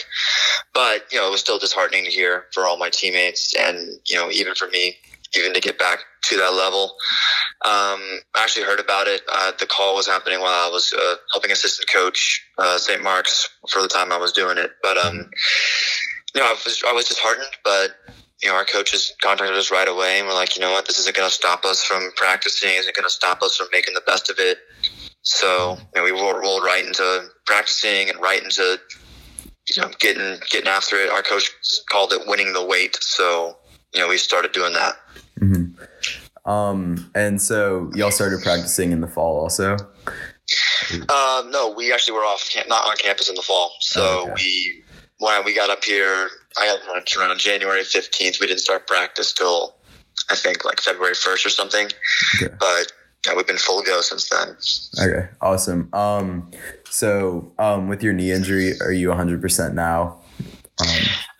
But, 0.73 1.05
you 1.11 1.19
know, 1.19 1.27
it 1.27 1.31
was 1.31 1.39
still 1.39 1.57
disheartening 1.57 2.05
to 2.05 2.11
hear 2.11 2.45
for 2.53 2.65
all 2.65 2.77
my 2.77 2.89
teammates 2.89 3.53
and, 3.55 3.99
you 4.05 4.15
know, 4.15 4.29
even 4.29 4.53
for 4.53 4.67
me, 4.67 4.95
even 5.35 5.53
to 5.53 5.59
get 5.59 5.79
back 5.79 5.99
to 6.25 6.37
that 6.37 6.53
level. 6.53 6.95
Um, 7.65 8.01
I 8.35 8.43
actually 8.43 8.65
heard 8.65 8.79
about 8.79 9.07
it. 9.07 9.21
Uh, 9.31 9.51
the 9.59 9.65
call 9.65 9.95
was 9.95 10.07
happening 10.07 10.39
while 10.39 10.67
I 10.67 10.69
was 10.71 10.93
uh, 10.93 11.15
helping 11.31 11.51
assistant 11.51 11.89
coach 11.89 12.45
uh, 12.57 12.77
St. 12.77 13.01
Mark's 13.01 13.49
for 13.69 13.81
the 13.81 13.87
time 13.87 14.11
I 14.11 14.17
was 14.17 14.31
doing 14.31 14.57
it. 14.57 14.71
But, 14.83 14.97
um, 14.97 15.29
you 16.35 16.41
know, 16.41 16.47
I 16.47 16.51
was, 16.51 16.83
I 16.87 16.93
was 16.93 17.05
disheartened, 17.05 17.47
but 17.63 17.95
you 18.41 18.49
know, 18.49 18.55
our 18.55 18.65
coaches 18.65 19.13
contacted 19.23 19.57
us 19.57 19.71
right 19.71 19.87
away 19.87 20.19
and 20.19 20.27
we're 20.27 20.33
like, 20.35 20.55
you 20.55 20.61
know 20.61 20.71
what, 20.71 20.85
this 20.85 20.99
isn't 20.99 21.15
going 21.15 21.27
to 21.27 21.33
stop 21.33 21.65
us 21.65 21.83
from 21.83 22.11
practicing. 22.15 22.69
Isn't 22.69 22.95
going 22.95 23.03
to 23.03 23.09
stop 23.09 23.41
us 23.41 23.57
from 23.57 23.67
making 23.71 23.95
the 23.95 24.03
best 24.05 24.29
of 24.29 24.35
it. 24.37 24.59
So 25.27 25.77
you 25.93 26.01
know, 26.01 26.03
we 26.05 26.11
rolled 26.11 26.63
right 26.63 26.85
into 26.85 27.27
practicing 27.45 28.09
and 28.09 28.17
right 28.21 28.41
into 28.41 28.79
you 29.75 29.81
know 29.81 29.91
getting 29.99 30.39
getting 30.49 30.69
after 30.69 30.95
it. 30.95 31.09
Our 31.09 31.21
coach 31.21 31.51
called 31.91 32.13
it 32.13 32.21
winning 32.25 32.53
the 32.53 32.65
weight. 32.65 32.97
So 33.01 33.57
you 33.93 33.99
know, 33.99 34.07
we 34.07 34.17
started 34.17 34.53
doing 34.53 34.71
that. 34.73 34.95
Mm-hmm. 35.41 36.49
Um, 36.49 37.11
and 37.13 37.41
so 37.41 37.91
y'all 37.93 38.09
started 38.11 38.41
practicing 38.41 38.93
in 38.93 39.01
the 39.01 39.07
fall, 39.07 39.37
also. 39.37 39.75
Uh, 41.09 41.43
no, 41.49 41.73
we 41.75 41.91
actually 41.91 42.13
were 42.13 42.23
off, 42.23 42.49
not 42.69 42.87
on 42.87 42.95
campus 42.95 43.27
in 43.27 43.35
the 43.35 43.41
fall. 43.41 43.73
So 43.81 44.01
oh, 44.01 44.31
okay. 44.31 44.33
we 44.37 44.83
when 45.19 45.43
we 45.43 45.53
got 45.53 45.69
up 45.69 45.83
here, 45.83 46.29
I 46.57 46.67
got 46.67 46.87
lunch 46.87 47.17
around 47.17 47.37
January 47.37 47.83
fifteenth. 47.83 48.39
We 48.39 48.47
didn't 48.47 48.61
start 48.61 48.87
practice 48.87 49.33
till 49.33 49.75
I 50.31 50.35
think 50.35 50.63
like 50.63 50.79
February 50.79 51.15
first 51.15 51.45
or 51.45 51.49
something. 51.49 51.89
Okay. 52.41 52.55
But 52.57 52.93
yeah, 53.27 53.35
we've 53.35 53.47
been 53.47 53.57
full 53.57 53.81
go 53.81 54.01
since 54.01 54.29
then. 54.29 54.55
Okay, 55.05 55.29
awesome. 55.41 55.89
Um, 55.93 56.51
so 56.89 57.51
um, 57.59 57.87
with 57.87 58.01
your 58.01 58.13
knee 58.13 58.31
injury, 58.31 58.73
are 58.81 58.91
you 58.91 59.09
100% 59.09 59.73
now? 59.73 60.19
Um, 60.79 60.87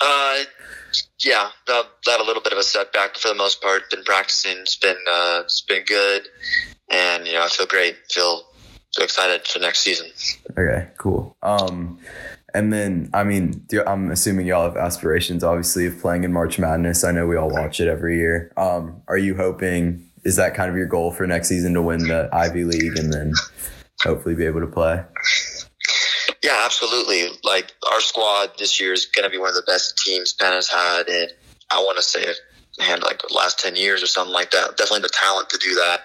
uh, 0.01 0.43
yeah, 1.23 1.49
that, 1.67 1.85
that 2.05 2.19
a 2.19 2.23
little 2.23 2.41
bit 2.41 2.53
of 2.53 2.59
a 2.59 2.63
setback, 2.63 3.13
but 3.13 3.21
for 3.21 3.27
the 3.29 3.35
most 3.35 3.61
part, 3.61 3.89
been 3.89 4.03
practicing. 4.03 4.57
It's 4.59 4.75
been 4.75 4.97
uh, 5.11 5.41
it's 5.43 5.61
been 5.61 5.83
good, 5.85 6.27
and 6.89 7.25
you 7.25 7.33
know 7.33 7.43
I 7.43 7.47
feel 7.47 7.65
great. 7.65 7.95
Feel 8.09 8.43
feel 8.95 9.03
excited 9.03 9.47
for 9.47 9.59
next 9.59 9.79
season. 9.79 10.07
Okay, 10.51 10.87
cool. 10.97 11.37
Um, 11.41 11.99
and 12.53 12.71
then 12.73 13.09
I 13.13 13.23
mean, 13.23 13.65
I'm 13.85 14.11
assuming 14.11 14.47
y'all 14.47 14.63
have 14.63 14.77
aspirations, 14.77 15.43
obviously, 15.43 15.85
of 15.87 15.99
playing 15.99 16.23
in 16.23 16.33
March 16.33 16.57
Madness. 16.59 17.03
I 17.03 17.11
know 17.11 17.27
we 17.27 17.35
all 17.35 17.49
watch 17.49 17.79
it 17.79 17.87
every 17.87 18.17
year. 18.17 18.51
Um, 18.57 19.01
are 19.07 19.17
you 19.17 19.35
hoping 19.35 20.07
is 20.23 20.35
that 20.35 20.55
kind 20.55 20.69
of 20.69 20.75
your 20.75 20.87
goal 20.87 21.11
for 21.11 21.25
next 21.27 21.47
season 21.47 21.73
to 21.73 21.81
win 21.81 22.07
the 22.07 22.29
Ivy 22.31 22.63
League 22.63 22.97
and 22.97 23.11
then 23.11 23.33
hopefully 24.03 24.35
be 24.35 24.45
able 24.45 24.61
to 24.61 24.67
play? 24.67 25.03
Yeah, 26.43 26.61
absolutely. 26.63 27.27
Like 27.43 27.73
our 27.91 28.01
squad 28.01 28.51
this 28.57 28.79
year 28.79 28.93
is 28.93 29.05
going 29.05 29.23
to 29.23 29.29
be 29.29 29.37
one 29.37 29.49
of 29.49 29.55
the 29.55 29.63
best 29.67 29.97
teams 29.97 30.33
Penn 30.33 30.53
has 30.53 30.69
had, 30.69 31.07
and 31.07 31.31
I 31.71 31.79
want 31.79 31.97
to 31.97 32.03
say 32.03 32.25
hand 32.79 33.03
like 33.03 33.21
the 33.21 33.33
last 33.33 33.59
ten 33.59 33.75
years 33.75 34.03
or 34.03 34.07
something 34.07 34.33
like 34.33 34.51
that. 34.51 34.77
Definitely 34.77 35.01
the 35.01 35.09
talent 35.09 35.49
to 35.49 35.57
do 35.57 35.75
that. 35.75 36.01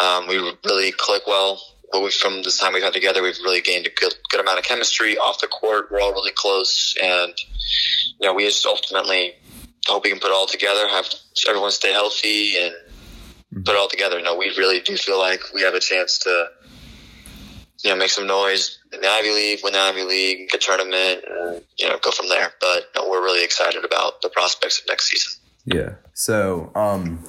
Um, 0.00 0.28
we 0.28 0.36
really 0.64 0.92
click 0.92 1.22
well. 1.26 1.60
But 1.92 2.02
we, 2.02 2.10
from 2.12 2.42
this 2.44 2.58
time 2.58 2.72
we've 2.72 2.84
had 2.84 2.92
together, 2.92 3.20
we've 3.20 3.38
really 3.42 3.60
gained 3.60 3.86
a 3.86 3.90
good, 3.90 4.14
good 4.30 4.40
amount 4.40 4.60
of 4.60 4.64
chemistry 4.64 5.18
off 5.18 5.40
the 5.40 5.48
court. 5.48 5.90
We're 5.90 6.00
all 6.00 6.12
really 6.12 6.30
close, 6.32 6.94
and 7.02 7.32
you 8.20 8.28
know, 8.28 8.34
we 8.34 8.44
just 8.44 8.64
ultimately 8.64 9.34
hope 9.88 10.04
we 10.04 10.10
can 10.10 10.20
put 10.20 10.28
it 10.28 10.34
all 10.34 10.46
together, 10.46 10.86
have 10.88 11.08
everyone 11.48 11.72
stay 11.72 11.92
healthy, 11.92 12.56
and 12.58 12.72
put 13.52 13.74
it 13.74 13.76
all 13.76 13.88
together. 13.88 14.20
No, 14.22 14.36
we 14.36 14.52
really 14.56 14.80
do 14.80 14.96
feel 14.96 15.18
like 15.18 15.40
we 15.54 15.62
have 15.62 15.74
a 15.74 15.80
chance 15.80 16.18
to 16.20 16.48
you 17.82 17.90
know, 17.90 17.96
make 17.96 18.10
some 18.10 18.26
noise 18.26 18.78
in 18.92 19.00
the 19.00 19.08
Ivy 19.08 19.32
League, 19.32 19.60
win 19.62 19.72
the 19.72 19.78
Ivy 19.78 20.02
League, 20.02 20.50
get 20.50 20.60
tournament, 20.60 21.24
and, 21.28 21.62
you 21.78 21.88
know, 21.88 21.98
go 22.02 22.10
from 22.10 22.28
there. 22.28 22.52
But 22.60 22.88
know, 22.94 23.08
we're 23.08 23.22
really 23.22 23.44
excited 23.44 23.84
about 23.84 24.22
the 24.22 24.28
prospects 24.28 24.80
of 24.80 24.86
next 24.88 25.08
season. 25.08 25.32
Yeah. 25.64 25.94
So, 26.12 26.70
um, 26.74 27.24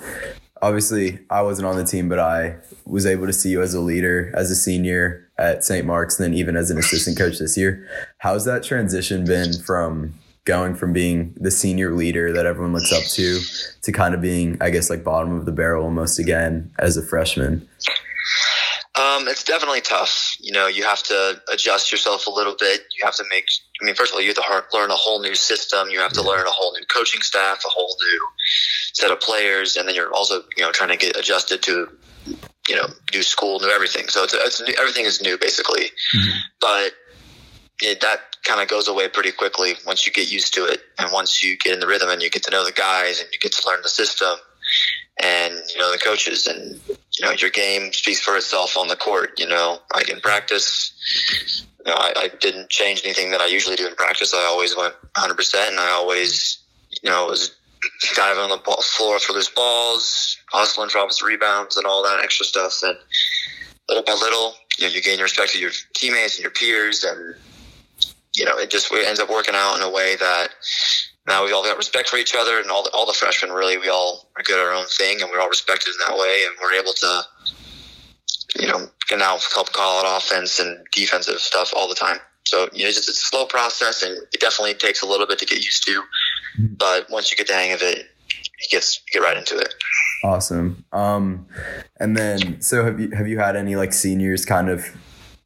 obviously, 0.62 1.20
I 1.30 1.42
wasn't 1.42 1.68
on 1.68 1.78
the 1.78 1.86
team, 1.86 2.10
but 2.10 2.20
I 2.20 2.58
was 2.86 3.06
able 3.06 3.28
to 3.28 3.34
see 3.34 3.50
you 3.50 3.62
as 3.62 3.74
a 3.74 3.80
leader, 3.80 4.32
as 4.36 4.52
a 4.52 4.56
senior 4.56 5.30
at 5.38 5.64
St. 5.64 5.86
Mark's, 5.86 6.20
and 6.20 6.26
then 6.26 6.38
even 6.38 6.56
as 6.56 6.70
an 6.70 6.78
assistant 6.78 7.18
coach 7.18 7.40
this 7.40 7.58
year. 7.58 7.88
How's 8.18 8.46
that 8.46 8.64
transition 8.64 9.26
been 9.26 9.54
from 9.54 10.14
going 10.46 10.76
from 10.76 10.92
being 10.94 11.34
the 11.38 11.52
senior 11.52 11.94
leader 11.94 12.34
that 12.34 12.46
everyone 12.46 12.74
looks 12.74 12.92
up 12.92 13.04
to 13.04 13.40
to 13.84 13.92
kind 13.92 14.16
of 14.16 14.22
being, 14.22 14.58
I 14.62 14.70
guess, 14.70 14.90
like 14.90 15.04
bottom 15.04 15.34
of 15.34 15.46
the 15.46 15.52
barrel 15.52 15.84
almost 15.84 16.20
again 16.20 16.72
as 16.80 16.98
a 16.98 17.02
freshman? 17.02 17.68
Um, 18.96 19.28
it's 19.28 19.44
definitely 19.44 19.82
tough. 19.82 20.36
You 20.40 20.52
know, 20.52 20.68
you 20.68 20.84
have 20.84 21.02
to 21.04 21.42
adjust 21.52 21.92
yourself 21.92 22.28
a 22.28 22.30
little 22.30 22.56
bit. 22.60 22.82
You 22.98 23.06
have 23.06 23.16
to 23.16 23.24
make, 23.30 23.46
I 23.82 23.86
mean, 23.86 23.96
first 23.96 24.12
of 24.12 24.16
all, 24.16 24.22
you 24.22 24.28
have 24.28 24.36
to 24.36 24.78
learn 24.78 24.92
a 24.92 24.96
whole 24.96 25.22
new 25.22 25.34
system. 25.34 25.90
You 25.90 26.00
have 26.00 26.12
to 26.14 26.22
learn 26.22 26.46
a 26.46 26.52
whole 26.52 26.74
new 26.74 26.86
coaching 26.88 27.22
staff, 27.22 27.64
a 27.66 27.70
whole 27.70 27.96
new 28.02 28.28
set 28.94 29.10
of 29.10 29.22
players. 29.22 29.78
And 29.78 29.88
then 29.88 29.96
you're 29.96 30.14
also, 30.14 30.44
you 30.58 30.64
know, 30.64 30.72
trying 30.72 30.90
to 30.90 30.98
get 30.98 31.16
adjusted 31.16 31.64
to, 31.64 31.88
you 32.68 32.76
know, 32.76 32.88
new 33.14 33.24
school, 33.24 33.60
new 33.60 33.70
everything. 33.70 34.10
So 34.10 34.24
it's, 34.24 34.34
it's 34.34 34.62
new, 34.62 34.74
everything 34.78 35.06
is 35.06 35.22
new 35.22 35.38
basically. 35.38 35.86
Mm-hmm. 36.16 36.38
But 36.60 36.92
it, 37.82 38.02
that 38.02 38.31
kind 38.44 38.62
of 38.62 38.68
goes 38.68 38.88
away 38.88 39.08
pretty 39.08 39.32
quickly 39.32 39.76
once 39.86 40.06
you 40.06 40.12
get 40.12 40.32
used 40.32 40.54
to 40.56 40.66
it. 40.66 40.82
And 40.98 41.12
once 41.12 41.44
you 41.44 41.58
get 41.58 41.74
in 41.74 41.80
the 41.80 41.88
rhythm 41.88 42.10
and 42.10 42.22
you 42.22 42.30
get 42.30 42.44
to 42.44 42.52
know 42.52 42.66
the 42.66 42.72
guys 42.72 43.20
and 43.20 43.30
you 43.32 43.40
get 43.40 43.54
to 43.54 43.68
learn 43.68 43.82
the 43.84 43.90
system 43.90 44.38
and, 45.22 45.54
you 45.74 45.80
know, 45.80 45.92
the 45.92 46.00
coaches 46.00 46.48
and, 46.48 46.80
you 46.88 47.26
know, 47.26 47.32
your 47.32 47.50
game 47.50 47.94
speaks 47.94 48.22
for 48.22 48.36
itself 48.36 48.78
on 48.78 48.88
the 48.88 48.96
court. 48.96 49.40
You 49.40 49.48
know, 49.48 49.80
like 49.94 50.10
in 50.10 50.20
practice, 50.22 51.66
you 51.86 51.92
know, 51.92 51.98
I, 51.98 52.14
I 52.16 52.30
didn't 52.40 52.70
change 52.70 53.02
anything 53.04 53.32
that 53.32 53.42
I 53.42 53.48
usually 53.48 53.76
do 53.76 53.88
in 53.88 53.96
practice. 53.96 54.34
I 54.34 54.46
always 54.46 54.76
went 54.76 54.94
100%, 55.16 55.70
and 55.70 55.80
I 55.80 55.92
always, 55.92 56.60
you 57.02 57.10
know, 57.10 57.28
was 57.28 57.56
diving 58.16 58.42
on 58.42 58.50
the 58.50 58.58
ball, 58.58 58.82
floor 58.82 59.20
for 59.20 59.34
loose 59.34 59.50
balls, 59.50 60.38
hustling 60.52 60.90
for 60.90 61.00
offensive 61.00 61.28
rebounds, 61.28 61.78
and 61.78 61.86
all 61.86 62.04
that 62.04 62.22
extra 62.24 62.46
stuff. 62.46 62.82
And 62.84 62.98
little 63.90 64.04
by 64.04 64.14
little, 64.14 64.54
you 64.78 64.88
know, 64.88 64.94
you 64.94 65.02
gain 65.02 65.20
respect 65.20 65.56
of 65.56 65.62
your 65.62 65.72
teammates 65.94 66.36
and 66.36 66.44
your 66.44 66.52
peers, 66.52 67.04
and 67.04 67.36
you 68.36 68.46
know, 68.46 68.58
it 68.58 68.70
just 68.70 68.92
it 68.92 69.08
ends 69.08 69.20
up 69.20 69.30
working 69.30 69.56
out 69.56 69.76
in 69.76 69.82
a 69.82 69.90
way 69.90 70.16
that 70.16 70.50
now 71.28 71.46
we've 71.46 71.54
all 71.54 71.64
got 71.64 71.78
respect 71.78 72.10
for 72.10 72.18
each 72.18 72.36
other, 72.36 72.60
and 72.60 72.70
all 72.72 72.84
the, 72.84 72.90
all 72.92 73.06
the 73.06 73.14
freshmen 73.14 73.52
really 73.52 73.78
we 73.78 73.90
all 73.90 74.30
are 74.38 74.44
good 74.44 74.60
at 74.60 74.66
our 74.66 74.74
own 74.74 74.86
thing, 74.86 75.22
and 75.22 75.30
we're 75.32 75.40
all 75.40 75.50
respected 75.50 75.90
in 75.90 75.98
that 76.08 76.18
way, 76.18 76.44
and 76.48 76.56
we're 76.62 76.80
able 76.80 76.94
to, 76.94 77.22
you 78.60 78.68
know, 78.68 78.88
can 79.08 79.20
now 79.20 79.38
help 79.54 79.72
call 79.74 80.06
out 80.06 80.18
offense 80.18 80.60
and 80.60 80.86
defensive 80.92 81.40
stuff 81.40 81.74
all 81.76 81.88
the 81.88 81.96
time. 81.96 82.18
So 82.46 82.68
you 82.74 82.84
know, 82.84 82.90
it's, 82.90 83.08
a 83.08 83.14
slow 83.14 83.46
process, 83.46 84.04
and 84.04 84.18
it 84.34 84.40
definitely 84.40 84.74
takes 84.74 85.02
a 85.02 85.06
little 85.06 85.28
bit 85.28 85.40
to 85.40 85.46
get 85.46 85.64
used 85.64 85.86
to. 85.86 86.04
But 86.60 87.10
once 87.10 87.32
you 87.32 87.38
get 87.38 87.48
the 87.48 87.54
hang 87.54 87.72
of 87.72 87.82
it, 87.82 88.08
you 88.28 88.68
get 88.70 89.00
you 89.08 89.20
get 89.20 89.26
right 89.26 89.38
into 89.38 89.58
it. 89.58 89.74
Awesome. 90.24 90.84
Um, 90.92 91.48
and 92.00 92.18
then 92.18 92.62
so 92.62 92.84
have 92.84 93.00
you 93.00 93.12
have 93.12 93.28
you 93.28 93.40
had 93.40 93.56
any 93.56 93.76
like 93.76 93.94
seniors 93.94 94.46
kind 94.46 94.70
of, 94.70 94.86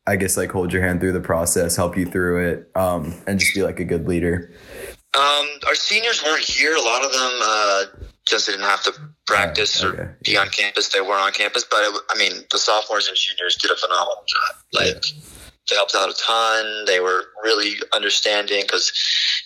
I 0.07 0.15
guess 0.15 0.37
like 0.37 0.51
hold 0.51 0.71
your 0.71 0.83
hand 0.83 0.99
through 0.99 1.13
the 1.13 1.19
process, 1.19 1.75
help 1.75 1.97
you 1.97 2.05
through 2.05 2.47
it, 2.47 2.71
um, 2.75 3.13
and 3.25 3.39
just 3.39 3.55
be 3.55 3.63
like 3.63 3.79
a 3.79 3.83
good 3.83 4.07
leader? 4.07 4.51
Um, 5.17 5.47
our 5.65 5.75
seniors 5.75 6.23
weren't 6.23 6.43
here. 6.43 6.75
A 6.75 6.81
lot 6.81 7.03
of 7.03 7.11
them 7.11 7.31
uh, 7.41 7.83
just 8.27 8.47
didn't 8.47 8.65
have 8.65 8.83
to 8.83 8.93
practice 9.25 9.83
okay. 9.83 9.97
or 9.97 10.17
be 10.23 10.37
on 10.37 10.49
campus. 10.49 10.89
They 10.89 11.01
weren't 11.01 11.21
on 11.21 11.31
campus, 11.31 11.63
but 11.63 11.79
it, 11.79 12.01
I 12.09 12.17
mean, 12.19 12.43
the 12.51 12.59
sophomores 12.59 13.07
and 13.07 13.17
juniors 13.17 13.55
did 13.55 13.71
a 13.71 13.75
phenomenal 13.75 14.23
job. 14.27 14.55
Like 14.73 15.05
yeah. 15.05 15.21
they 15.69 15.75
helped 15.75 15.95
out 15.95 16.09
a 16.09 16.13
ton. 16.13 16.85
They 16.85 16.99
were 16.99 17.23
really 17.43 17.75
understanding 17.93 18.61
because 18.61 18.91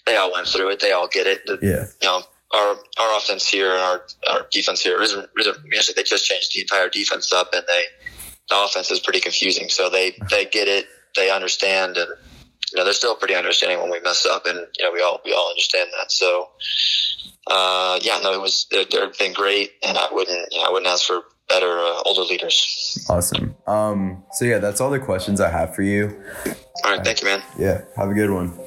they 0.05 0.17
all 0.17 0.31
went 0.33 0.47
through 0.47 0.71
it. 0.71 0.81
They 0.81 0.91
all 0.91 1.07
get 1.07 1.27
it. 1.27 1.41
Yeah, 1.61 1.85
you 2.01 2.07
know. 2.07 2.21
Our, 2.51 2.77
our 2.99 3.17
offense 3.19 3.47
here 3.47 3.73
and 3.73 3.79
our, 3.79 4.01
our 4.31 4.47
defense 4.51 4.81
here 4.81 4.99
isn't, 4.99 5.29
isn't 5.39 5.95
they 5.95 6.01
just 6.01 6.25
changed 6.25 6.55
the 6.55 6.61
entire 6.61 6.89
defense 6.89 7.31
up 7.31 7.53
and 7.53 7.63
they 7.67 7.83
the 8.49 8.63
offense 8.63 8.91
is 8.91 8.99
pretty 8.99 9.19
confusing 9.19 9.69
so 9.69 9.89
they 9.89 10.15
they 10.29 10.45
get 10.45 10.67
it 10.67 10.88
they 11.15 11.29
understand 11.31 11.97
and 11.97 12.09
you 12.71 12.77
know, 12.77 12.83
they're 12.83 12.93
still 12.93 13.15
pretty 13.15 13.35
understanding 13.35 13.79
when 13.79 13.89
we 13.89 13.99
mess 14.01 14.25
up, 14.25 14.45
and 14.45 14.57
you 14.77 14.83
know, 14.83 14.91
we 14.91 15.01
all 15.01 15.21
we 15.25 15.33
all 15.33 15.49
understand 15.49 15.89
that. 15.99 16.12
So, 16.12 16.49
uh, 17.47 17.99
yeah, 18.01 18.19
no, 18.21 18.33
it 18.33 18.41
was 18.41 18.67
they've 18.71 19.17
been 19.17 19.33
great, 19.33 19.71
and 19.85 19.97
I 19.97 20.07
wouldn't 20.12 20.51
you 20.51 20.59
know, 20.59 20.65
I 20.65 20.71
wouldn't 20.71 20.88
ask 20.88 21.05
for 21.05 21.21
better 21.47 21.79
uh, 21.79 22.01
older 22.05 22.21
leaders. 22.21 23.05
Awesome. 23.09 23.55
Um, 23.65 24.23
so 24.33 24.45
yeah, 24.45 24.59
that's 24.59 24.81
all 24.81 24.91
the 24.91 24.99
questions 24.99 25.41
I 25.41 25.49
have 25.49 25.73
for 25.75 25.81
you. 25.81 26.21
All 26.83 26.91
right, 26.91 27.03
thank 27.03 27.21
you, 27.21 27.27
man. 27.27 27.41
Yeah, 27.57 27.81
have 27.95 28.09
a 28.09 28.13
good 28.13 28.29
one. 28.29 28.57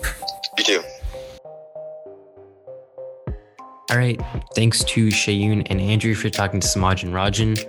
All 3.92 3.98
right. 3.98 4.18
Thanks 4.55 4.83
to 4.85 5.09
Shayun 5.09 5.66
and 5.68 5.78
Andrew 5.78 6.14
for 6.14 6.31
talking 6.31 6.61
to 6.61 6.66
Samaj 6.66 7.05
and 7.05 7.12
Rajan. 7.12 7.62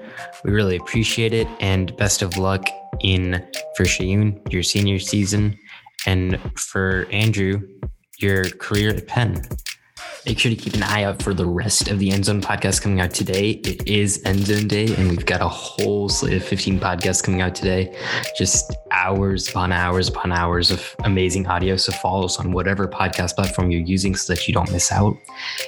We 0.45 0.53
really 0.53 0.77
appreciate 0.77 1.33
it. 1.33 1.49
And 1.59 1.93
best 1.97 2.21
of 2.21 2.38
luck 2.38 2.65
in 3.01 3.45
for 3.75 3.83
Shayun, 3.83 4.39
your 4.49 4.63
senior 4.63 4.99
season. 4.99 5.59
And 6.05 6.39
for 6.55 7.07
Andrew, 7.12 7.67
your 8.19 8.45
career 8.51 8.91
at 8.91 9.05
Penn. 9.05 9.45
Make 10.25 10.39
sure 10.39 10.51
to 10.51 10.55
keep 10.55 10.73
an 10.73 10.83
eye 10.83 11.03
out 11.03 11.21
for 11.21 11.33
the 11.33 11.45
rest 11.45 11.89
of 11.89 11.99
the 11.99 12.09
End 12.09 12.23
Zone 12.23 12.41
podcast 12.41 12.81
coming 12.81 13.01
out 13.01 13.12
today. 13.12 13.51
It 13.65 13.86
is 13.86 14.21
End 14.23 14.39
Zone 14.45 14.69
Day, 14.69 14.95
and 14.95 15.09
we've 15.09 15.25
got 15.25 15.41
a 15.41 15.49
whole 15.49 16.07
slate 16.07 16.38
of 16.38 16.45
15 16.45 16.79
podcasts 16.79 17.21
coming 17.21 17.41
out 17.41 17.55
today. 17.55 17.93
Just 18.38 18.73
hours 18.91 19.49
upon 19.49 19.73
hours 19.73 20.07
upon 20.07 20.31
hours 20.31 20.71
of 20.71 20.95
amazing 21.03 21.45
audio. 21.47 21.75
So 21.75 21.91
follow 21.91 22.23
us 22.23 22.39
on 22.39 22.53
whatever 22.53 22.88
podcast 22.88 23.36
platform 23.36 23.69
you're 23.69 23.81
using 23.81 24.15
so 24.15 24.33
that 24.33 24.47
you 24.47 24.53
don't 24.53 24.71
miss 24.71 24.93
out. 24.93 25.13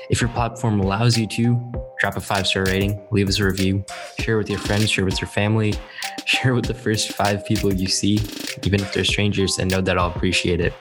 If 0.10 0.22
your 0.22 0.30
platform 0.30 0.80
allows 0.80 1.18
you 1.18 1.28
to, 1.28 1.74
drop 2.00 2.16
a 2.16 2.22
five 2.22 2.48
star 2.48 2.64
rating, 2.64 3.06
leave 3.12 3.28
us 3.28 3.40
a 3.40 3.46
review, 3.46 3.84
share 4.20 4.38
with 4.38 4.50
your 4.50 4.60
friends, 4.60 4.90
share 4.90 5.04
with 5.04 5.20
your 5.20 5.28
family, 5.28 5.74
share 6.26 6.56
with 6.56 6.66
the 6.66 6.74
first 6.74 7.12
five 7.12 7.46
people 7.46 7.74
you 7.74 7.88
see, 7.88 8.22
even 8.64 8.80
if 8.80 8.94
they're 8.94 9.04
strangers, 9.04 9.58
and 9.60 9.70
know 9.70 9.82
that 9.82 9.98
I'll 9.98 10.12
appreciate 10.12 10.62
it. 10.62 10.72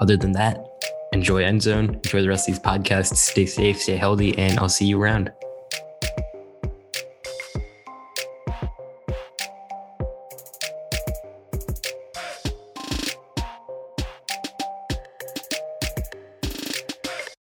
Other 0.00 0.16
than 0.16 0.32
that, 0.32 0.66
enjoy 1.12 1.44
End 1.44 1.62
Zone, 1.62 1.94
enjoy 1.94 2.22
the 2.22 2.28
rest 2.28 2.48
of 2.48 2.54
these 2.54 2.62
podcasts, 2.62 3.16
stay 3.16 3.46
safe, 3.46 3.80
stay 3.80 3.96
healthy, 3.96 4.36
and 4.38 4.58
I'll 4.58 4.68
see 4.68 4.86
you 4.86 5.00
around. 5.00 5.32